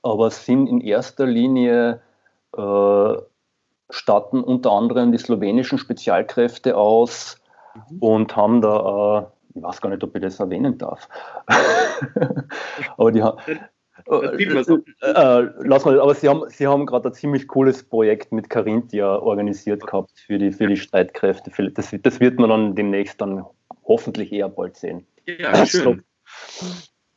aber 0.02 0.30
sind 0.30 0.66
in 0.66 0.80
erster 0.80 1.26
Linie 1.26 2.02
äh, 2.56 3.14
statten 3.88 4.42
unter 4.42 4.72
anderem 4.72 5.12
die 5.12 5.18
slowenischen 5.18 5.78
Spezialkräfte 5.78 6.76
aus 6.76 7.40
mhm. 7.74 7.98
und 7.98 8.36
haben 8.36 8.60
da, 8.60 9.30
äh, 9.54 9.58
ich 9.58 9.62
weiß 9.62 9.80
gar 9.80 9.90
nicht, 9.90 10.04
ob 10.04 10.14
ich 10.14 10.22
das 10.22 10.38
erwähnen 10.38 10.76
darf, 10.78 11.08
aber 12.96 13.12
die 13.12 13.22
haben. 13.22 13.38
Äh, 14.10 14.42
äh, 14.44 15.50
lass 15.64 15.84
mal, 15.84 16.00
aber 16.00 16.14
Sie 16.14 16.28
haben, 16.28 16.42
Sie 16.48 16.66
haben 16.66 16.86
gerade 16.86 17.08
ein 17.08 17.14
ziemlich 17.14 17.48
cooles 17.48 17.82
Projekt 17.82 18.32
mit 18.32 18.50
Carinthia 18.50 19.16
organisiert 19.16 19.86
gehabt 19.86 20.12
für 20.26 20.38
die, 20.38 20.52
für 20.52 20.66
die 20.66 20.76
Streitkräfte. 20.76 21.50
Das, 21.72 21.94
das 22.02 22.20
wird 22.20 22.38
man 22.38 22.50
dann 22.50 22.74
demnächst 22.74 23.20
dann 23.20 23.44
hoffentlich 23.84 24.32
eher 24.32 24.48
bald 24.48 24.76
sehen. 24.76 25.06
Ja, 25.26 25.64
schön. 25.66 26.02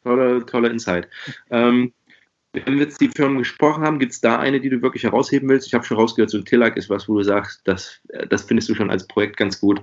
Toller, 0.04 0.46
toller 0.46 0.70
Insight. 0.70 1.08
Ähm, 1.50 1.94
wenn 2.64 2.76
wir 2.76 2.84
jetzt 2.84 3.02
die 3.02 3.10
Firmen 3.10 3.40
gesprochen 3.40 3.84
haben, 3.84 4.00
gibt 4.00 4.14
es 4.14 4.22
da 4.22 4.40
eine, 4.40 4.62
die 4.62 4.70
du 4.70 4.82
wirklich 4.82 5.04
herausheben 5.04 5.50
willst? 5.50 5.68
Ich 5.68 5.74
habe 5.74 5.84
schon 5.84 5.98
rausgehört, 5.98 6.30
so 6.30 6.38
ein 6.38 6.46
Tilak 6.46 6.78
ist 6.78 6.90
was, 6.90 7.10
wo 7.10 7.16
du 7.16 7.24
sagst, 7.24 7.62
das, 7.66 8.00
das 8.30 8.44
findest 8.44 8.70
du 8.70 8.76
schon 8.76 8.90
als 8.90 9.08
Projekt 9.08 9.38
ganz 9.38 9.60
gut. 9.60 9.82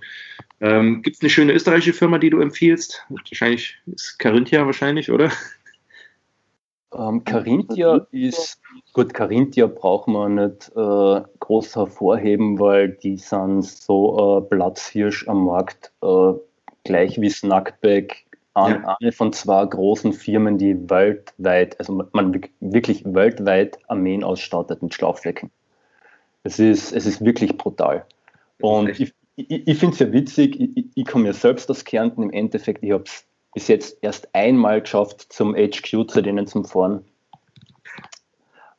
Ähm, 0.61 1.03
gibt 1.03 1.17
es 1.17 1.23
eine 1.23 1.31
schöne 1.31 1.53
österreichische 1.53 1.93
Firma, 1.93 2.19
die 2.19 2.31
du 2.31 2.41
empfiehlst? 2.41 3.05
Wahrscheinlich 3.11 3.77
ist 3.87 4.19
Carinthia 4.19 4.65
wahrscheinlich, 4.65 5.11
oder? 5.11 5.31
Ähm, 6.95 7.25
Carinthia 7.25 8.07
ist, 8.11 8.61
gut, 8.93 9.15
Carinthia 9.15 9.67
braucht 9.67 10.09
man 10.09 10.35
nicht 10.35 10.71
äh, 10.77 11.23
groß 11.41 11.77
hervorheben, 11.77 12.59
weil 12.59 12.91
die 12.91 13.17
sind 13.17 13.65
so 13.65 14.39
äh, 14.39 14.43
Platzhirsch 14.43 15.27
am 15.29 15.45
Markt, 15.47 15.93
äh, 16.03 16.33
gleich 16.85 17.21
wie 17.21 17.31
Snackback, 17.31 18.27
an, 18.55 18.83
ja. 18.83 18.97
eine 19.01 19.13
von 19.13 19.33
zwei 19.33 19.65
großen 19.65 20.13
Firmen, 20.13 20.59
die 20.59 20.91
weltweit, 20.91 21.79
also 21.79 22.05
man 22.13 22.41
wirklich 22.61 23.03
weltweit 23.07 23.79
Armeen 23.89 24.23
ausstattet 24.23 24.83
mit 24.83 24.93
Schlauchflecken. 24.93 25.51
Es 26.43 26.59
ist, 26.59 26.93
es 26.93 27.07
ist 27.07 27.25
wirklich 27.25 27.57
brutal. 27.57 28.05
Und 28.61 28.89
ich, 29.01 29.15
ich, 29.37 29.67
ich 29.67 29.79
finde 29.79 29.95
es 29.95 29.99
ja 30.01 30.13
witzig, 30.13 30.61
ich, 30.61 30.87
ich 30.95 31.05
komme 31.07 31.27
ja 31.27 31.33
selbst 31.33 31.71
aus 31.71 31.85
Kärnten, 31.85 32.23
im 32.23 32.31
Endeffekt, 32.31 32.83
ich 32.83 32.93
habe 32.93 33.05
es 33.05 33.25
bis 33.55 33.69
jetzt 33.69 33.99
erst 34.03 34.35
einmal 34.35 34.81
geschafft, 34.81 35.33
zum 35.33 35.55
HQ 35.55 36.09
zu 36.09 36.23
denen 36.23 36.47
zu 36.47 36.65
fahren. 36.65 37.05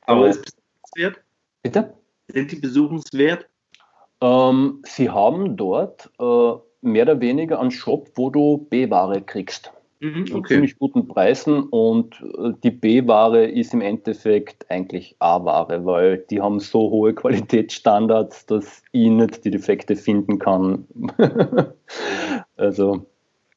Aber 0.05 0.27
ist 0.27 0.45
es 0.45 0.51
besuchenswert? 0.51 1.23
Bitte? 1.61 1.93
Sind 2.27 2.51
die 2.51 2.55
besuchenswert? 2.57 3.47
Ähm, 4.21 4.81
sie 4.85 5.09
haben 5.09 5.57
dort 5.57 6.09
äh, 6.19 6.53
mehr 6.81 7.03
oder 7.03 7.19
weniger 7.19 7.59
einen 7.59 7.71
Shop, 7.71 8.09
wo 8.15 8.29
du 8.29 8.57
B-Ware 8.69 9.21
kriegst. 9.21 9.71
Mhm, 9.99 10.23
okay. 10.23 10.31
Zu 10.31 10.41
ziemlich 10.41 10.79
guten 10.79 11.07
Preisen 11.07 11.63
und 11.69 12.21
äh, 12.21 12.51
die 12.63 12.71
B-Ware 12.71 13.45
ist 13.45 13.73
im 13.73 13.81
Endeffekt 13.81 14.69
eigentlich 14.69 15.15
A-Ware, 15.19 15.85
weil 15.85 16.17
die 16.29 16.41
haben 16.41 16.59
so 16.59 16.89
hohe 16.89 17.13
Qualitätsstandards, 17.15 18.45
dass 18.45 18.83
ich 18.91 19.09
nicht 19.09 19.45
die 19.45 19.51
Defekte 19.51 19.95
finden 19.95 20.39
kann. 20.39 20.87
also. 22.57 23.05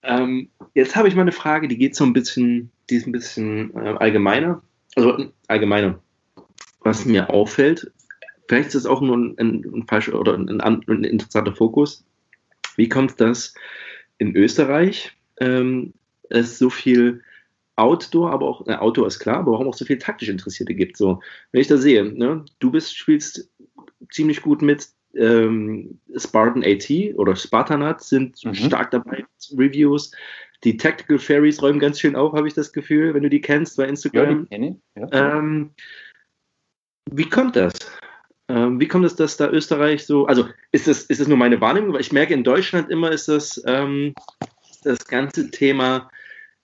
Ähm, 0.06 0.48
jetzt 0.74 0.96
habe 0.96 1.08
ich 1.08 1.14
mal 1.14 1.22
eine 1.22 1.32
Frage, 1.32 1.68
die 1.68 1.78
geht 1.78 1.94
so 1.94 2.04
ein 2.04 2.12
bisschen, 2.12 2.70
die 2.88 2.96
ist 2.96 3.06
ein 3.06 3.12
bisschen 3.12 3.74
äh, 3.74 3.94
allgemeiner. 3.98 4.62
Also 4.94 5.30
allgemeiner. 5.48 6.00
Was 6.80 7.04
mir 7.04 7.30
auffällt, 7.30 7.90
vielleicht 8.48 8.68
ist 8.68 8.76
das 8.76 8.86
auch 8.86 9.00
nur 9.00 9.16
ein, 9.16 9.34
ein, 9.38 9.64
ein 9.74 9.86
falscher 9.86 10.18
oder 10.18 10.34
ein, 10.34 10.60
ein 10.60 11.04
interessanter 11.04 11.54
Fokus 11.54 12.06
wie 12.76 12.88
kommt 12.88 13.20
das 13.20 13.54
in 14.18 14.36
Österreich, 14.36 15.12
ähm, 15.38 15.92
es 16.28 16.58
so 16.58 16.70
viel 16.70 17.22
Outdoor, 17.76 18.30
aber 18.30 18.46
auch, 18.46 18.66
äh, 18.66 18.74
Outdoor 18.74 19.06
ist 19.06 19.18
klar, 19.18 19.38
aber 19.38 19.52
warum 19.52 19.68
auch 19.68 19.74
so 19.74 19.84
viel 19.84 19.98
taktisch 19.98 20.28
Interessierte 20.28 20.74
gibt. 20.74 20.96
So, 20.96 21.20
wenn 21.52 21.60
ich 21.60 21.66
da 21.66 21.76
sehe, 21.76 22.04
ne, 22.04 22.44
du 22.58 22.70
bist, 22.70 22.96
spielst 22.96 23.50
ziemlich 24.10 24.40
gut 24.40 24.62
mit, 24.62 24.88
ähm, 25.16 25.98
Spartan 26.16 26.64
AT 26.64 26.90
oder 27.16 27.36
Spartanat 27.36 28.02
sind 28.02 28.44
mhm. 28.44 28.54
stark 28.54 28.90
dabei, 28.90 29.24
Reviews. 29.56 30.12
Die 30.64 30.76
Tactical 30.76 31.18
Fairies 31.18 31.62
räumen 31.62 31.78
ganz 31.78 32.00
schön 32.00 32.16
auf, 32.16 32.32
habe 32.32 32.48
ich 32.48 32.54
das 32.54 32.72
Gefühl, 32.72 33.14
wenn 33.14 33.22
du 33.22 33.30
die 33.30 33.40
kennst 33.40 33.76
bei 33.76 33.86
Instagram. 33.86 34.46
Ja, 34.50 34.74
ja. 34.96 35.38
Ähm, 35.38 35.70
wie 37.10 37.28
kommt 37.28 37.56
das? 37.56 37.74
Ähm, 38.48 38.80
wie 38.80 38.88
kommt 38.88 39.04
es, 39.04 39.16
dass 39.16 39.36
da 39.36 39.50
Österreich 39.50 40.06
so, 40.06 40.26
also 40.26 40.48
ist 40.72 40.88
es, 40.88 41.02
ist 41.04 41.20
es 41.20 41.28
nur 41.28 41.36
meine 41.36 41.60
Wahrnehmung, 41.60 41.92
weil 41.92 42.00
ich 42.00 42.12
merke, 42.12 42.34
in 42.34 42.44
Deutschland 42.44 42.90
immer 42.90 43.10
ist 43.10 43.28
das, 43.28 43.62
ähm, 43.66 44.14
das 44.84 45.04
ganze 45.06 45.50
Thema, 45.50 46.10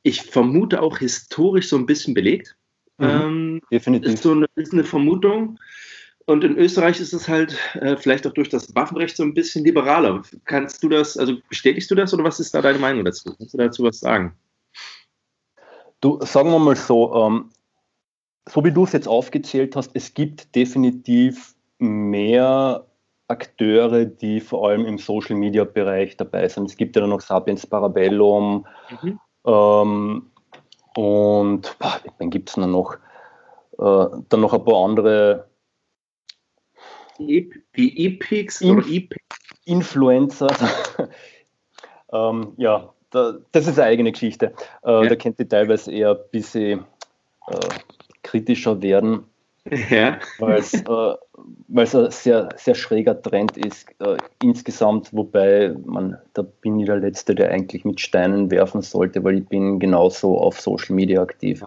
ich 0.03 0.23
vermute 0.23 0.81
auch 0.81 0.99
historisch 0.99 1.69
so 1.69 1.77
ein 1.77 1.87
bisschen 1.87 2.15
belegt. 2.15 2.57
Mhm, 2.99 3.09
ähm, 3.09 3.61
definitiv. 3.71 4.15
Ist 4.15 4.23
so 4.23 4.33
eine, 4.33 4.47
ist 4.55 4.73
eine 4.73 4.85
Vermutung. 4.85 5.59
Und 6.27 6.45
in 6.45 6.57
Österreich 6.57 7.01
ist 7.01 7.13
es 7.13 7.29
halt 7.29 7.57
äh, 7.75 7.97
vielleicht 7.97 8.27
auch 8.27 8.33
durch 8.33 8.49
das 8.49 8.75
Waffenrecht 8.75 9.17
so 9.17 9.23
ein 9.23 9.35
bisschen 9.35 9.65
liberaler. 9.65 10.23
Kannst 10.45 10.83
du 10.83 10.89
das, 10.89 11.17
also 11.17 11.35
bestätigst 11.49 11.91
du 11.91 11.95
das 11.95 12.15
oder 12.15 12.25
was 12.25 12.39
ist 12.39 12.55
da 12.55 12.63
deine 12.63 12.79
Meinung 12.79 13.05
dazu? 13.05 13.35
Kannst 13.37 13.55
du 13.55 13.59
dazu 13.59 13.83
was 13.83 14.01
sagen? 14.01 14.35
Du, 16.01 16.19
sagen 16.23 16.51
wir 16.51 16.59
mal 16.59 16.77
so, 16.77 17.15
ähm, 17.15 17.51
so 18.49 18.65
wie 18.65 18.73
du 18.73 18.85
es 18.85 18.93
jetzt 18.93 19.09
aufgezählt 19.09 19.77
hast, 19.77 19.91
es 19.95 20.15
gibt 20.15 20.55
definitiv 20.55 21.55
mehr 21.79 22.87
Akteure, 23.29 24.05
die 24.05 24.41
vor 24.41 24.69
allem 24.69 24.85
im 24.85 24.99
Social 24.99 25.37
Media 25.37 25.65
Bereich 25.65 26.17
dabei 26.17 26.49
sind. 26.49 26.69
Es 26.69 26.77
gibt 26.77 26.97
ja 26.97 27.07
noch 27.07 27.21
Sapiens 27.21 27.67
Parabellum 27.67 28.67
mhm. 29.03 29.21
ähm, 29.47 30.31
und 30.95 31.79
boah, 31.79 32.01
dann 32.19 32.31
gibt 32.31 32.51
es 32.51 32.57
noch, 32.57 32.95
äh, 33.79 34.07
dann 34.29 34.41
noch 34.41 34.53
ein 34.53 34.65
paar 34.65 34.85
andere. 34.85 35.52
Die 37.19 38.07
Epics 38.07 38.61
Inf 38.61 38.87
oder 38.87 39.17
Influencer. 39.65 40.49
ähm, 42.13 42.53
ja, 42.57 42.93
da, 43.11 43.35
das 43.53 43.67
ist 43.67 43.79
eine 43.79 43.89
eigene 43.89 44.13
Geschichte. 44.13 44.55
Äh, 44.85 44.91
ja. 44.91 45.09
Da 45.09 45.17
könnte 45.17 45.47
teilweise 45.47 45.93
eher 45.93 46.11
ein 46.13 46.31
bisschen 46.31 46.85
äh, 47.49 47.69
kritischer 48.23 48.81
werden. 48.83 49.25
Ja. 49.91 50.19
Weil 50.39 50.59
es 50.59 50.75
äh, 50.89 51.15
ein 51.75 52.11
sehr, 52.11 52.49
sehr 52.57 52.75
schräger 52.75 53.21
Trend 53.21 53.57
ist 53.57 53.89
äh, 54.01 54.17
insgesamt, 54.43 55.13
wobei 55.13 55.75
man, 55.85 56.19
da 56.35 56.43
bin 56.43 56.81
ich 56.81 56.87
der 56.87 56.97
Letzte, 56.97 57.35
der 57.35 57.51
eigentlich 57.51 57.85
mit 57.85 58.01
Steinen 58.01 58.51
werfen 58.51 58.83
sollte, 58.83 59.23
weil 59.23 59.39
ich 59.39 59.49
bin 59.49 59.79
genauso 59.79 60.39
auf 60.39 60.61
Social 60.61 60.95
Media 60.95 61.23
aktiv. 61.23 61.65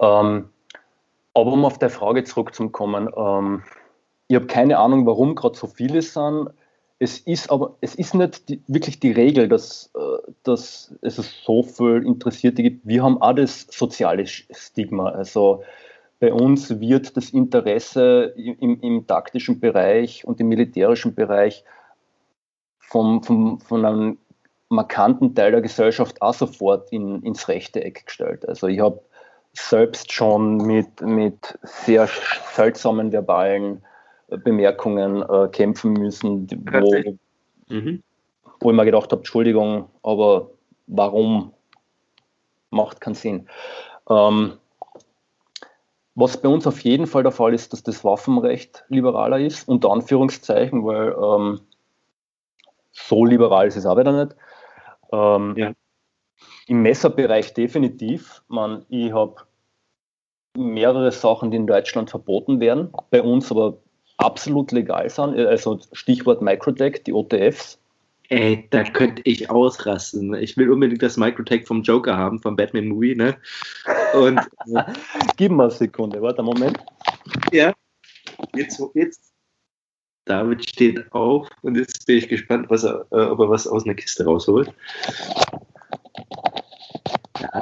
Ähm, 0.00 0.48
aber 1.34 1.52
um 1.52 1.64
auf 1.64 1.78
der 1.78 1.90
Frage 1.90 2.24
zurückzukommen, 2.24 3.08
ähm, 3.16 3.62
ich 4.30 4.36
habe 4.36 4.46
keine 4.46 4.78
Ahnung, 4.78 5.06
warum 5.06 5.34
gerade 5.34 5.58
so 5.58 5.66
viele 5.66 6.02
sind. 6.02 6.50
Es 7.00 7.18
ist 7.18 7.50
aber, 7.50 7.74
es 7.80 7.96
ist 7.96 8.14
nicht 8.14 8.48
die, 8.48 8.62
wirklich 8.68 9.00
die 9.00 9.10
Regel, 9.10 9.48
dass, 9.48 9.90
äh, 9.96 10.30
dass 10.44 10.94
es 11.02 11.16
so 11.44 11.64
viel 11.64 12.06
Interessierte 12.06 12.62
gibt. 12.62 12.86
Wir 12.86 13.02
haben 13.02 13.20
auch 13.20 13.32
das 13.32 13.66
soziale 13.68 14.28
Stigma. 14.28 15.08
Also 15.08 15.64
bei 16.20 16.32
uns 16.32 16.78
wird 16.78 17.16
das 17.16 17.30
Interesse 17.30 18.32
im, 18.36 18.78
im 18.80 19.04
taktischen 19.08 19.58
Bereich 19.58 20.24
und 20.24 20.38
im 20.38 20.46
militärischen 20.46 21.16
Bereich 21.16 21.64
vom, 22.78 23.24
vom, 23.24 23.58
von 23.58 23.84
einem 23.84 24.18
markanten 24.68 25.34
Teil 25.34 25.50
der 25.50 25.60
Gesellschaft 25.60 26.22
auch 26.22 26.34
sofort 26.34 26.92
in, 26.92 27.20
ins 27.24 27.48
rechte 27.48 27.82
Eck 27.82 28.06
gestellt. 28.06 28.48
Also 28.48 28.68
ich 28.68 28.78
habe 28.78 29.02
selbst 29.54 30.12
schon 30.12 30.58
mit, 30.58 31.00
mit 31.00 31.58
sehr 31.64 32.08
seltsamen 32.54 33.10
verbalen 33.10 33.82
Bemerkungen 34.38 35.22
äh, 35.22 35.48
kämpfen 35.48 35.92
müssen, 35.94 36.48
wo, 36.72 37.14
mhm. 37.68 38.02
wo 38.60 38.70
ich 38.70 38.76
mir 38.76 38.84
gedacht 38.84 39.12
habe, 39.12 39.20
Entschuldigung, 39.20 39.88
aber 40.02 40.50
warum 40.86 41.52
macht 42.70 43.00
keinen 43.00 43.14
Sinn. 43.14 43.48
Ähm, 44.08 44.54
was 46.14 46.40
bei 46.40 46.48
uns 46.48 46.66
auf 46.66 46.80
jeden 46.80 47.06
Fall 47.06 47.22
der 47.22 47.32
Fall 47.32 47.54
ist, 47.54 47.72
dass 47.72 47.82
das 47.82 48.04
Waffenrecht 48.04 48.84
liberaler 48.88 49.38
ist, 49.38 49.68
unter 49.68 49.90
Anführungszeichen, 49.90 50.84
weil 50.84 51.14
ähm, 51.18 51.60
so 52.92 53.24
liberal 53.24 53.66
ist 53.66 53.76
es 53.76 53.86
auch 53.86 53.96
wieder 53.96 54.24
nicht. 54.24 54.36
Ähm, 55.12 55.54
ja. 55.56 55.72
Im 56.66 56.82
Messerbereich 56.82 57.54
definitiv. 57.54 58.42
Man, 58.48 58.84
ich 58.88 59.12
habe 59.12 59.36
mehrere 60.56 61.12
Sachen, 61.12 61.50
die 61.50 61.56
in 61.56 61.66
Deutschland 61.66 62.10
verboten 62.10 62.60
werden, 62.60 62.92
bei 63.10 63.22
uns 63.22 63.50
aber 63.50 63.78
absolut 64.20 64.72
legal 64.72 65.08
sind. 65.08 65.38
Also 65.38 65.80
Stichwort 65.92 66.42
Microtech, 66.42 67.02
die 67.04 67.12
OTFs. 67.12 67.78
Ey, 68.28 68.68
da 68.70 68.84
könnte 68.84 69.22
ich 69.24 69.50
ausrasten. 69.50 70.34
Ich 70.34 70.56
will 70.56 70.70
unbedingt 70.70 71.02
das 71.02 71.16
Microtech 71.16 71.66
vom 71.66 71.82
Joker 71.82 72.16
haben, 72.16 72.40
vom 72.40 72.54
Batman 72.54 72.86
Movie, 72.86 73.16
ne? 73.16 73.36
Und, 74.14 74.40
Gib 75.36 75.50
mal 75.50 75.64
eine 75.64 75.72
Sekunde, 75.72 76.22
warte 76.22 76.38
einen 76.38 76.46
Moment. 76.46 76.78
Ja, 77.50 77.72
jetzt, 78.54 78.80
jetzt. 78.94 79.32
David 80.26 80.68
steht 80.68 81.12
auf 81.12 81.48
und 81.62 81.76
jetzt 81.76 82.06
bin 82.06 82.18
ich 82.18 82.28
gespannt, 82.28 82.70
was 82.70 82.84
er, 82.84 83.04
äh, 83.10 83.24
ob 83.24 83.40
er 83.40 83.50
was 83.50 83.66
aus 83.66 83.84
einer 83.84 83.94
Kiste 83.94 84.24
rausholt. 84.24 84.72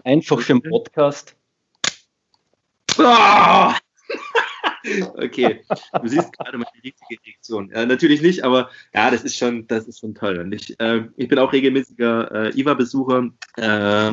Einfach 0.04 0.40
für 0.40 0.52
den 0.52 0.62
Podcast. 0.62 1.34
Oh! 2.98 3.72
okay, 5.14 5.64
du 6.02 6.08
siehst 6.08 6.32
gerade 6.32 6.58
meine 6.58 6.70
richtige 6.84 7.20
Reaktion. 7.24 7.70
Äh, 7.70 7.86
natürlich 7.86 8.22
nicht, 8.22 8.44
aber 8.44 8.70
ja, 8.94 9.10
das 9.10 9.24
ist 9.24 9.36
schon, 9.36 9.66
das 9.66 9.86
ist 9.86 10.00
schon 10.00 10.14
toll. 10.14 10.38
Und 10.38 10.52
ich, 10.52 10.78
äh, 10.80 11.04
ich 11.16 11.28
bin 11.28 11.38
auch 11.38 11.52
regelmäßiger 11.52 12.54
äh, 12.54 12.60
IWA-Besucher 12.60 13.30
äh, 13.56 14.12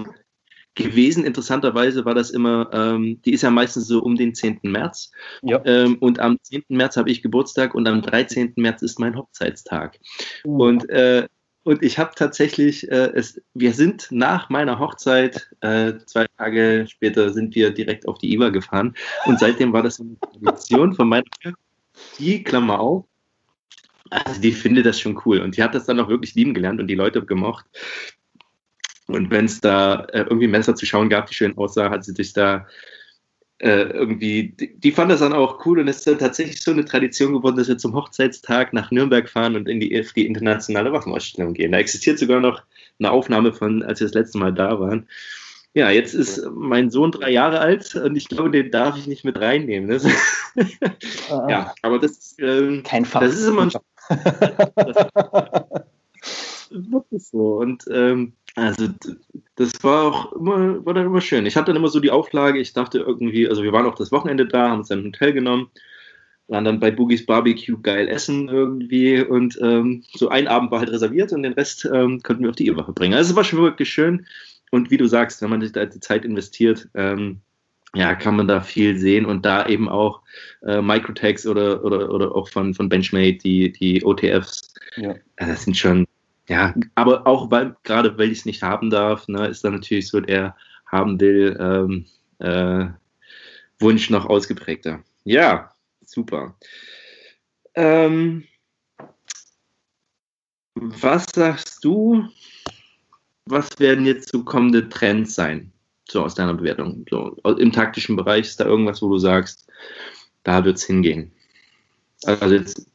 gewesen. 0.76 1.26
Interessanterweise 1.26 2.06
war 2.06 2.14
das 2.14 2.30
immer, 2.30 2.70
ähm, 2.74 3.22
die 3.24 3.34
ist 3.34 3.42
ja 3.42 3.50
meistens 3.50 3.88
so 3.88 4.02
um 4.02 4.16
den 4.16 4.36
10. 4.36 4.60
März. 4.64 5.12
Ja. 5.42 5.62
Ähm, 5.66 5.98
und 6.00 6.20
am 6.20 6.38
10. 6.42 6.64
März 6.70 6.98
habe 6.98 7.10
ich 7.10 7.22
Geburtstag 7.22 7.74
und 7.74 7.88
am 7.88 8.02
13. 8.02 8.54
März 8.58 8.82
ist 8.82 9.00
mein 9.00 9.16
Hochzeitstag. 9.16 9.98
Mhm. 10.44 10.60
Und 10.60 10.90
äh, 10.90 11.28
und 11.66 11.82
ich 11.82 11.98
habe 11.98 12.12
tatsächlich, 12.16 12.90
äh, 12.92 13.12
es, 13.16 13.42
wir 13.56 13.74
sind 13.74 14.08
nach 14.12 14.50
meiner 14.52 14.78
Hochzeit, 14.78 15.50
äh, 15.62 15.94
zwei 16.06 16.28
Tage 16.38 16.86
später 16.88 17.32
sind 17.32 17.56
wir 17.56 17.72
direkt 17.72 18.08
auf 18.08 18.20
die 18.20 18.32
IWA 18.34 18.50
gefahren. 18.50 18.94
Und 19.26 19.40
seitdem 19.40 19.74
war 19.74 19.82
das 19.82 20.00
eine 20.00 20.16
Tradition 20.20 20.94
von 20.94 21.10
meiner 21.10 21.26
die, 22.20 22.44
Klammer 22.44 22.80
auf, 22.80 23.06
also 24.12 24.40
die 24.40 24.52
findet 24.52 24.86
das 24.86 25.00
schon 25.00 25.20
cool. 25.26 25.40
Und 25.40 25.58
die 25.58 25.64
hat 25.64 25.74
das 25.74 25.88
dann 25.88 26.00
auch 26.00 26.08
wirklich 26.08 26.36
lieben 26.36 26.54
gelernt 26.54 26.80
und 26.80 26.86
die 26.86 26.94
Leute 26.94 27.26
gemocht. 27.26 27.66
Und 29.08 29.32
wenn 29.32 29.46
es 29.46 29.60
da 29.60 30.06
äh, 30.12 30.20
irgendwie 30.22 30.48
Messer 30.48 30.76
zu 30.76 30.86
schauen 30.86 31.10
gab, 31.10 31.26
die 31.26 31.34
schön 31.34 31.58
aussah, 31.58 31.90
hat 31.90 32.06
sie 32.06 32.14
sich 32.14 32.34
da 32.34 32.68
äh, 33.60 33.84
irgendwie, 33.84 34.50
die, 34.50 34.78
die 34.78 34.92
fand 34.92 35.12
das 35.12 35.22
dann 35.22 35.34
auch 35.34 35.66
cool 35.66 35.80
und 35.80 35.88
es 35.88 35.98
ist 35.98 36.08
dann 36.08 36.20
tatsächlich 36.20 36.62
so 36.62 36.72
eine 36.72 36.84
Tradition 36.84 37.34
geworden, 37.34 37.56
dass 37.56 37.68
wir 37.68 37.78
zum 37.78 37.94
Hochzeitstag 37.94 38.74
nach 38.74 38.92
Nürnberg 38.92 39.30
fahren 39.30 39.56
und 39.56 39.70
in 39.70 39.80
die, 39.80 40.06
die 40.16 40.26
internationale 40.26 40.92
Waffenausstellung 40.92 41.54
gehen. 41.54 41.72
Da 41.72 41.78
existiert 41.78 42.20
sogar 42.20 42.42
noch 42.42 42.64
eine 43.00 43.12
Aufnahme 43.12 43.54
von, 43.54 43.82
als 43.84 44.00
wir 44.00 44.08
das 44.08 44.14
letzte 44.14 44.40
Mal 44.40 44.54
da 44.54 44.80
waren. 44.80 45.08
Ja, 45.74 45.90
jetzt 45.90 46.14
ist 46.14 46.46
mein 46.54 46.90
Sohn 46.90 47.12
drei 47.12 47.32
Jahre 47.32 47.60
alt 47.60 47.96
und 47.96 48.16
ich 48.16 48.30
glaube, 48.30 48.52
den 48.52 48.72
darf 48.72 48.98
ich 48.98 49.08
nicht 49.08 49.26
mit 49.26 49.40
reinnehmen. 49.40 49.90
Das, 49.90 50.06
ah. 51.30 51.48
ja, 51.50 51.74
aber 51.82 52.00
das, 52.00 52.36
ähm, 52.40 52.84
Kein 52.84 53.04
Fach. 53.04 53.20
das 53.22 53.36
ist 53.36 53.48
immer 53.48 53.64
ein. 53.64 53.72
das, 54.76 55.08
das 55.14 56.72
ist 56.72 56.92
wirklich 56.92 57.26
so. 57.26 57.58
Und 57.58 57.84
ähm, 57.92 58.34
also 58.56 58.88
das 59.56 59.84
war 59.84 60.04
auch 60.04 60.34
immer, 60.34 60.86
war 60.86 60.94
dann 60.94 61.06
immer 61.06 61.22
schön. 61.22 61.46
Ich 61.46 61.56
hatte 61.56 61.68
dann 61.68 61.76
immer 61.76 61.90
so 61.90 62.00
die 62.00 62.12
Auflage, 62.12 62.60
ich 62.60 62.74
dachte 62.74 63.00
irgendwie, 63.00 63.48
also 63.48 63.64
wir 63.64 63.74
waren 63.74 63.86
auch 63.86 63.96
das 63.96 64.12
Wochenende 64.12 64.48
da, 64.48 64.70
haben 64.70 64.80
uns 64.80 64.92
ein 64.92 65.06
Hotel 65.06 65.34
genommen, 65.34 65.70
waren 66.48 66.64
dann 66.64 66.80
bei 66.80 66.90
Boogies 66.92 67.26
Barbecue 67.26 67.78
geil 67.82 68.08
essen 68.08 68.48
irgendwie 68.48 69.22
und 69.22 69.60
ähm, 69.62 70.04
so 70.14 70.30
ein 70.30 70.48
Abend 70.48 70.72
war 70.72 70.80
halt 70.80 70.92
reserviert 70.92 71.34
und 71.34 71.44
den 71.44 71.54
Rest 71.54 71.90
ähm, 71.92 72.22
konnten 72.22 72.44
wir 72.44 72.50
auf 72.50 72.56
die 72.56 72.68
Ehewoche 72.68 72.94
bringen. 72.94 73.14
Also 73.14 73.32
es 73.32 73.36
war 73.36 73.44
schon 73.44 73.60
wirklich 73.60 73.90
schön 73.90 74.26
und 74.72 74.90
wie 74.90 74.98
du 74.98 75.08
sagst, 75.08 75.42
wenn 75.42 75.50
man 75.50 75.62
sich 75.62 75.74
da 75.74 75.86
die 75.86 76.00
Zeit 76.00 76.24
investiert, 76.24 76.88
ähm, 76.94 77.42
ja, 77.94 78.14
kann 78.14 78.36
man 78.36 78.48
da 78.48 78.62
viel 78.62 78.98
sehen 78.98 79.26
und 79.26 79.46
da 79.46 79.68
eben 79.68 79.90
auch 79.90 80.22
äh, 80.64 80.82
Microtex 80.82 81.46
oder, 81.48 81.84
oder, 81.84 82.10
oder 82.10 82.36
auch 82.36 82.50
von, 82.50 82.74
von 82.74 82.90
Benchmade, 82.90 83.38
die, 83.38 83.72
die 83.72 84.04
OTFs, 84.04 84.74
ja. 84.98 85.16
das 85.38 85.64
sind 85.64 85.78
schon 85.78 86.06
ja, 86.48 86.74
aber 86.96 87.26
auch 87.26 87.50
weil, 87.52 87.76
gerade 87.84 88.18
weil 88.18 88.32
ich 88.32 88.40
es 88.40 88.46
nicht 88.46 88.64
haben 88.64 88.90
darf, 88.90 89.28
ne, 89.28 89.48
ist 89.48 89.64
dann 89.64 89.74
natürlich 89.74 90.08
so 90.08 90.20
der 90.20 90.56
haben 90.86 91.20
will 91.20 91.58
ähm, 91.60 92.06
äh, 92.40 92.88
Wunsch 93.80 94.10
noch 94.10 94.26
ausgeprägter. 94.26 95.04
Ja, 95.24 95.74
super. 96.06 96.56
Ähm, 97.74 98.46
was 100.76 101.26
sagst 101.34 101.84
du, 101.84 102.28
was 103.46 103.80
werden 103.80 104.06
jetzt 104.06 104.30
so 104.30 104.44
kommende 104.44 104.88
Trends 104.90 105.36
sein, 105.36 105.72
so 106.08 106.24
aus 106.24 106.36
deiner 106.36 106.54
Bewertung? 106.54 107.06
So, 107.10 107.36
Im 107.58 107.72
taktischen 107.72 108.16
Bereich 108.16 108.48
ist 108.48 108.60
da 108.60 108.66
irgendwas, 108.66 109.02
wo 109.02 109.10
du 109.10 109.18
sagst, 109.18 109.68
da 110.44 110.64
wird 110.64 110.78
es 110.78 110.86
hingehen? 110.86 111.32
Also 112.26 112.56
jetzt 112.56 112.86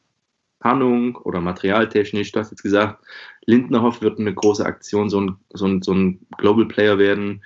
Tarnung 0.61 1.15
oder 1.15 1.41
materialtechnisch, 1.41 2.31
du 2.31 2.39
hast 2.39 2.51
jetzt 2.51 2.63
gesagt, 2.63 3.03
Lindnerhoff 3.45 4.01
wird 4.01 4.19
eine 4.19 4.33
große 4.33 4.65
Aktion, 4.65 5.09
so 5.09 5.21
ein, 5.21 5.37
so 5.51 5.65
ein, 5.65 5.81
so 5.81 5.93
ein 5.93 6.25
Global 6.37 6.65
Player 6.65 6.97
werden 6.97 7.43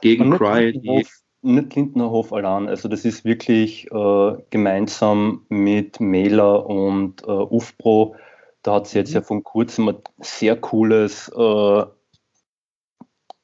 gegen 0.00 0.30
nicht 0.30 0.38
Cry. 0.38 0.70
Lindnerhof, 0.70 1.08
nicht 1.42 1.76
Lindnerhof 1.76 2.32
allein, 2.32 2.68
also 2.68 2.88
das 2.88 3.04
ist 3.04 3.24
wirklich 3.24 3.90
äh, 3.92 4.36
gemeinsam 4.50 5.46
mit 5.48 6.00
Mailer 6.00 6.66
und 6.66 7.22
äh, 7.22 7.30
UFPRO. 7.30 8.16
Da 8.62 8.74
hat 8.74 8.86
es 8.86 8.94
jetzt 8.94 9.12
ja 9.12 9.22
vor 9.22 9.42
kurzem 9.44 9.88
ein 9.88 9.98
sehr 10.18 10.56
cooles 10.56 11.28
äh, 11.28 11.84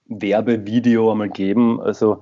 Werbevideo 0.07 1.13
einmal 1.13 1.29
gegeben. 1.29 1.81
Also 1.81 2.21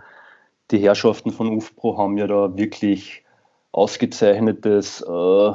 die 0.70 0.78
Herrschaften 0.78 1.30
von 1.30 1.48
UFPRO 1.48 1.96
haben 1.96 2.18
ja 2.18 2.26
da 2.26 2.56
wirklich 2.56 3.24
ausgezeichnetes 3.72 5.00
äh, 5.00 5.52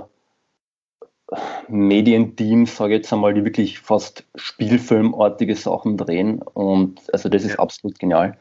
Medienteams, 1.68 2.76
sage 2.76 2.96
ich 2.96 3.00
jetzt 3.00 3.14
einmal, 3.14 3.34
die 3.34 3.46
wirklich 3.46 3.80
fast 3.80 4.26
spielfilmartige 4.36 5.56
Sachen 5.56 5.98
drehen. 5.98 6.42
Und 6.42 7.02
also 7.14 7.30
das 7.30 7.44
ist 7.44 7.60
absolut 7.60 8.00
genial. 8.00 8.38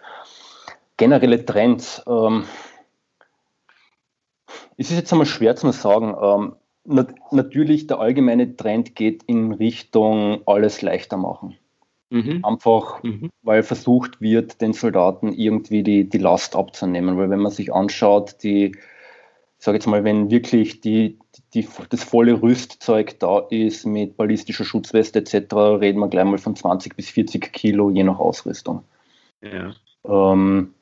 Generelle 0.97 1.45
Trends. 1.45 2.03
Ähm, 2.07 2.45
es 4.77 4.91
ist 4.91 4.97
jetzt 4.97 5.13
einmal 5.13 5.27
schwer 5.27 5.57
zu 5.57 5.71
sagen. 5.73 6.15
Ähm, 6.21 6.57
nat 6.85 7.15
natürlich, 7.33 7.87
der 7.87 8.01
allgemeine 8.01 8.57
Trend 8.57 8.95
geht 8.95 9.23
in 9.25 9.53
Richtung 9.53 10.43
alles 10.47 10.83
leichter 10.83 11.17
machen. 11.17 11.57
Mhm. 12.11 12.45
Einfach, 12.45 13.03
mhm. 13.03 13.31
weil 13.43 13.63
versucht 13.63 14.21
wird, 14.21 14.61
den 14.61 14.73
Soldaten 14.73 15.33
irgendwie 15.33 15.83
die, 15.83 16.09
die 16.09 16.19
Last 16.19 16.55
abzunehmen. 16.55 17.17
Weil 17.17 17.31
wenn 17.31 17.41
man 17.41 17.53
sich 17.53 17.73
anschaut, 17.73 18.43
die 18.43 18.77
sage 19.65 19.79
jetzt 19.79 19.87
mal, 19.87 20.05
wenn 20.05 20.31
wirklich 20.31 20.83
die, 20.83 21.19
die, 21.55 21.67
das 21.89 22.05
volle 22.05 22.43
Rüstzeug 22.43 23.19
da 23.19 23.39
ist 23.49 23.87
mit 23.87 24.17
ballistischer 24.17 24.65
Schutzweste 24.65 25.21
etc., 25.21 25.55
reden 25.55 26.01
wir 26.01 26.09
gleich 26.09 26.27
mal 26.27 26.37
von 26.37 26.55
20 26.55 26.95
bis 26.95 27.09
40 27.09 27.51
Kilo 27.51 27.91
je 27.91 28.05
nach 28.05 28.19
Ausrüstung. 28.19 28.85
Ja. 29.41 29.75
Ähm, 30.05 30.75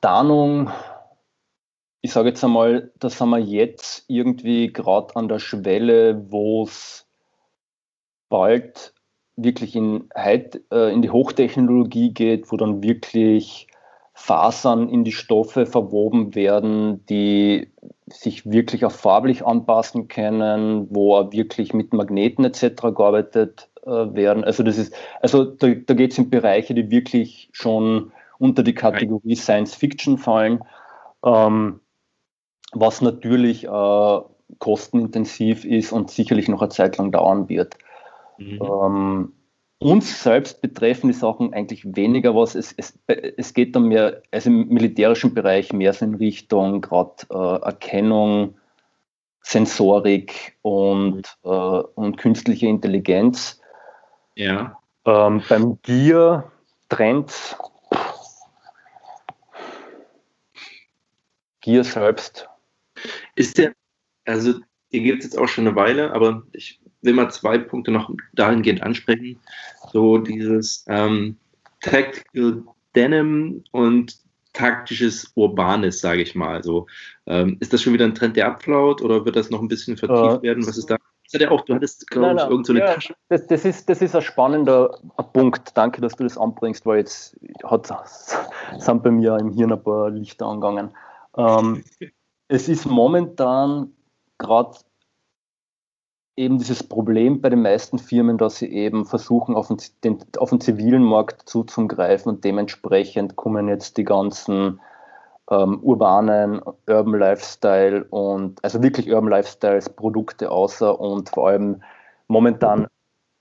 Tarnung, 0.00 0.70
ich 2.00 2.12
sage 2.12 2.30
jetzt 2.30 2.42
einmal, 2.42 2.90
da 2.98 3.10
sind 3.10 3.30
wir 3.30 3.38
jetzt 3.38 4.04
irgendwie 4.08 4.72
gerade 4.72 5.14
an 5.14 5.28
der 5.28 5.38
Schwelle, 5.38 6.30
wo 6.32 6.64
es 6.64 7.06
bald 8.28 8.94
wirklich 9.36 9.76
in, 9.76 10.10
äh, 10.10 10.42
in 10.92 11.02
die 11.02 11.10
Hochtechnologie 11.10 12.12
geht, 12.12 12.50
wo 12.50 12.56
dann 12.56 12.82
wirklich 12.82 13.67
Fasern 14.18 14.88
in 14.88 15.04
die 15.04 15.12
Stoffe 15.12 15.64
verwoben 15.64 16.34
werden, 16.34 17.06
die 17.06 17.68
sich 18.08 18.50
wirklich 18.50 18.84
auch 18.84 18.92
farblich 18.92 19.46
anpassen 19.46 20.08
können, 20.08 20.88
wo 20.90 21.32
wirklich 21.32 21.72
mit 21.72 21.92
Magneten 21.92 22.44
etc. 22.44 22.82
gearbeitet 22.94 23.68
äh, 23.86 23.90
werden. 23.90 24.42
Also 24.42 24.64
das 24.64 24.76
ist, 24.76 24.92
also 25.20 25.44
da, 25.44 25.68
da 25.68 25.94
geht 25.94 26.12
es 26.12 26.18
in 26.18 26.30
Bereiche, 26.30 26.74
die 26.74 26.90
wirklich 26.90 27.48
schon 27.52 28.12
unter 28.38 28.64
die 28.64 28.74
Kategorie 28.74 29.36
Science 29.36 29.76
Fiction 29.76 30.18
fallen, 30.18 30.64
ähm, 31.24 31.80
was 32.72 33.00
natürlich 33.00 33.66
äh, 33.66 34.20
kostenintensiv 34.58 35.64
ist 35.64 35.92
und 35.92 36.10
sicherlich 36.10 36.48
noch 36.48 36.60
eine 36.60 36.70
Zeit 36.70 36.98
lang 36.98 37.12
dauern 37.12 37.48
wird. 37.48 37.78
Mhm. 38.36 38.60
Ähm, 38.62 39.32
uns 39.78 40.22
selbst 40.22 40.60
betreffen 40.60 41.08
die 41.08 41.14
Sachen 41.14 41.54
eigentlich 41.54 41.84
weniger 41.96 42.34
was. 42.34 42.54
Es, 42.54 42.74
es, 42.76 42.98
es 43.06 43.54
geht 43.54 43.76
dann 43.76 43.84
mehr, 43.84 44.22
also 44.30 44.50
im 44.50 44.68
militärischen 44.68 45.34
Bereich 45.34 45.72
mehr 45.72 45.92
so 45.92 46.04
in 46.04 46.14
Richtung 46.14 46.80
gerade 46.80 47.14
äh, 47.30 47.64
Erkennung, 47.64 48.58
Sensorik 49.42 50.58
und, 50.62 51.38
äh, 51.44 51.48
und 51.48 52.16
künstliche 52.16 52.66
Intelligenz. 52.66 53.60
Ja. 54.34 54.78
Ähm, 55.04 55.42
beim 55.48 55.78
Gear 55.82 56.50
Trend 56.88 57.56
Gear 61.60 61.84
selbst. 61.84 62.48
Ist 63.34 63.58
der, 63.58 63.74
also 64.24 64.54
die 64.90 65.02
gibt 65.02 65.18
es 65.18 65.26
jetzt 65.26 65.38
auch 65.38 65.48
schon 65.48 65.66
eine 65.66 65.76
Weile, 65.76 66.12
aber 66.12 66.42
ich 66.52 66.80
will 67.02 67.14
mal 67.14 67.30
zwei 67.30 67.58
Punkte 67.58 67.90
noch 67.90 68.10
dahingehend 68.34 68.82
ansprechen. 68.82 69.38
So 69.92 70.18
dieses 70.18 70.84
ähm, 70.88 71.36
Tactical 71.80 72.64
Denim 72.94 73.62
und 73.72 74.16
taktisches 74.52 75.30
Urbanes, 75.36 76.00
sage 76.00 76.22
ich 76.22 76.34
mal. 76.34 76.62
So, 76.62 76.86
ähm, 77.26 77.56
ist 77.60 77.72
das 77.72 77.82
schon 77.82 77.92
wieder 77.92 78.04
ein 78.04 78.14
Trend, 78.14 78.36
der 78.36 78.46
abflaut 78.46 79.02
oder 79.02 79.24
wird 79.24 79.36
das 79.36 79.50
noch 79.50 79.60
ein 79.60 79.68
bisschen 79.68 79.96
vertieft 79.96 80.38
uh, 80.38 80.42
werden? 80.42 80.66
Was 80.66 80.76
ist 80.76 80.90
da? 80.90 80.96
Das 81.30 81.42
hat 81.42 81.48
auch, 81.50 81.60
du 81.66 81.74
hattest, 81.74 82.10
glaube 82.10 82.36
ich, 82.36 82.42
irgendeine 82.42 82.78
so 82.78 82.84
ja, 82.84 82.94
Tasche. 82.94 83.14
Das, 83.28 83.46
das, 83.46 83.64
ist, 83.66 83.88
das 83.88 84.00
ist 84.00 84.16
ein 84.16 84.22
spannender 84.22 84.98
Punkt. 85.34 85.76
Danke, 85.76 86.00
dass 86.00 86.16
du 86.16 86.24
das 86.24 86.38
anbringst, 86.38 86.86
weil 86.86 86.98
jetzt 86.98 87.38
hat, 87.64 87.86
sind 88.78 89.02
bei 89.02 89.10
mir 89.10 89.36
im 89.36 89.52
Hirn 89.52 89.72
ein 89.72 89.82
paar 89.82 90.10
Lichter 90.10 90.46
angegangen. 90.46 90.90
Ähm, 91.36 91.84
es 92.48 92.68
ist 92.68 92.86
momentan 92.86 93.92
gerade 94.38 94.78
eben 96.38 96.58
dieses 96.58 96.82
Problem 96.82 97.40
bei 97.40 97.50
den 97.50 97.62
meisten 97.62 97.98
Firmen, 97.98 98.38
dass 98.38 98.56
sie 98.56 98.72
eben 98.72 99.04
versuchen, 99.04 99.54
auf 99.54 99.68
den, 99.68 99.78
den, 100.04 100.18
auf 100.38 100.50
den 100.50 100.60
zivilen 100.60 101.02
Markt 101.02 101.48
zuzugreifen 101.48 102.32
und 102.32 102.44
dementsprechend 102.44 103.36
kommen 103.36 103.68
jetzt 103.68 103.96
die 103.96 104.04
ganzen 104.04 104.80
ähm, 105.50 105.80
urbanen 105.82 106.62
Urban 106.86 107.18
Lifestyle 107.18 108.04
und 108.04 108.62
also 108.62 108.82
wirklich 108.82 109.10
Urban 109.10 109.30
Lifestyles 109.30 109.88
Produkte 109.88 110.50
außer 110.50 110.98
und 111.00 111.28
vor 111.30 111.48
allem 111.48 111.82
momentan 112.28 112.86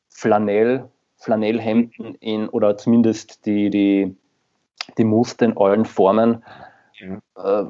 Flanell, 0.10 0.90
Flanellhemden 1.18 2.16
in 2.16 2.50
oder 2.50 2.78
zumindest 2.78 3.46
die, 3.46 3.70
die, 3.70 4.18
die 4.98 5.04
Muster 5.04 5.46
in 5.46 5.58
allen 5.58 5.86
Formen. 5.86 6.44
Ja. 6.94 7.62
Äh, 7.62 7.66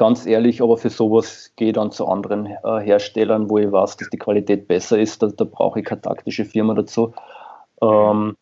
ganz 0.00 0.24
ehrlich, 0.24 0.62
aber 0.62 0.78
für 0.78 0.88
sowas 0.88 1.52
gehe 1.56 1.68
ich 1.68 1.74
dann 1.74 1.92
zu 1.92 2.08
anderen 2.08 2.46
äh, 2.46 2.80
Herstellern, 2.80 3.50
wo 3.50 3.58
ich 3.58 3.70
weiß, 3.70 3.98
dass 3.98 4.08
die 4.08 4.16
Qualität 4.16 4.66
besser 4.66 4.98
ist. 4.98 5.22
Da, 5.22 5.26
da 5.26 5.44
brauche 5.44 5.80
ich 5.80 5.84
keine 5.84 6.00
taktische 6.00 6.46
Firma 6.46 6.72
dazu. 6.72 7.12
Ähm, 7.82 8.34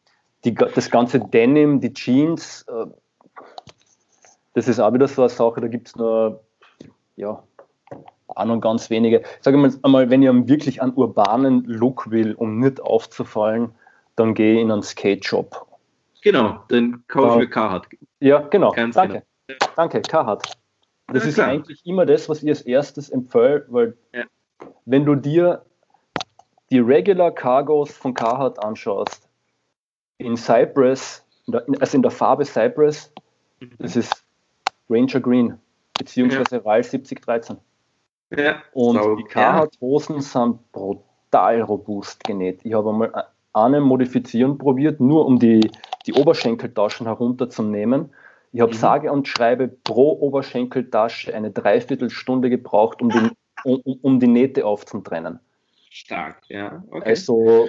die, 0.45 0.55
das 0.55 0.89
ganze 0.89 1.19
Denim, 1.19 1.81
die 1.81 1.93
Jeans, 1.93 2.65
äh, 2.69 2.87
das 4.55 4.69
ist 4.69 4.79
auch 4.79 4.95
wieder 4.95 5.09
so 5.09 5.23
eine 5.23 5.31
Sache, 5.31 5.61
da 5.61 5.67
gibt 5.67 5.89
es 5.89 5.97
nur, 5.97 6.45
ja, 7.17 7.43
auch 8.29 8.45
noch 8.45 8.61
ganz 8.61 8.89
wenige. 8.89 9.25
Sage 9.41 9.57
mal 9.57 9.73
einmal, 9.83 10.11
wenn 10.11 10.23
ich 10.23 10.31
wirklich 10.49 10.81
einen 10.81 10.93
urbanen 10.95 11.65
Look 11.65 12.09
will, 12.09 12.35
um 12.35 12.61
nicht 12.61 12.81
aufzufallen, 12.81 13.73
dann 14.15 14.35
gehe 14.35 14.55
ich 14.55 14.61
in 14.61 14.71
einen 14.71 14.85
Skate-Shop. 14.85 15.67
Genau, 16.23 16.61
dann 16.69 17.03
kaufe 17.09 17.31
ich 17.31 17.49
mir 17.49 17.51
Carhartt. 17.51 17.89
Ja, 18.21 18.43
genau. 18.43 18.71
Ganz 18.71 18.95
Danke. 18.95 19.25
Genau. 19.49 19.73
Danke, 19.75 20.03
Carhartt. 20.03 20.57
Das 21.09 21.23
ja, 21.23 21.29
ist 21.29 21.35
klar. 21.37 21.49
eigentlich 21.49 21.85
immer 21.87 22.07
das, 22.07 22.29
was 22.29 22.43
ich 22.43 22.49
als 22.49 22.63
erstes 22.63 23.09
empfehle, 23.09 23.65
weil 23.69 23.97
ja. 24.13 24.25
wenn 24.85 25.05
du 25.05 25.15
dir 25.15 25.65
die 26.71 26.81
Regular 26.81 27.31
Cargos 27.31 27.91
von 27.91 28.13
Carhartt 28.13 28.63
anschaust, 28.63 29.29
in 30.19 30.37
Cypress, 30.37 31.25
also 31.81 31.97
in 31.97 32.03
der 32.03 32.11
Farbe 32.11 32.45
Cypress, 32.45 33.11
mhm. 33.61 33.71
das 33.79 33.97
ist 33.97 34.25
Ranger 34.91 35.21
Green, 35.21 35.59
beziehungsweise 35.99 36.57
ja. 36.57 36.63
RAL 36.63 36.85
7013. 36.85 37.57
Ja, 38.37 38.63
und 38.75 39.19
die 39.19 39.25
Carhartt-Hosen 39.25 40.21
sind 40.21 40.73
brutal 40.73 41.63
robust 41.63 42.23
genäht. 42.25 42.61
Ich 42.65 42.75
habe 42.75 42.91
einmal 42.91 43.25
eine 43.55 43.81
Modifizieren 43.81 44.59
probiert, 44.59 45.01
nur 45.01 45.25
um 45.25 45.39
die, 45.39 45.71
die 46.07 46.13
Oberschenkeltaschen 46.13 47.07
herunterzunehmen. 47.07 48.11
Ich 48.53 48.61
habe 48.61 48.73
mhm. 48.73 48.77
sage 48.77 49.13
und 49.13 49.29
schreibe 49.29 49.69
pro 49.69 50.13
Oberschenkeltasche 50.13 51.35
eine 51.35 51.51
Dreiviertelstunde 51.51 52.51
gebraucht, 52.51 53.03
um 53.03 53.11
die, 53.11 53.31
um, 53.65 53.81
um 54.03 54.21
die 54.21 54.27
Nähte 54.27 54.65
aufzutrennen. 54.67 55.41
Stark, 55.91 56.43
ja. 56.49 56.83
Okay. 56.91 57.09
Also, 57.09 57.69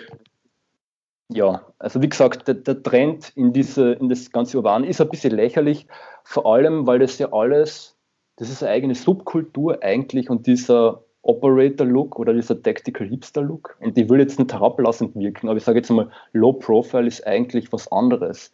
ja, 1.29 1.65
also 1.77 2.01
wie 2.01 2.09
gesagt, 2.09 2.47
der, 2.47 2.55
der, 2.55 2.81
Trend 2.81 3.31
in, 3.35 3.53
diese, 3.53 3.93
in 3.93 4.09
das 4.09 4.31
ganze 4.31 4.57
Urban 4.57 4.83
ist 4.83 4.99
ein 4.99 5.09
bisschen 5.09 5.33
lächerlich, 5.33 5.87
vor 6.23 6.45
allem, 6.45 6.87
weil 6.87 6.99
das 6.99 7.17
ja 7.19 7.31
alles, 7.31 7.97
das 8.37 8.49
ist 8.49 8.63
eine 8.63 8.71
eigene 8.71 8.95
Subkultur 8.95 9.83
eigentlich 9.83 10.29
und 10.29 10.47
dieser 10.47 11.03
Operator-Look 11.21 12.17
oder 12.17 12.33
dieser 12.33 12.61
Tactical 12.61 13.07
Hipster-Look, 13.07 13.77
und 13.79 13.95
die 13.95 14.09
will 14.09 14.19
jetzt 14.19 14.39
nicht 14.39 14.53
herablassend 14.53 15.15
wirken, 15.15 15.49
aber 15.49 15.57
ich 15.57 15.63
sage 15.63 15.79
jetzt 15.79 15.89
mal, 15.89 16.09
Low 16.33 16.53
Profile 16.53 17.07
ist 17.07 17.25
eigentlich 17.27 17.71
was 17.71 17.91
anderes. 17.91 18.51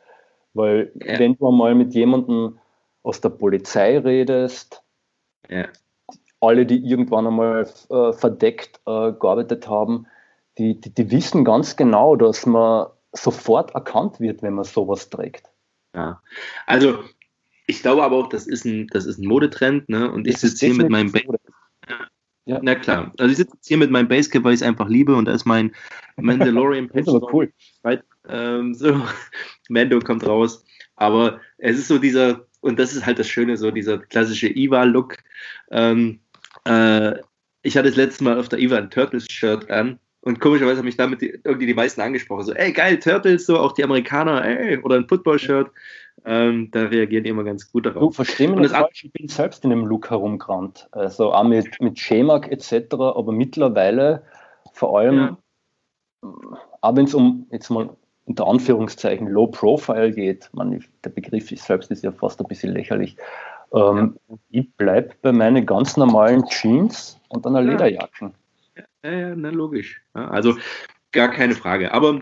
Weil 0.55 0.91
ja. 0.95 1.19
wenn 1.19 1.37
du 1.37 1.47
einmal 1.47 1.75
mit 1.75 1.93
jemandem 1.93 2.57
aus 3.03 3.21
der 3.21 3.29
Polizei 3.29 3.99
redest, 3.99 4.81
ja. 5.49 5.67
alle, 6.39 6.65
die 6.65 6.77
irgendwann 6.77 7.27
einmal 7.27 7.69
äh, 7.89 8.13
verdeckt 8.13 8.79
äh, 8.87 9.11
gearbeitet 9.11 9.67
haben, 9.67 10.07
die, 10.57 10.79
die, 10.79 10.93
die, 10.93 11.11
wissen 11.11 11.43
ganz 11.43 11.75
genau, 11.75 12.15
dass 12.15 12.45
man 12.45 12.87
sofort 13.11 13.75
erkannt 13.75 14.19
wird, 14.19 14.41
wenn 14.41 14.53
man 14.53 14.63
sowas 14.63 15.09
trägt. 15.09 15.49
Ja, 15.93 16.21
also 16.65 16.99
ich 17.67 17.81
glaube 17.81 18.03
aber 18.03 18.15
auch, 18.15 18.29
das 18.29 18.47
ist 18.47 18.65
ein, 18.65 18.87
das 18.87 19.05
ist 19.05 19.19
ein 19.19 19.27
Modetrend, 19.27 19.89
ne? 19.89 20.09
Und 20.11 20.25
ich 20.25 20.37
sitze 20.37 20.67
hier 20.67 20.75
mit 20.75 20.89
meinem 20.89 21.11
Base. 21.11 21.37
Ja. 22.45 22.59
Na 22.61 22.75
klar. 22.75 23.11
Also 23.17 23.31
ich 23.31 23.37
sitze 23.37 23.57
hier 23.65 23.77
mit 23.77 23.91
meinem 23.91 24.07
Basecap, 24.07 24.43
weil 24.43 24.53
ich 24.53 24.61
es 24.61 24.67
einfach 24.67 24.87
liebe 24.87 25.15
und 25.15 25.25
da 25.25 25.33
ist 25.33 25.45
mein 25.45 25.71
Mandalorian 26.17 26.87
Patch. 26.89 27.05
das 27.05 27.15
ist 27.15 27.21
aber 27.21 27.33
cool. 27.33 27.51
Ähm, 28.29 28.73
so, 28.73 29.01
Mando 29.69 29.99
kommt 29.99 30.25
raus. 30.25 30.63
Aber 30.95 31.41
es 31.57 31.77
ist 31.77 31.87
so 31.87 31.97
dieser, 31.97 32.45
und 32.61 32.79
das 32.79 32.93
ist 32.93 33.05
halt 33.05 33.19
das 33.19 33.27
Schöne, 33.27 33.57
so 33.57 33.71
dieser 33.71 33.97
klassische 33.97 34.47
Iva-Look. 34.47 35.17
Ähm, 35.71 36.19
äh, 36.65 37.15
ich 37.63 37.75
hatte 37.75 37.89
das 37.89 37.97
letzte 37.97 38.23
Mal 38.23 38.39
auf 38.39 38.47
der 38.47 38.59
Iva 38.59 38.77
ein 38.77 38.91
Turtles-Shirt 38.91 39.69
an 39.71 39.99
und 40.21 40.39
komischerweise 40.39 40.77
haben 40.77 40.85
mich 40.85 40.97
damit 40.97 41.21
die, 41.21 41.39
irgendwie 41.43 41.65
die 41.65 41.73
meisten 41.73 42.01
angesprochen. 42.01 42.45
So, 42.45 42.53
ey, 42.53 42.71
geil, 42.71 42.99
Turtles, 42.99 43.45
so 43.45 43.59
auch 43.59 43.73
die 43.73 43.83
Amerikaner, 43.83 44.45
ey, 44.45 44.77
oder 44.79 44.95
ein 44.95 45.07
Football-Shirt. 45.07 45.69
Ähm, 46.27 46.71
da 46.71 46.83
reagieren 46.83 47.23
die 47.23 47.29
immer 47.29 47.43
ganz 47.43 47.71
gut 47.71 47.85
darauf. 47.85 48.01
Du, 48.01 48.11
versteh 48.11 48.47
mich 48.47 48.59
nicht 48.59 48.71
falsch, 48.71 49.03
ich 49.03 49.13
bin 49.13 49.27
selbst 49.27 49.63
in 49.63 49.69
dem 49.69 49.85
Look 49.85 50.09
herumgerannt. 50.09 50.87
Also 50.91 51.31
auch 51.33 51.43
mit, 51.43 51.79
mit 51.79 51.99
Schemak 51.99 52.51
etc., 52.51 52.93
aber 52.93 53.31
mittlerweile 53.31 54.23
vor 54.73 54.97
allem, 54.99 55.37
ja. 56.23 56.29
auch 56.81 56.95
wenn 56.95 57.05
es 57.05 57.13
um 57.13 57.47
jetzt 57.51 57.69
mal 57.69 57.89
unter 58.25 58.47
Anführungszeichen 58.47 59.27
Low 59.27 59.47
Profile 59.47 60.11
geht, 60.11 60.49
man, 60.51 60.83
der 61.03 61.09
Begriff 61.11 61.51
ist 61.51 61.65
selbst 61.65 61.91
ist 61.91 62.03
ja 62.03 62.11
fast 62.11 62.39
ein 62.41 62.47
bisschen 62.47 62.73
lächerlich. 62.73 63.15
Ähm, 63.71 64.17
ja. 64.27 64.35
Ich 64.49 64.73
bleibe 64.77 65.13
bei 65.21 65.31
meinen 65.31 65.65
ganz 65.65 65.95
normalen 65.95 66.43
Jeans 66.47 67.19
und 67.29 67.45
einer 67.45 67.61
Lederjacken. 67.61 68.33
Ja, 69.03 69.11
ja, 69.11 69.35
na, 69.35 69.49
logisch. 69.49 70.01
Ja, 70.15 70.27
also 70.29 70.55
gar 71.11 71.29
keine 71.29 71.53
Frage. 71.53 71.93
Aber 71.93 72.21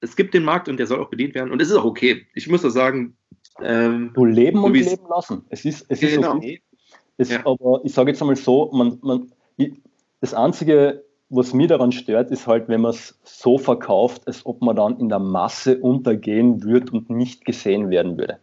es 0.00 0.16
gibt 0.16 0.34
den 0.34 0.44
Markt 0.44 0.68
und 0.68 0.78
der 0.78 0.86
soll 0.86 1.00
auch 1.00 1.10
bedient 1.10 1.34
werden 1.34 1.50
und 1.50 1.60
es 1.60 1.70
ist 1.70 1.76
auch 1.76 1.84
okay. 1.84 2.26
Ich 2.34 2.48
muss 2.48 2.62
doch 2.62 2.70
sagen. 2.70 3.16
Ähm, 3.62 4.10
du 4.14 4.24
leben 4.24 4.62
und 4.62 4.74
leben 4.74 5.06
lassen. 5.08 5.44
Es 5.48 5.64
ist, 5.64 5.86
es 5.88 6.02
ist 6.02 6.16
genau. 6.16 6.36
okay. 6.36 6.62
Es, 7.16 7.32
aber 7.44 7.80
ich 7.84 7.94
sage 7.94 8.10
jetzt 8.10 8.20
einmal 8.20 8.36
so, 8.36 8.70
man, 8.72 8.98
man, 9.02 9.32
das 10.20 10.34
Einzige, 10.34 11.04
was 11.30 11.54
mir 11.54 11.66
daran 11.66 11.92
stört, 11.92 12.30
ist 12.30 12.46
halt, 12.46 12.68
wenn 12.68 12.82
man 12.82 12.90
es 12.90 13.18
so 13.24 13.56
verkauft, 13.56 14.26
als 14.26 14.44
ob 14.44 14.60
man 14.60 14.76
dann 14.76 14.98
in 15.00 15.08
der 15.08 15.18
Masse 15.18 15.78
untergehen 15.78 16.62
würde 16.62 16.92
und 16.92 17.08
nicht 17.08 17.44
gesehen 17.44 17.90
werden 17.90 18.18
würde. 18.18 18.38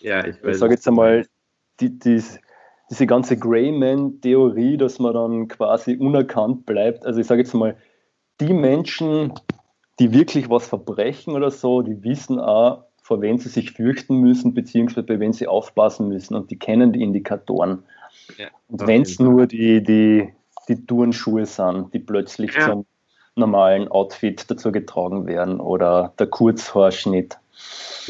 Ja, 0.00 0.26
ich 0.26 0.42
weiß. 0.42 0.54
Ich 0.54 0.58
sage 0.58 0.74
jetzt 0.74 0.86
einmal, 0.86 1.26
die, 1.80 1.98
die, 1.98 2.22
diese 2.90 3.06
ganze 3.06 3.36
Greyman-Theorie, 3.38 4.76
dass 4.76 4.98
man 4.98 5.14
dann 5.14 5.48
quasi 5.48 5.96
unerkannt 5.96 6.66
bleibt. 6.66 7.06
Also 7.06 7.20
ich 7.20 7.26
sage 7.26 7.42
jetzt 7.42 7.54
mal, 7.54 7.76
die 8.40 8.52
Menschen, 8.52 9.32
die 10.00 10.12
wirklich 10.12 10.48
was 10.48 10.66
verbrechen 10.66 11.34
oder 11.34 11.50
so, 11.50 11.82
die 11.82 12.02
wissen 12.02 12.40
auch, 12.40 12.84
vor 13.02 13.20
wen 13.20 13.38
sie 13.38 13.50
sich 13.50 13.72
fürchten 13.72 14.16
müssen, 14.16 14.54
beziehungsweise 14.54 15.02
bei 15.06 15.20
wen 15.20 15.34
sie 15.34 15.46
aufpassen 15.46 16.08
müssen 16.08 16.34
und 16.34 16.50
die 16.50 16.58
kennen 16.58 16.92
die 16.92 17.02
Indikatoren. 17.02 17.84
Ja, 18.38 18.48
und 18.68 18.86
wenn 18.86 19.02
es 19.02 19.18
nur 19.18 19.46
die, 19.46 19.82
die, 19.82 20.32
die 20.68 20.86
Turnschuhe 20.86 21.44
sind, 21.44 21.92
die 21.92 21.98
plötzlich 21.98 22.54
ja. 22.54 22.70
zum 22.70 22.86
normalen 23.36 23.88
Outfit 23.88 24.50
dazu 24.50 24.72
getragen 24.72 25.26
werden 25.26 25.60
oder 25.60 26.14
der 26.18 26.28
Kurzhaarschnitt. 26.28 27.38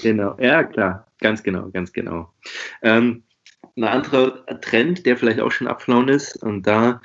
Genau, 0.01 0.37
ja 0.39 0.63
klar, 0.63 1.07
ganz 1.19 1.43
genau, 1.43 1.71
ganz 1.71 1.93
genau. 1.93 2.29
Ähm, 2.83 3.25
ein 3.77 3.85
anderer 3.85 4.45
Trend, 4.61 5.07
der 5.07 5.17
vielleicht 5.17 5.41
auch 5.41 5.51
schon 5.51 5.67
abflauen 5.67 6.09
ist, 6.09 6.41
und 6.43 6.67
da 6.67 7.01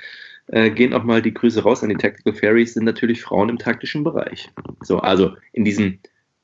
äh, 0.48 0.70
gehen 0.70 0.92
auch 0.92 1.04
mal 1.04 1.22
die 1.22 1.34
Grüße 1.34 1.62
raus 1.62 1.82
an 1.82 1.88
die 1.88 1.96
Tactical 1.96 2.32
Fairies, 2.32 2.74
sind 2.74 2.84
natürlich 2.84 3.22
Frauen 3.22 3.48
im 3.48 3.58
taktischen 3.58 4.04
Bereich. 4.04 4.50
So, 4.82 4.98
also 4.98 5.36
in 5.52 5.64
diesem 5.64 5.98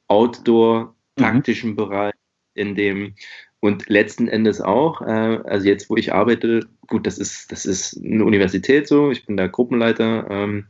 Outdoor-taktischen 0.08 1.70
mhm. 1.70 1.76
Bereich, 1.76 2.14
in 2.54 2.74
dem 2.74 3.14
und 3.60 3.88
letzten 3.88 4.26
Endes 4.26 4.60
auch, 4.60 5.02
äh, 5.02 5.40
also 5.44 5.68
jetzt, 5.68 5.88
wo 5.88 5.96
ich 5.96 6.12
arbeite, 6.12 6.66
gut, 6.88 7.06
das 7.06 7.16
ist, 7.16 7.52
das 7.52 7.64
ist 7.64 7.96
eine 8.04 8.24
Universität 8.24 8.88
so, 8.88 9.12
ich 9.12 9.24
bin 9.24 9.36
da 9.36 9.46
Gruppenleiter, 9.46 10.26
ähm, 10.28 10.66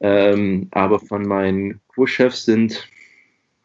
ähm, 0.00 0.68
aber 0.70 0.98
von 0.98 1.28
meinen 1.28 1.80
Kurschefs 1.88 2.44
sind 2.46 2.88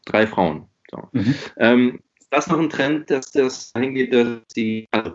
drei 0.03 0.27
Frauen. 0.27 0.65
So. 0.91 1.07
Mhm. 1.13 1.35
Ähm, 1.57 1.99
ist 2.19 2.27
das 2.29 2.47
noch 2.47 2.59
ein 2.59 2.69
Trend, 2.69 3.09
dass 3.09 3.31
das 3.31 3.71
hingeht, 3.77 4.13
dass 4.13 4.45
die. 4.55 4.87
Also, 4.91 5.13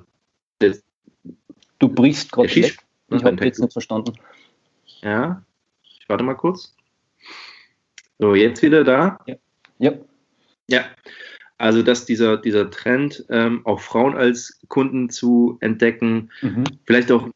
das, 0.59 0.83
du 1.79 1.89
brichst 1.89 2.33
gerade. 2.33 2.49
Ich 3.17 3.25
habe 3.25 3.45
jetzt 3.45 3.59
nicht 3.59 3.73
verstanden. 3.73 4.13
Ja, 5.03 5.43
ich 5.83 6.09
warte 6.09 6.25
mal 6.25 6.35
kurz. 6.35 6.75
So, 8.19 8.35
jetzt 8.35 8.63
wieder 8.63 8.85
da? 8.85 9.19
Ja. 9.27 9.37
Ja. 9.79 9.93
ja. 10.69 10.85
Also, 11.59 11.83
dass 11.83 12.05
dieser, 12.05 12.37
dieser 12.37 12.71
Trend, 12.71 13.25
ähm, 13.29 13.65
auch 13.65 13.81
Frauen 13.81 14.17
als 14.17 14.61
Kunden 14.69 15.11
zu 15.11 15.59
entdecken, 15.61 16.31
mhm. 16.41 16.65
vielleicht 16.85 17.13
auch 17.13 17.29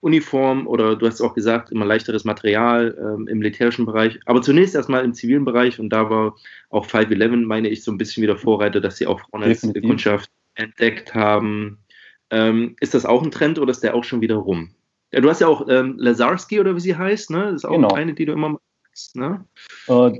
Uniform 0.00 0.66
oder 0.66 0.94
du 0.94 1.06
hast 1.06 1.20
auch 1.20 1.34
gesagt, 1.34 1.72
immer 1.72 1.84
leichteres 1.84 2.24
Material 2.24 2.96
ähm, 2.98 3.28
im 3.28 3.38
militärischen 3.38 3.86
Bereich, 3.86 4.20
aber 4.26 4.40
zunächst 4.40 4.74
erstmal 4.74 5.04
im 5.04 5.14
zivilen 5.14 5.44
Bereich 5.44 5.80
und 5.80 5.90
da 5.90 6.08
war 6.10 6.36
auch 6.70 6.84
511, 6.84 7.46
meine 7.46 7.68
ich, 7.68 7.82
so 7.82 7.90
ein 7.90 7.98
bisschen 7.98 8.22
wieder 8.22 8.36
Vorreiter, 8.36 8.80
dass 8.80 8.98
sie 8.98 9.06
auch 9.06 9.20
Frauen 9.20 9.42
als 9.42 9.62
Kundschaft 9.62 10.30
entdeckt 10.54 11.14
haben. 11.14 11.78
Ähm, 12.30 12.76
ist 12.80 12.94
das 12.94 13.04
auch 13.04 13.22
ein 13.22 13.30
Trend 13.30 13.58
oder 13.58 13.70
ist 13.70 13.82
der 13.82 13.94
auch 13.94 14.04
schon 14.04 14.20
wieder 14.20 14.36
rum? 14.36 14.70
Ja, 15.12 15.20
du 15.20 15.30
hast 15.30 15.40
ja 15.40 15.48
auch 15.48 15.66
ähm, 15.68 15.94
Lazarski 15.98 16.60
oder 16.60 16.74
wie 16.74 16.80
sie 16.80 16.96
heißt, 16.96 17.30
ne? 17.30 17.46
Das 17.46 17.54
ist 17.54 17.64
auch 17.64 17.72
genau. 17.72 17.94
eine, 17.94 18.14
die 18.14 18.26
du 18.26 18.32
immer 18.32 18.50
magst, 18.50 19.16
ne? 19.16 19.44
Äh, 19.88 20.12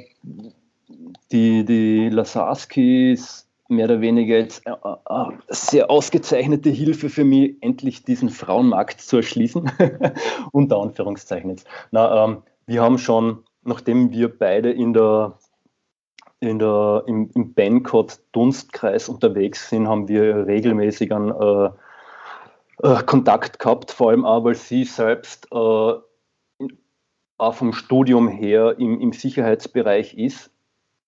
die, 1.32 1.64
die 1.64 2.08
Lazarski 2.08 3.12
ist 3.12 3.46
mehr 3.68 3.86
oder 3.86 4.00
weniger 4.00 4.36
jetzt 4.36 4.66
äh, 4.66 4.70
äh, 4.70 5.24
sehr 5.48 5.90
ausgezeichnete 5.90 6.70
Hilfe 6.70 7.08
für 7.08 7.24
mich, 7.24 7.56
endlich 7.60 8.04
diesen 8.04 8.30
Frauenmarkt 8.30 9.00
zu 9.00 9.16
erschließen. 9.16 9.70
Unter 10.52 10.78
Anführungszeichen 10.78 11.50
jetzt. 11.50 11.66
Na, 11.90 12.24
ähm, 12.24 12.42
wir 12.66 12.82
haben 12.82 12.98
schon, 12.98 13.44
nachdem 13.62 14.12
wir 14.12 14.36
beide 14.36 14.70
in 14.70 14.92
der, 14.92 15.38
in 16.40 16.58
der, 16.58 17.04
im, 17.06 17.30
im 17.34 17.54
Bancott-Dunstkreis 17.54 19.08
unterwegs 19.08 19.68
sind, 19.68 19.88
haben 19.88 20.08
wir 20.08 20.46
regelmäßig 20.46 21.12
einen 21.12 21.30
äh, 21.30 21.70
äh, 22.82 23.02
Kontakt 23.04 23.58
gehabt, 23.58 23.90
vor 23.90 24.10
allem 24.10 24.24
auch, 24.24 24.44
weil 24.44 24.54
sie 24.54 24.84
selbst 24.84 25.46
äh, 25.52 25.92
auch 27.38 27.54
vom 27.54 27.72
Studium 27.72 28.28
her 28.28 28.76
im, 28.78 29.00
im 29.00 29.12
Sicherheitsbereich 29.12 30.16
ist. 30.16 30.50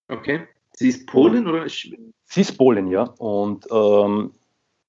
Okay. 0.09 0.47
Sie 0.73 0.89
ist 0.89 1.07
Polin 1.07 1.47
oder? 1.47 1.69
Sie 1.69 2.41
ist 2.41 2.57
Polin, 2.57 2.87
ja. 2.89 3.05
Und 3.19 3.67
ähm, 3.71 4.33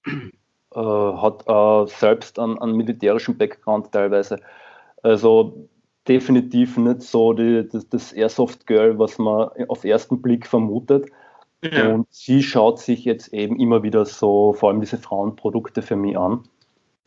äh, 0.76 0.80
hat 0.80 1.44
äh, 1.48 1.88
selbst 1.88 2.38
einen, 2.40 2.60
einen, 2.60 2.76
militärischen 2.76 3.38
Background 3.38 3.92
teilweise. 3.92 4.40
Also 5.02 5.68
definitiv 6.08 6.78
nicht 6.78 7.02
so 7.02 7.34
die, 7.34 7.68
das, 7.68 7.88
das 7.90 8.14
Airsoft 8.14 8.68
Girl, 8.68 9.00
was 9.00 9.18
man 9.18 9.50
auf 9.68 9.84
ersten 9.84 10.22
Blick 10.22 10.46
vermutet. 10.46 11.10
Ja. 11.64 11.94
Und 11.94 12.08
sie 12.10 12.42
schaut 12.42 12.80
sich 12.80 13.04
jetzt 13.04 13.34
eben 13.34 13.60
immer 13.60 13.84
wieder 13.84 14.06
so, 14.06 14.54
vor 14.54 14.70
allem 14.70 14.80
diese 14.80 14.98
Frauenprodukte 14.98 15.82
für 15.82 15.96
mich 15.96 16.18
an. 16.18 16.44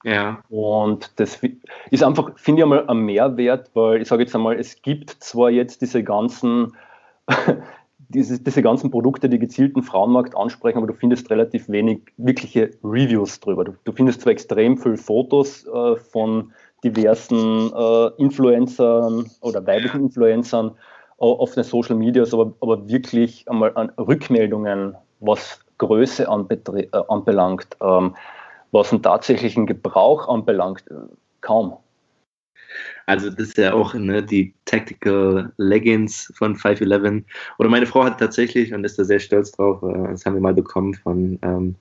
Ja. 0.05 0.43
Und 0.49 1.19
das 1.21 1.41
ist 1.91 2.03
einfach, 2.03 2.33
finde 2.37 2.61
ich 2.61 2.65
einmal, 2.65 2.89
ein 2.89 2.99
Mehrwert, 2.99 3.71
weil 3.75 4.03
ich 4.03 4.09
sage 4.09 4.23
jetzt 4.23 4.35
einmal, 4.35 4.59
es 4.59 4.83
gibt 4.83 5.11
zwar 5.11 5.51
jetzt 5.51 5.81
diese 5.83 6.03
ganzen, 6.03 6.77
diese, 8.09 8.41
diese 8.41 8.63
ganzen 8.63 8.91
Produkte, 8.91 9.29
die 9.29 9.39
gezielten 9.39 9.83
Frauenmarkt 9.83 10.37
ansprechen, 10.37 10.79
aber 10.79 10.89
du 10.89 10.95
findest 10.95 11.31
relativ 11.31 11.69
wenig 11.69 12.01
wirkliche 12.17 12.71
Reviews 12.83 13.41
drüber. 13.41 13.65
Du, 13.65 13.75
du 13.85 13.93
findest 13.93 14.23
zwar 14.23 14.33
extrem 14.33 14.77
viele 14.77 14.97
Fotos 14.97 15.67
äh, 15.67 15.97
von 15.97 16.53
diversen 16.85 17.73
äh, 17.73 18.11
Influencern 18.19 19.31
oder 19.41 19.67
weiblichen 19.67 20.03
Influencern 20.03 20.73
äh, 21.21 21.25
auf 21.25 21.55
den 21.55 21.63
Social 21.63 21.95
Medias, 21.95 22.35
aber, 22.35 22.53
aber 22.61 22.89
wirklich 22.89 23.49
einmal 23.49 23.73
an 23.77 23.91
Rückmeldungen, 23.99 24.97
was 25.21 25.61
Größe 25.79 26.25
äh, 26.25 26.87
anbelangt, 27.09 27.77
ähm, 27.81 28.17
was 28.73 28.91
den 28.91 29.03
tatsächlichen 29.03 29.67
Gebrauch 29.67 30.29
anbelangt, 30.29 30.85
kaum. 31.41 31.77
Also 33.07 33.31
das 33.31 33.49
ist 33.49 33.59
ja 33.59 33.75
auch 33.75 33.95
ne, 33.95 34.23
die 34.23 34.55
Tactical 34.65 35.53
Leggings 35.57 36.33
von 36.37 36.57
511. 36.57 37.25
Oder 37.59 37.69
meine 37.69 37.87
Frau 37.87 38.05
hat 38.05 38.19
tatsächlich, 38.19 38.73
und 38.73 38.85
ist 38.85 38.99
da 38.99 39.05
sehr 39.05 39.21
stolz 39.21 39.53
drauf, 39.53 39.83
äh, 39.83 40.09
das 40.11 40.25
haben 40.25 40.35
wir 40.35 40.41
mal 40.41 40.55
bekommen 40.55 40.95
von 40.95 41.39
ähm, 41.43 41.75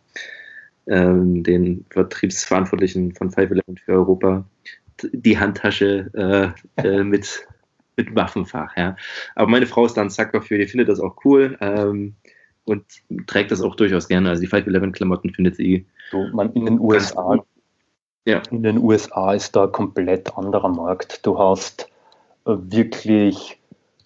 ähm, 0.87 1.43
den 1.43 1.85
Vertriebsverantwortlichen 1.89 3.13
von 3.13 3.31
511 3.31 3.79
für 3.85 3.93
Europa, 3.93 4.45
die 5.13 5.37
Handtasche 5.37 6.09
äh, 6.77 6.83
äh, 6.87 7.03
mit, 7.03 7.47
mit 7.97 8.15
Waffenfach. 8.15 8.75
Ja. 8.75 8.95
Aber 9.35 9.49
meine 9.49 9.67
Frau 9.67 9.85
ist 9.85 9.95
da 9.95 10.01
ein 10.01 10.09
Sacker 10.09 10.41
für, 10.41 10.57
die 10.57 10.67
findet 10.67 10.89
das 10.89 10.99
auch 10.99 11.15
cool. 11.23 11.57
Ähm, 11.61 12.15
und 12.66 12.86
trägt 13.28 13.51
das 13.51 13.62
auch 13.62 13.76
durchaus 13.76 14.07
gerne. 14.07 14.30
Also 14.30 14.41
die 14.41 14.49
511-Klamotten 14.49 15.34
findet 15.34 15.55
sie. 15.55 15.86
So, 16.12 16.28
man 16.34 16.53
in 16.53 16.66
den 16.66 16.80
USA, 16.80 17.38
ja. 18.26 18.41
in 18.51 18.64
den 18.64 18.78
USA 18.78 19.34
ist 19.34 19.55
da 19.55 19.64
ein 19.64 19.72
komplett 19.72 20.38
anderer 20.38 20.70
Markt. 20.70 21.26
Du 21.26 21.38
hast 21.39 21.89
äh, 22.45 22.55
wirklich 22.55 23.59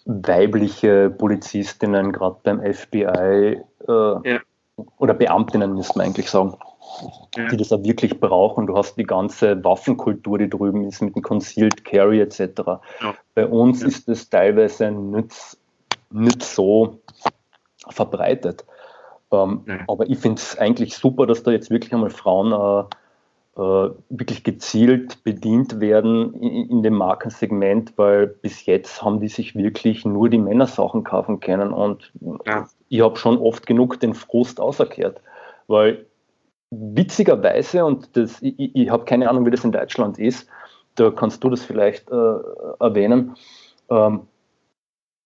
weibliche 0.05 1.09
Polizistinnen, 1.09 2.11
gerade 2.11 2.37
beim 2.43 2.61
FBI, 2.61 3.05
äh, 3.07 3.61
ja. 3.87 4.39
oder 4.97 5.13
Beamtinnen, 5.13 5.73
müsste 5.73 5.97
man 5.97 6.07
eigentlich 6.07 6.29
sagen, 6.29 6.55
ja. 7.35 7.47
die 7.47 7.57
das 7.57 7.71
auch 7.71 7.83
wirklich 7.83 8.19
brauchen. 8.19 8.67
Du 8.67 8.77
hast 8.77 8.95
die 8.97 9.03
ganze 9.03 9.61
Waffenkultur, 9.63 10.37
die 10.37 10.49
drüben 10.49 10.87
ist, 10.87 11.01
mit 11.01 11.15
dem 11.15 11.23
Concealed 11.23 11.83
Carry 11.83 12.21
etc. 12.21 12.61
Bei 13.33 13.47
uns 13.47 13.81
ist 13.81 14.07
das 14.07 14.29
teilweise 14.29 14.91
nicht, 14.91 15.57
nicht 16.11 16.43
so 16.43 16.99
verbreitet. 17.95 18.65
Ähm, 19.31 19.61
ja. 19.67 19.79
Aber 19.87 20.09
ich 20.09 20.19
finde 20.19 20.39
es 20.39 20.57
eigentlich 20.57 20.95
super, 20.95 21.25
dass 21.25 21.43
da 21.43 21.51
jetzt 21.51 21.69
wirklich 21.69 21.93
einmal 21.93 22.09
Frauen 22.09 22.51
äh, 22.51 22.85
äh, 23.57 23.89
wirklich 24.09 24.43
gezielt 24.43 25.23
bedient 25.23 25.79
werden 25.79 26.33
in, 26.41 26.69
in, 26.69 26.83
dem 26.83 26.95
Markensegment, 26.95 27.93
weil 27.97 28.27
bis 28.27 28.65
jetzt 28.65 29.01
haben 29.01 29.21
die 29.21 29.29
sich 29.29 29.55
wirklich 29.55 30.05
nur 30.05 30.29
die 30.29 30.37
Männersachen 30.37 31.05
kaufen 31.05 31.39
können 31.39 31.71
und 31.71 32.11
ja. 32.45 32.67
ich 32.89 33.01
habe 33.01 33.15
schon 33.15 33.37
oft 33.37 33.65
genug 33.65 33.99
den 34.01 34.13
Frust 34.13 34.59
auserkehrt, 34.59 35.21
weil 35.67 36.05
witzigerweise, 36.69 37.85
und 37.85 38.17
das, 38.17 38.41
ich, 38.41 38.75
ich 38.75 38.89
habe 38.89 39.05
keine 39.05 39.29
Ahnung, 39.29 39.45
wie 39.45 39.51
das 39.51 39.63
in 39.63 39.71
Deutschland 39.71 40.19
ist, 40.19 40.49
da 40.95 41.11
kannst 41.11 41.41
du 41.43 41.49
das 41.49 41.63
vielleicht 41.63 42.09
äh, 42.11 42.37
erwähnen, 42.79 43.35
ähm, 43.89 44.21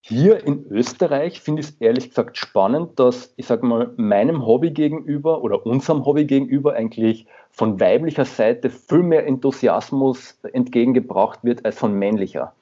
hier 0.09 0.43
in 0.43 0.65
Österreich 0.71 1.39
finde 1.39 1.61
ich 1.61 1.67
es 1.67 1.75
ehrlich 1.79 2.09
gesagt 2.09 2.35
spannend, 2.35 2.99
dass 2.99 3.31
ich 3.37 3.45
sage 3.45 3.65
mal, 3.65 3.91
meinem 3.95 4.43
Hobby 4.45 4.71
gegenüber 4.71 5.43
oder 5.43 5.65
unserem 5.65 6.03
Hobby 6.03 6.25
gegenüber 6.25 6.73
eigentlich 6.73 7.27
von 7.51 7.79
weiblicher 7.79 8.25
Seite 8.25 8.71
viel 8.71 9.03
mehr 9.03 9.27
Enthusiasmus 9.27 10.39
entgegengebracht 10.51 11.43
wird 11.43 11.63
als 11.63 11.77
von 11.77 11.93
männlicher. 11.93 12.53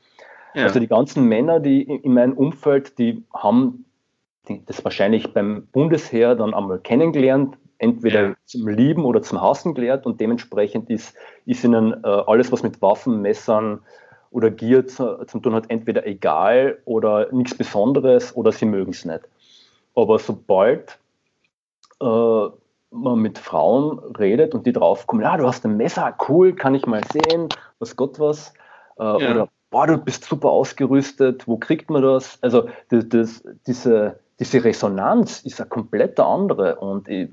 Ja. 0.56 0.64
Also 0.64 0.82
die 0.82 0.88
ganzen 0.88 1.26
Männer, 1.26 1.62
die 1.62 1.84
in 1.84 2.14
meinem 2.14 2.34
Umfeld, 2.34 3.00
die 3.00 3.24
haben 3.34 3.86
das 4.66 4.84
wahrscheinlich 4.84 5.34
beim 5.34 5.68
Bundesheer 5.72 6.36
dann 6.36 6.54
einmal 6.54 6.80
kennengelernt, 6.80 7.58
entweder 7.78 8.30
ja. 8.30 8.36
zum 8.46 8.68
Lieben 8.68 9.06
oder 9.06 9.22
zum 9.22 9.42
Hassen 9.42 9.74
gelernt 9.74 10.06
und 10.06 10.20
dementsprechend 10.20 10.90
ist, 10.90 11.16
ist 11.46 11.64
ihnen 11.64 11.94
äh, 12.04 12.08
alles, 12.08 12.52
was 12.52 12.64
mit 12.64 12.82
Waffen, 12.82 13.22
Messern, 13.22 13.80
oder 14.32 14.52
Gier 14.52 14.88
zu, 14.88 15.26
zum 15.26 15.42
tun 15.42 15.54
hat, 15.54 15.70
entweder 15.70 16.06
egal 16.06 16.78
oder 16.86 17.32
nichts 17.32 17.56
Besonderes 17.56 18.36
oder 18.36 18.52
sie 18.52 18.66
mögen 18.66 18.92
es 18.92 19.06
nicht. 19.06 19.22
Aber 19.96 20.20
sobald 20.20 21.00
äh, 22.02 22.48
man 22.92 23.20
mit 23.20 23.38
Frauen 23.38 24.00
redet 24.18 24.54
und 24.54 24.66
die 24.66 24.74
draufkommen, 24.74 25.24
ja, 25.24 25.38
du 25.38 25.48
hast 25.48 25.66
ein 25.66 25.78
Messer, 25.78 26.16
cool, 26.28 26.54
kann 26.54 26.76
ich 26.76 26.86
mal 26.86 27.02
sehen, 27.12 27.50
was 27.80 27.96
Gott 27.96 28.20
was, 28.20 28.54
äh, 29.00 29.04
ja. 29.04 29.16
oder 29.16 29.50
boah, 29.70 29.88
du 29.88 29.98
bist 29.98 30.24
super 30.26 30.50
ausgerüstet, 30.50 31.48
wo 31.48 31.58
kriegt 31.58 31.90
man 31.90 32.02
das? 32.02 32.38
Also 32.42 32.70
das, 32.90 33.10
das, 33.10 33.44
diese, 33.66 34.20
diese 34.40 34.64
Resonanz 34.64 35.42
ist 35.42 35.60
eine 35.60 35.70
komplett 35.70 36.20
andere 36.20 36.76
und, 36.78 37.08
ich, 37.10 37.30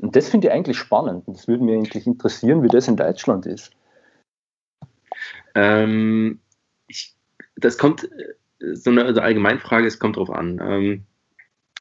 und 0.00 0.16
das 0.16 0.28
finde 0.28 0.48
ich 0.48 0.52
eigentlich 0.52 0.78
spannend. 0.78 1.26
Und 1.26 1.36
das 1.36 1.48
würde 1.48 1.64
mich 1.64 1.76
eigentlich 1.76 2.06
interessieren, 2.06 2.62
wie 2.62 2.68
das 2.68 2.88
in 2.88 2.96
Deutschland 2.96 3.46
ist. 3.46 3.72
Ähm, 5.54 6.40
ich, 6.88 7.14
das 7.56 7.78
kommt, 7.78 8.08
so 8.60 8.90
eine 8.90 9.04
also 9.04 9.20
Allgemeinfrage, 9.20 9.86
es 9.86 9.98
kommt 9.98 10.16
drauf 10.16 10.30
an. 10.30 10.60
Ähm, 10.62 11.02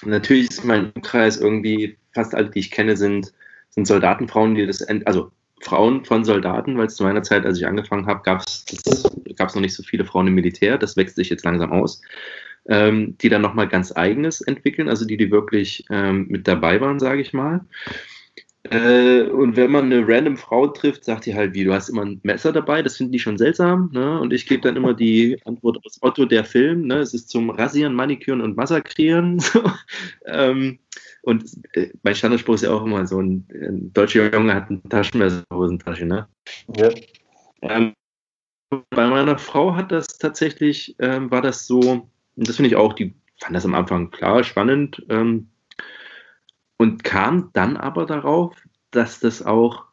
natürlich 0.06 0.50
ist 0.50 0.66
mein 0.66 0.94
Kreis 1.02 1.38
irgendwie, 1.38 1.98
fast 2.14 2.36
alle, 2.36 2.50
die 2.50 2.60
ich 2.60 2.72
kenne, 2.72 2.98
sind, 2.98 3.34
sind 3.70 3.88
Soldatenfrauen, 3.88 4.56
die 4.56 4.66
das, 4.66 4.82
also 5.06 5.32
Frauen 5.62 6.04
von 6.06 6.26
Soldaten, 6.26 6.78
weil 6.78 6.88
es 6.88 6.96
zu 6.96 7.04
meiner 7.04 7.24
Zeit, 7.24 7.46
als 7.46 7.58
ich 7.58 7.66
angefangen 7.66 8.06
habe, 8.06 8.22
gab 8.24 8.42
es 8.46 9.56
noch 9.56 9.62
nicht 9.62 9.76
so 9.76 9.84
viele 9.84 10.06
Frauen 10.06 10.28
im 10.28 10.36
Militär, 10.36 10.78
das 10.78 10.98
wächst 10.98 11.16
sich 11.16 11.30
jetzt 11.30 11.46
langsam 11.46 11.72
aus, 11.72 12.02
ähm, 12.66 13.18
die 13.20 13.30
dann 13.30 13.42
nochmal 13.42 13.68
ganz 13.68 13.96
eigenes 13.96 14.42
entwickeln, 14.42 14.90
also 14.90 15.06
die, 15.06 15.18
die 15.18 15.32
wirklich 15.32 15.86
ähm, 15.90 16.28
mit 16.30 16.48
dabei 16.48 16.82
waren, 16.82 17.00
sage 17.00 17.22
ich 17.22 17.34
mal. 17.34 17.62
Äh, 18.70 19.24
und 19.24 19.58
wenn 19.58 19.72
man 19.72 19.86
eine 19.86 20.08
random 20.08 20.38
Frau 20.38 20.68
trifft, 20.68 21.04
sagt 21.04 21.26
die 21.26 21.36
halt, 21.36 21.54
wie, 21.54 21.66
du 21.66 21.74
hast 21.74 21.90
immer 21.90 22.06
ein 22.06 22.22
Messer 22.24 22.54
dabei, 22.54 22.82
das 22.82 22.98
finden 22.98 23.12
die 23.12 23.20
schon 23.20 23.38
seltsam. 23.38 23.90
Ne? 23.94 24.20
Und 24.20 24.32
ich 24.32 24.48
gebe 24.48 24.62
dann 24.62 24.78
immer 24.78 24.94
die 24.94 25.38
Antwort 25.46 25.80
aus 25.86 26.00
Otto 26.02 26.26
der 26.26 26.46
Film, 26.46 26.88
ne? 26.88 27.00
es 27.00 27.14
ist 27.14 27.30
zum 27.30 27.50
Rasieren, 27.50 27.94
Maniküren 27.94 28.42
und 28.42 28.56
Massakrieren. 28.56 29.44
ähm, 30.26 30.80
und 31.24 31.44
äh, 31.74 31.90
mein 32.04 32.16
Standardspruch 32.16 32.56
ist 32.56 32.64
ja 32.64 32.72
auch 32.72 32.86
immer 32.86 33.06
so, 33.06 33.22
ein, 33.22 33.48
ein 33.54 33.92
deutscher 33.94 34.34
Junge 34.34 34.54
hat 34.54 34.70
ein 34.70 34.82
Taschenmesser 34.90 35.44
in 35.50 35.58
Hosentasche. 35.58 36.06
Ne? 36.06 36.28
Ja. 36.78 36.90
Ähm, 37.62 37.94
bei 38.90 39.08
meiner 39.08 39.38
Frau 39.38 39.76
hat 39.76 39.92
das 39.92 40.08
tatsächlich, 40.18 40.96
ähm, 41.00 41.30
war 41.32 41.42
das 41.42 41.68
so, 41.68 41.80
und 42.36 42.48
das 42.48 42.56
finde 42.56 42.70
ich 42.70 42.76
auch, 42.76 42.94
die 42.94 43.14
fand 43.42 43.56
das 43.56 43.66
am 43.66 43.76
Anfang 43.76 44.10
klar, 44.10 44.44
spannend, 44.44 45.04
ähm, 45.10 45.50
und 46.84 47.06
kam 47.06 47.50
dann 47.54 47.78
aber 47.78 48.06
darauf, 48.06 48.58
dass 48.92 49.22
das 49.22 49.42
auch, 49.42 49.86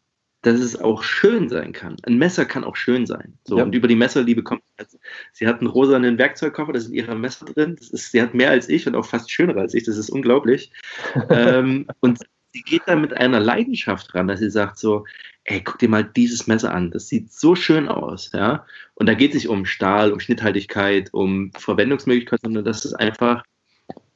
dass 0.43 0.59
es 0.59 0.77
auch 0.77 1.05
schön 1.05 1.49
sein 1.49 1.73
kann. 1.73 1.95
Ein 2.03 2.19
Messer 2.19 2.45
kann 2.45 2.65
auch 2.65 2.75
schön 2.75 3.07
sein. 3.07 3.39
So, 3.45 3.59
ja. 3.59 3.63
Und 3.63 3.77
über 3.77 3.87
die 3.87 3.95
Messerliebe 3.95 4.43
kommt, 4.43 4.63
also, 4.77 4.99
sie 5.33 5.47
hat 5.47 5.61
einen 5.61 5.69
rosanen 5.69 6.19
Werkzeugkoffer, 6.19 6.73
da 6.73 6.81
sind 6.81 6.95
ihre 6.95 7.15
Messer 7.15 7.47
drin. 7.47 7.77
Das 7.79 7.91
ist, 7.91 8.11
sie 8.11 8.21
hat 8.21 8.35
mehr 8.35 8.51
als 8.51 8.69
ich 8.69 8.89
und 8.89 8.97
auch 8.97 9.07
fast 9.07 9.31
schöner 9.31 9.57
als 9.57 9.73
ich. 9.73 9.85
Das 9.85 9.99
ist 9.99 10.11
unglaublich. 10.11 10.73
ähm, 11.31 11.87
und 12.01 12.19
sie 12.53 12.63
geht 12.63 12.83
da 12.87 12.97
mit 12.97 13.17
einer 13.17 13.39
Leidenschaft 13.39 14.13
ran, 14.17 14.27
dass 14.27 14.41
sie 14.41 14.51
sagt 14.51 14.77
so, 14.77 15.05
ey, 15.45 15.63
guck 15.63 15.79
dir 15.79 15.89
mal 15.89 16.03
dieses 16.03 16.49
Messer 16.49 16.75
an, 16.75 16.91
das 16.91 17.07
sieht 17.07 17.33
so 17.33 17.55
schön 17.55 17.87
aus, 17.87 18.33
ja. 18.33 18.67
Und 18.95 19.09
da 19.09 19.15
geht 19.15 19.31
es 19.31 19.37
nicht 19.37 19.49
um 19.49 19.65
Stahl, 19.65 20.13
um 20.13 20.19
Schnitthaltigkeit, 20.19 21.15
um 21.15 21.53
Verwendungsmöglichkeiten, 21.57 22.49
sondern 22.49 22.65
dass 22.65 22.85
es 22.85 22.95
einfach 22.95 23.45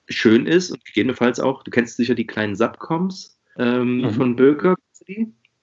schön 0.08 0.46
ist 0.46 0.70
und 0.70 0.84
gegebenenfalls 0.84 1.40
auch, 1.40 1.62
du 1.62 1.70
kennst 1.70 1.96
sicher 1.96 2.14
die 2.14 2.26
kleinen 2.26 2.56
Subcoms 2.56 3.38
ähm, 3.58 3.98
mhm. 3.98 4.10
von 4.10 4.36
Böker, 4.36 4.74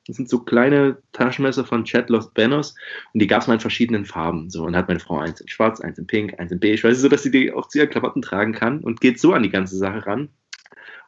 das 0.07 0.15
sind 0.17 0.29
so 0.29 0.39
kleine 0.39 0.97
Taschenmesser 1.11 1.63
von 1.63 1.85
Chad 1.85 2.09
Lost 2.09 2.33
Banners 2.33 2.75
und 3.13 3.21
die 3.21 3.27
gab 3.27 3.41
es 3.41 3.47
mal 3.47 3.55
in 3.55 3.59
verschiedenen 3.59 4.05
Farben. 4.05 4.49
So, 4.49 4.63
und 4.65 4.75
hat 4.75 4.87
meine 4.87 4.99
Frau 4.99 5.19
eins 5.19 5.39
in 5.39 5.47
schwarz, 5.47 5.79
eins 5.79 5.97
in 5.97 6.07
pink, 6.07 6.39
eins 6.39 6.51
in 6.51 6.59
beige, 6.59 6.83
weißt 6.83 6.97
du, 6.97 7.03
so, 7.03 7.07
dass 7.09 7.23
sie 7.23 7.31
die 7.31 7.51
auch 7.51 7.67
zu 7.67 7.77
ihren 7.77 7.89
Klamotten 7.89 8.21
tragen 8.21 8.53
kann 8.53 8.79
und 8.79 8.99
geht 8.99 9.19
so 9.19 9.33
an 9.33 9.43
die 9.43 9.49
ganze 9.49 9.77
Sache 9.77 10.05
ran. 10.05 10.29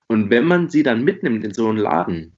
Und 0.08 0.30
wenn 0.30 0.46
man 0.46 0.70
sie 0.70 0.84
dann 0.84 1.04
mitnimmt 1.04 1.44
in 1.44 1.54
so 1.54 1.70
einen 1.70 1.80
Laden, 1.80 2.36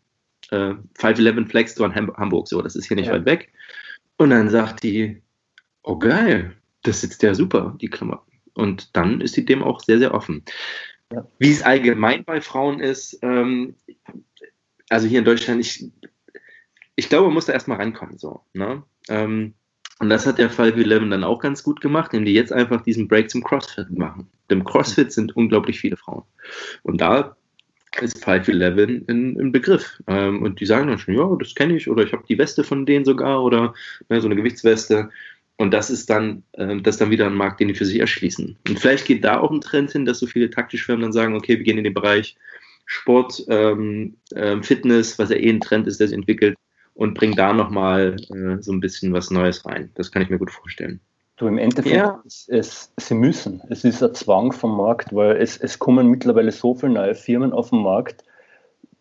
äh, 0.52 0.76
511 0.96 1.50
Flex 1.50 1.74
Store 1.74 1.92
in 1.92 1.96
Hamburg, 1.96 2.48
so, 2.48 2.62
das 2.62 2.76
ist 2.76 2.88
hier 2.88 2.96
nicht 2.96 3.08
ja. 3.08 3.14
weit 3.14 3.26
weg, 3.26 3.52
und 4.18 4.30
dann 4.30 4.50
sagt 4.50 4.84
die, 4.84 5.22
oh 5.84 6.00
geil, 6.00 6.56
das 6.84 7.02
sitzt 7.02 7.22
ja 7.22 7.34
super, 7.34 7.76
die 7.82 7.90
Klamotten. 7.90 8.32
Und 8.56 8.96
dann 8.96 9.22
ist 9.22 9.36
sie 9.36 9.46
dem 9.46 9.64
auch 9.64 9.80
sehr, 9.80 10.00
sehr 10.00 10.14
offen. 10.14 10.44
Ja. 11.12 11.28
Wie 11.38 11.52
es 11.52 11.62
allgemein 11.62 12.24
bei 12.24 12.42
Frauen 12.42 12.80
ist, 12.80 13.20
ähm, 13.22 13.76
also 14.90 15.08
hier 15.08 15.20
in 15.20 15.26
Deutschland, 15.26 15.62
ich, 15.62 15.86
ich 16.96 17.10
glaube, 17.10 17.26
man 17.26 17.36
muss 17.36 17.46
da 17.46 17.54
erstmal 17.54 17.78
rankommen. 17.78 18.18
So, 18.18 18.42
ne? 18.54 18.84
Ähm, 19.10 19.54
und 20.00 20.10
das 20.10 20.26
hat 20.26 20.40
der 20.40 20.50
Fall 20.50 20.76
wie 20.76 20.84
Levin 20.84 21.12
dann 21.12 21.24
auch 21.24 21.40
ganz 21.40 21.64
gut 21.64 21.80
gemacht, 21.80 22.14
indem 22.14 22.26
die 22.26 22.34
jetzt 22.34 22.52
einfach 22.52 22.82
diesen 22.82 23.08
Break 23.08 23.30
zum 23.30 23.44
CrossFit 23.44 23.92
machen. 23.92 24.28
Dem 24.50 24.64
CrossFit 24.64 25.12
sind 25.12 25.36
unglaublich 25.36 25.80
viele 25.80 25.96
Frauen. 25.96 26.24
Und 26.84 27.00
da 27.00 27.38
ist 28.02 28.24
511 28.24 29.08
ein, 29.08 29.40
ein 29.40 29.52
Begriff. 29.52 30.02
Ähm, 30.08 30.44
und 30.44 30.60
die 30.60 30.66
sagen 30.66 30.88
dann 30.88 31.00
schon, 31.00 31.16
ja, 31.16 31.34
das 31.40 31.56
kenne 31.56 31.78
ich, 31.78 31.90
oder 31.90 32.04
ich 32.04 32.12
habe 32.12 32.26
die 32.28 32.38
Weste 32.38 32.64
von 32.64 32.86
denen 32.86 33.06
sogar, 33.06 33.42
oder 33.42 33.74
ne, 34.10 34.20
so 34.20 34.28
eine 34.28 34.36
Gewichtsweste. 34.36 35.10
Und 35.58 35.72
das 35.74 35.90
ist 35.90 36.10
dann, 36.10 36.44
äh, 36.54 36.82
das 36.82 36.96
ist 36.96 37.02
dann 37.02 37.12
wieder 37.12 37.28
ein 37.28 37.34
Markt, 37.34 37.60
den 37.60 37.70
die 37.70 37.76
für 37.76 37.86
sich 37.86 38.00
erschließen. 38.00 38.58
Und 38.68 38.80
vielleicht 38.80 39.06
geht 39.06 39.24
da 39.24 39.40
auch 39.40 39.52
ein 39.52 39.62
Trend 39.62 39.92
hin, 39.92 40.06
dass 40.06 40.20
so 40.20 40.28
viele 40.28 40.50
taktische 40.50 40.86
Firmen 40.86 41.04
dann 41.04 41.14
sagen, 41.14 41.36
okay, 41.36 41.58
wir 41.58 41.64
gehen 41.64 41.78
in 41.78 41.84
den 41.84 41.94
Bereich 41.94 42.36
Sport, 42.86 43.44
ähm, 43.48 44.18
äh, 44.32 44.62
Fitness, 44.62 45.18
was 45.18 45.30
ja 45.30 45.38
eh 45.38 45.50
ein 45.50 45.62
Trend 45.62 45.88
ist, 45.88 46.00
der 46.00 46.08
sich 46.08 46.18
entwickelt, 46.18 46.56
und 46.94 47.14
bringen 47.14 47.36
da 47.36 47.54
nochmal 47.54 48.16
äh, 48.30 48.62
so 48.62 48.72
ein 48.72 48.80
bisschen 48.80 49.12
was 49.14 49.32
Neues 49.32 49.66
rein. 49.66 49.90
Das 49.96 50.12
kann 50.12 50.22
ich 50.22 50.30
mir 50.30 50.38
gut 50.38 50.52
vorstellen. 50.52 51.00
Du, 51.38 51.48
im 51.48 51.58
Endeffekt, 51.58 51.96
ja. 51.96 52.22
es, 52.26 52.48
es, 52.48 52.92
sie 52.98 53.16
müssen. 53.16 53.62
Es 53.70 53.84
ist 53.84 54.02
ein 54.02 54.14
Zwang 54.14 54.54
vom 54.54 54.78
Markt, 54.78 55.14
weil 55.14 55.36
es, 55.36 55.58
es 55.58 55.80
kommen 55.80 56.08
mittlerweile 56.08 56.52
so 56.52 56.76
viele 56.76 56.94
neue 56.94 57.16
Firmen 57.16 57.52
auf 57.52 57.72
den 57.72 57.82
Markt. 57.82 58.24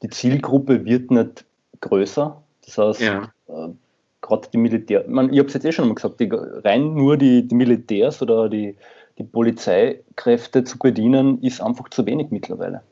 Die 0.03 0.09
Zielgruppe 0.09 0.85
wird 0.85 1.13
nicht 1.13 1.45
größer. 1.81 2.43
Das 2.65 2.79
heißt, 2.79 3.01
ja. 3.01 3.33
Gerade 4.25 4.49
die 4.53 4.59
Militär, 4.59 5.05
man, 5.07 5.33
ich 5.33 5.39
habe 5.39 5.49
es 5.49 5.55
jetzt 5.55 5.65
eh 5.65 5.73
schon 5.73 5.87
mal 5.87 5.95
gesagt, 5.95 6.19
die, 6.19 6.29
rein 6.33 6.95
nur 6.95 7.17
die, 7.17 7.47
die 7.47 7.55
Militärs 7.55 8.23
oder 8.23 8.49
die, 8.49 8.77
die 9.19 9.25
Polizeikräfte 9.25 10.65
zu 10.65 10.79
bedienen, 10.79 11.43
ist 11.43 11.61
einfach 11.61 11.89
zu 11.91 12.05
wenig 12.07 12.31
mittlerweile. 12.31 12.83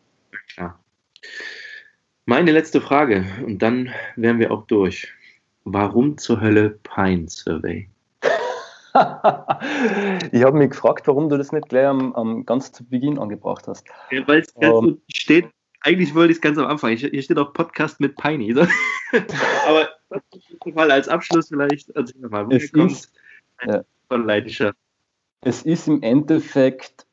Klar. 0.55 0.79
Meine 2.27 2.53
letzte 2.53 2.81
Frage 2.81 3.25
und 3.45 3.63
dann 3.63 3.91
wären 4.17 4.39
wir 4.39 4.53
auch 4.53 4.67
durch. 4.67 5.13
Warum 5.65 6.19
zur 6.19 6.41
Hölle 6.41 6.79
Pine 6.83 7.29
Survey? 7.29 7.89
ich 10.33 10.43
habe 10.43 10.59
mich 10.59 10.71
gefragt, 10.71 11.09
warum 11.09 11.29
du 11.29 11.39
das 11.39 11.51
nicht 11.51 11.69
gleich 11.69 11.87
am, 11.87 12.15
am 12.15 12.45
ganz 12.45 12.73
zu 12.73 12.85
Beginn 12.85 13.19
angebracht 13.19 13.67
hast. 13.67 13.87
Ja, 14.11 14.27
Weil 14.29 14.41
es 14.41 14.55
ganz 14.55 14.75
um, 14.75 14.89
ähm, 14.89 15.03
steht, 15.09 15.47
eigentlich 15.83 16.15
wollte 16.15 16.33
ich 16.33 16.39
es 16.39 16.43
ganz 16.43 16.59
am 16.59 16.67
Anfang. 16.67 16.97
Hier 16.97 17.23
steht 17.23 17.39
auch 17.39 17.53
Podcast 17.53 18.01
mit 18.01 18.17
Piney. 18.17 18.55
So. 18.55 18.63
Aber 19.67 19.89
mal 20.75 20.91
als 20.91 21.09
Abschluss 21.09 21.49
vielleicht 21.49 21.91
erzähl 21.91 22.29
mal, 22.29 22.47
woher 22.47 22.69
kommt 22.69 23.09
ja. 23.67 23.83
von 24.09 24.27
Leidenschaft? 24.27 24.77
Es 25.41 25.63
ist 25.63 25.89
im 25.89 26.03
Endeffekt 26.03 27.07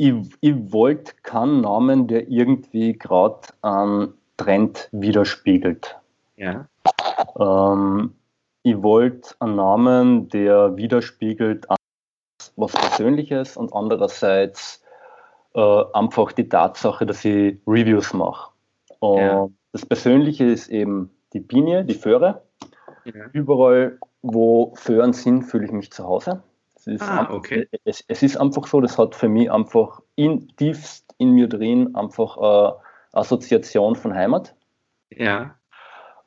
ich, 0.00 0.14
ich 0.40 0.72
wollte 0.72 1.12
keinen 1.22 1.60
Namen, 1.60 2.08
der 2.08 2.26
irgendwie 2.30 2.94
gerade 2.94 3.40
einen 3.60 4.14
Trend 4.38 4.88
widerspiegelt. 4.92 5.94
Ja. 6.36 6.66
Ähm, 7.38 8.14
ich 8.62 8.82
wollte 8.82 9.34
einen 9.40 9.56
Namen, 9.56 10.28
der 10.30 10.74
widerspiegelt 10.74 11.66
was 12.56 12.72
Persönliches 12.72 13.58
und 13.58 13.74
andererseits 13.74 14.82
äh, 15.54 15.84
einfach 15.92 16.32
die 16.32 16.48
Tatsache, 16.48 17.06
dass 17.06 17.24
ich 17.24 17.58
Reviews 17.66 18.12
mache. 18.12 18.52
Und 19.00 19.18
ja. 19.18 19.48
das 19.72 19.86
Persönliche 19.86 20.44
ist 20.44 20.68
eben 20.68 21.10
die 21.32 21.40
Pinie, 21.40 21.84
die 21.84 21.94
Föhre. 21.94 22.42
Ja. 23.04 23.26
Überall, 23.32 23.98
wo 24.22 24.74
Föhren 24.76 25.12
sind, 25.12 25.44
fühle 25.44 25.64
ich 25.64 25.72
mich 25.72 25.90
zu 25.90 26.04
Hause. 26.04 26.42
Es 26.76 26.86
ist, 26.86 27.02
ah, 27.02 27.20
einfach, 27.20 27.34
okay. 27.34 27.68
es, 27.84 28.04
es, 28.08 28.22
ist 28.22 28.36
einfach 28.36 28.66
so, 28.66 28.80
das 28.80 28.96
hat 28.96 29.14
für 29.14 29.28
mich 29.28 29.50
einfach 29.50 30.00
in, 30.16 30.48
tiefst 30.56 31.14
in 31.18 31.32
mir 31.32 31.48
drin 31.48 31.94
einfach 31.94 32.38
eine 32.38 32.74
Assoziation 33.12 33.96
von 33.96 34.14
Heimat. 34.14 34.54
Ja. 35.10 35.56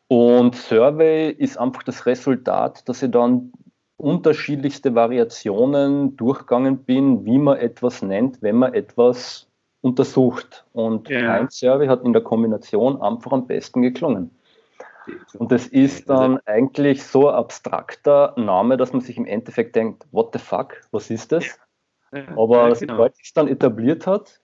Und 0.08 0.56
Survey 0.56 1.32
ist 1.32 1.58
einfach 1.58 1.82
das 1.84 2.06
Resultat, 2.06 2.88
dass 2.88 3.02
ich 3.02 3.10
dann 3.10 3.52
unterschiedlichste 3.98 4.96
Variationen 4.96 6.18
durchgegangen 6.18 6.80
bin, 6.80 7.26
wie 7.26 7.38
man 7.38 7.58
etwas 7.58 8.02
nennt, 8.02 8.42
wenn 8.42 8.58
man 8.58 8.74
etwas 8.74 9.48
untersucht. 9.82 10.66
Und 10.74 11.10
ja. 11.10 11.34
ein 11.34 11.50
Survey 11.50 11.88
hat 11.88 12.04
in 12.04 12.14
der 12.14 12.24
Kombination 12.24 13.02
einfach 13.02 13.32
am 13.32 13.48
besten 13.48 13.82
geklungen. 13.82 14.32
Und 15.38 15.52
das 15.52 15.68
ist 15.68 16.10
dann 16.10 16.40
eigentlich 16.46 17.04
so 17.04 17.28
ein 17.28 17.36
abstrakter 17.36 18.34
Name, 18.38 18.78
dass 18.78 18.94
man 18.94 19.02
sich 19.02 19.18
im 19.18 19.26
Endeffekt 19.26 19.76
denkt, 19.76 20.06
what 20.12 20.30
the 20.34 20.40
fuck, 20.40 20.82
was 20.92 21.10
ist 21.10 21.32
das? 21.32 21.60
Ja, 22.14 22.24
Aber 22.38 22.70
ja, 22.70 22.74
genau. 22.74 22.94
sobald 22.94 23.16
sich 23.18 23.34
dann 23.34 23.48
etabliert 23.48 24.08
hat, 24.08 24.40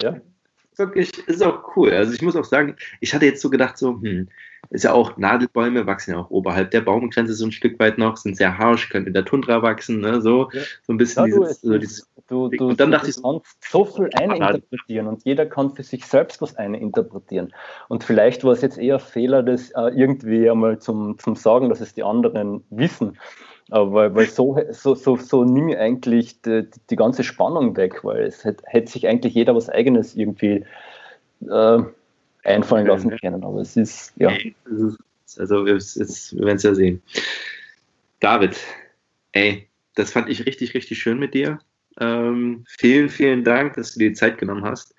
ja. 0.00 0.16
Wirklich, 0.76 1.26
ist 1.26 1.42
auch 1.42 1.76
cool. 1.76 1.90
Also 1.90 2.12
ich 2.12 2.22
muss 2.22 2.36
auch 2.36 2.44
sagen, 2.44 2.76
ich 3.00 3.14
hatte 3.14 3.26
jetzt 3.26 3.40
so 3.40 3.50
gedacht, 3.50 3.78
so, 3.78 4.00
hm, 4.00 4.28
ist 4.70 4.84
ja 4.84 4.92
auch, 4.92 5.16
Nadelbäume 5.16 5.86
wachsen 5.86 6.12
ja 6.12 6.18
auch 6.18 6.30
oberhalb 6.30 6.70
der 6.70 6.80
Baumgrenze 6.80 7.34
so 7.34 7.46
ein 7.46 7.52
Stück 7.52 7.78
weit 7.78 7.98
noch, 7.98 8.16
sind 8.16 8.36
sehr 8.36 8.58
harsch, 8.58 8.88
können 8.88 9.06
in 9.06 9.14
der 9.14 9.24
Tundra 9.24 9.62
wachsen, 9.62 10.00
ne, 10.00 10.20
so, 10.20 10.50
ja. 10.52 10.62
so 10.82 10.92
ein 10.92 10.96
bisschen 10.96 11.28
ja, 11.28 11.38
dieses, 11.38 11.60
so 11.60 11.78
dieses 11.78 12.08
Du, 12.28 12.48
du, 12.48 12.70
und 12.70 12.80
dann 12.80 12.90
dachte 12.90 13.08
ich, 13.08 13.22
kannst 13.22 13.70
so 13.70 13.84
viel 13.84 14.10
eininterpretieren 14.14 15.06
und 15.06 15.24
jeder 15.24 15.46
kann 15.46 15.70
für 15.70 15.84
sich 15.84 16.04
selbst 16.04 16.42
was 16.42 16.56
eininterpretieren. 16.56 17.54
Und 17.88 18.02
vielleicht 18.02 18.42
war 18.42 18.52
es 18.52 18.62
jetzt 18.62 18.78
eher 18.78 18.98
Fehler, 18.98 19.44
das 19.44 19.70
äh, 19.70 19.90
irgendwie 19.94 20.50
einmal 20.50 20.80
zum, 20.80 21.18
zum 21.20 21.36
Sagen, 21.36 21.68
dass 21.68 21.80
es 21.80 21.94
die 21.94 22.02
anderen 22.02 22.64
wissen. 22.70 23.16
Aber 23.70 23.92
weil, 23.92 24.14
weil 24.14 24.26
so, 24.26 24.58
so, 24.70 24.94
so, 24.94 25.16
so 25.16 25.44
nehme 25.44 25.72
ich 25.72 25.78
eigentlich 25.78 26.40
die, 26.42 26.68
die 26.88 26.96
ganze 26.96 27.24
Spannung 27.24 27.76
weg, 27.76 28.04
weil 28.04 28.24
es 28.24 28.44
hätte, 28.44 28.62
hätte 28.66 28.92
sich 28.92 29.08
eigentlich 29.08 29.34
jeder 29.34 29.56
was 29.56 29.68
Eigenes 29.68 30.14
irgendwie 30.14 30.64
äh, 31.48 31.78
einfallen 32.44 32.86
lassen 32.86 33.16
können. 33.18 33.42
Aber 33.42 33.60
es 33.60 33.76
ist, 33.76 34.12
ja. 34.16 34.32
Also, 35.38 35.66
wir 35.66 35.74
werden 35.74 36.56
es 36.56 36.62
ja 36.62 36.74
sehen. 36.74 37.02
David, 38.20 38.56
ey, 39.32 39.68
das 39.96 40.12
fand 40.12 40.28
ich 40.28 40.46
richtig, 40.46 40.74
richtig 40.74 40.98
schön 40.98 41.18
mit 41.18 41.34
dir. 41.34 41.58
Ähm, 41.98 42.64
vielen, 42.78 43.08
vielen 43.08 43.42
Dank, 43.42 43.74
dass 43.74 43.94
du 43.94 43.98
dir 43.98 44.10
die 44.10 44.14
Zeit 44.14 44.38
genommen 44.38 44.64
hast. 44.64 44.94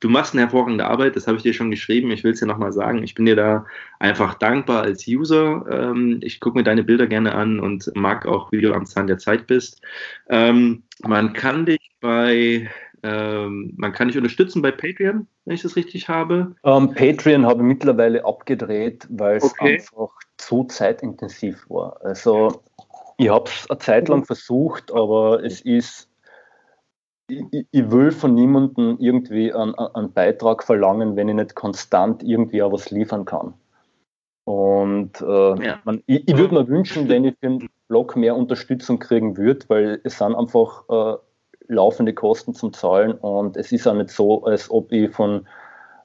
Du 0.00 0.10
machst 0.10 0.34
eine 0.34 0.42
hervorragende 0.42 0.86
Arbeit, 0.86 1.16
das 1.16 1.26
habe 1.26 1.38
ich 1.38 1.42
dir 1.42 1.54
schon 1.54 1.70
geschrieben. 1.70 2.10
Ich 2.10 2.22
will 2.22 2.32
es 2.32 2.40
dir 2.40 2.46
nochmal 2.46 2.72
sagen. 2.72 3.02
Ich 3.02 3.14
bin 3.14 3.24
dir 3.24 3.36
da 3.36 3.64
einfach 3.98 4.34
dankbar 4.34 4.82
als 4.82 5.06
User. 5.08 5.64
Ähm, 5.70 6.20
ich 6.22 6.38
gucke 6.40 6.58
mir 6.58 6.64
deine 6.64 6.84
Bilder 6.84 7.06
gerne 7.06 7.34
an 7.34 7.60
und 7.60 7.90
mag 7.94 8.26
auch, 8.26 8.52
wie 8.52 8.60
du 8.60 8.74
am 8.74 8.84
Zahn 8.84 9.06
der 9.06 9.16
Zeit 9.16 9.46
bist. 9.46 9.80
Ähm, 10.28 10.82
man 11.02 11.32
kann 11.32 11.64
dich 11.64 11.92
bei, 12.00 12.68
ähm, 13.02 13.72
man 13.76 13.92
kann 13.92 14.08
dich 14.08 14.18
unterstützen 14.18 14.60
bei 14.60 14.70
Patreon, 14.70 15.26
wenn 15.46 15.54
ich 15.54 15.62
das 15.62 15.76
richtig 15.76 16.10
habe. 16.10 16.54
Um, 16.62 16.92
Patreon 16.94 17.46
habe 17.46 17.60
ich 17.60 17.66
mittlerweile 17.66 18.22
abgedreht, 18.22 19.06
weil 19.08 19.38
es 19.38 19.44
okay. 19.44 19.76
einfach 19.78 20.10
zu 20.36 20.64
zeitintensiv 20.64 21.64
war. 21.70 21.98
Also 22.04 22.62
ich 23.16 23.30
habe 23.30 23.48
es 23.48 23.70
eine 23.70 23.78
Zeit 23.78 24.08
lang 24.08 24.26
versucht, 24.26 24.92
aber 24.92 25.42
es 25.42 25.62
ist 25.62 26.10
ich, 27.28 27.66
ich, 27.70 27.90
will 27.90 28.12
von 28.12 28.34
niemandem 28.34 28.96
irgendwie 29.00 29.52
einen, 29.52 29.74
einen, 29.74 30.12
Beitrag 30.12 30.62
verlangen, 30.62 31.16
wenn 31.16 31.28
ich 31.28 31.34
nicht 31.34 31.54
konstant 31.54 32.22
irgendwie 32.22 32.62
auch 32.62 32.72
was 32.72 32.90
liefern 32.90 33.24
kann. 33.24 33.54
Und 34.44 35.20
äh, 35.20 35.64
ja. 35.66 35.80
man, 35.84 36.02
ich, 36.06 36.28
ich 36.28 36.36
würde 36.36 36.54
mir 36.54 36.68
wünschen, 36.68 37.08
wenn 37.08 37.24
ich 37.24 37.34
für 37.40 37.48
den 37.48 37.68
Blog 37.88 38.16
mehr 38.16 38.36
Unterstützung 38.36 39.00
kriegen 39.00 39.36
würde, 39.36 39.68
weil 39.68 40.00
es 40.04 40.18
sind 40.18 40.36
einfach 40.36 40.84
äh, 40.88 41.16
laufende 41.68 42.14
Kosten 42.14 42.54
zum 42.54 42.72
Zahlen 42.72 43.12
und 43.12 43.56
es 43.56 43.72
ist 43.72 43.88
auch 43.88 43.94
nicht 43.94 44.10
so, 44.10 44.44
als 44.44 44.70
ob 44.70 44.92
ich 44.92 45.10
von, 45.10 45.48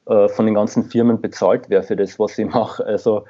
äh, 0.07 0.27
von 0.27 0.45
den 0.45 0.55
ganzen 0.55 0.85
Firmen 0.85 1.21
bezahlt 1.21 1.69
wäre 1.69 1.83
für 1.83 1.95
das, 1.95 2.17
was 2.17 2.37
ich 2.39 2.47
mache. 2.47 2.83
Also 2.83 3.25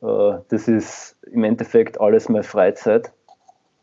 äh, 0.00 0.38
das 0.48 0.68
ist 0.68 1.16
im 1.32 1.42
Endeffekt 1.42 2.00
alles 2.00 2.28
meine 2.28 2.44
Freizeit. 2.44 3.12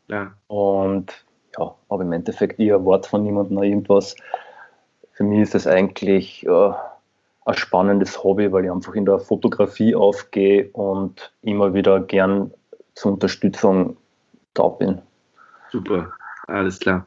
Ja. 0.07 0.31
Und 0.47 1.25
ja, 1.59 1.75
aber 1.89 2.03
im 2.03 2.11
Endeffekt 2.13 2.59
ihr 2.59 2.83
Wort 2.85 3.05
von 3.05 3.23
niemandem 3.23 3.57
oder 3.57 3.67
irgendwas. 3.67 4.15
Für 5.11 5.23
mich 5.23 5.41
ist 5.41 5.55
das 5.55 5.67
eigentlich 5.67 6.45
äh, 6.45 6.71
ein 7.45 7.53
spannendes 7.53 8.23
Hobby, 8.23 8.51
weil 8.51 8.65
ich 8.65 8.71
einfach 8.71 8.93
in 8.95 9.05
der 9.05 9.19
Fotografie 9.19 9.95
aufgehe 9.95 10.69
und 10.71 11.33
immer 11.41 11.73
wieder 11.73 11.99
gern 11.99 12.51
zur 12.93 13.13
Unterstützung 13.13 13.97
da 14.53 14.67
bin. 14.69 15.01
Super, 15.71 16.13
alles 16.47 16.79
klar. 16.79 17.05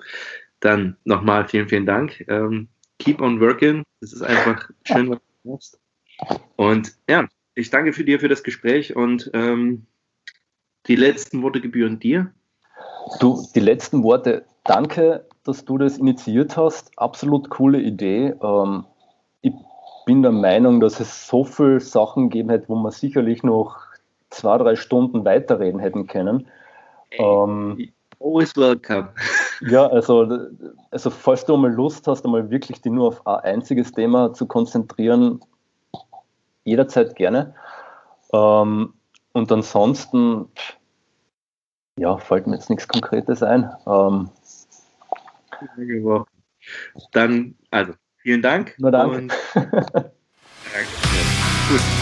Dann 0.61 0.97
nochmal 1.05 1.49
vielen, 1.49 1.69
vielen 1.69 1.87
Dank. 1.87 2.25
Ähm, 2.29 2.69
keep 2.99 3.21
on 3.21 3.41
working. 3.41 3.83
Es 4.01 4.13
ist 4.13 4.23
einfach 4.23 4.71
schön, 4.85 5.11
was 5.11 5.19
du 5.43 5.51
machst. 5.51 5.81
Und 6.57 6.93
ja, 7.09 7.27
ich 7.55 7.71
danke 7.71 7.93
für 7.93 8.05
dir 8.05 8.21
für 8.21 8.29
das 8.29 8.43
Gespräch 8.43 8.95
und 8.95 9.31
ähm, 9.35 9.87
die 10.87 10.97
letzten 10.97 11.43
Worte 11.43 11.61
gebühren 11.61 11.99
dir. 11.99 12.33
Du, 13.21 13.43
die 13.55 13.61
letzten 13.61 14.03
Worte, 14.03 14.45
danke, 14.65 15.25
dass 15.45 15.65
du 15.65 15.79
das 15.79 15.99
initiiert 15.99 16.57
hast. 16.57 16.91
Absolut 16.97 17.51
coole 17.51 17.81
Idee. 17.81 18.35
Ähm, 18.43 18.85
ich 19.43 19.53
bin 20.07 20.23
der 20.23 20.33
Meinung, 20.33 20.81
dass 20.81 21.01
es 21.01 21.27
so 21.27 21.45
viele 21.45 21.81
Sachen 21.81 22.31
gegeben 22.31 22.51
hätte, 22.51 22.69
wo 22.69 22.75
man 22.75 22.93
sicherlich 22.93 23.43
noch 23.43 23.77
zwei, 24.31 24.59
drei 24.59 24.77
Stunden 24.77 25.25
weiterreden 25.25 25.81
hätten 25.81 26.07
können. 26.07 26.47
Ähm, 27.13 27.93
Always 28.21 28.57
welcome. 28.57 29.09
Ja, 29.65 29.87
also, 29.87 30.27
also 30.91 31.09
falls 31.11 31.45
du 31.45 31.55
einmal 31.55 31.73
Lust 31.73 32.09
hast, 32.09 32.25
einmal 32.25 32.51
wirklich 32.51 32.83
die 32.83 32.91
nur 32.91 33.09
auf 33.09 33.25
ein 33.29 33.37
einziges 33.55 33.93
Thema 33.93 34.33
zu 34.33 34.47
konzentrieren, 34.47 35.41
jederzeit 36.65 37.15
gerne. 37.15 37.55
Ähm, 38.33 38.93
und 39.35 39.53
ansonsten, 39.53 40.49
ja, 41.99 42.17
fällt 42.19 42.47
mir 42.47 42.55
jetzt 42.55 42.71
nichts 42.71 42.89
Konkretes 42.89 43.43
ein. 43.43 43.71
Ähm, 43.87 44.31
Dann, 47.13 47.55
also, 47.71 47.93
vielen 48.19 48.43
Dank. 48.43 48.75
Na 48.79 48.91
danke. 48.91 49.17
Und, 49.17 49.33
danke. 49.55 50.13
Gut. 51.69 52.02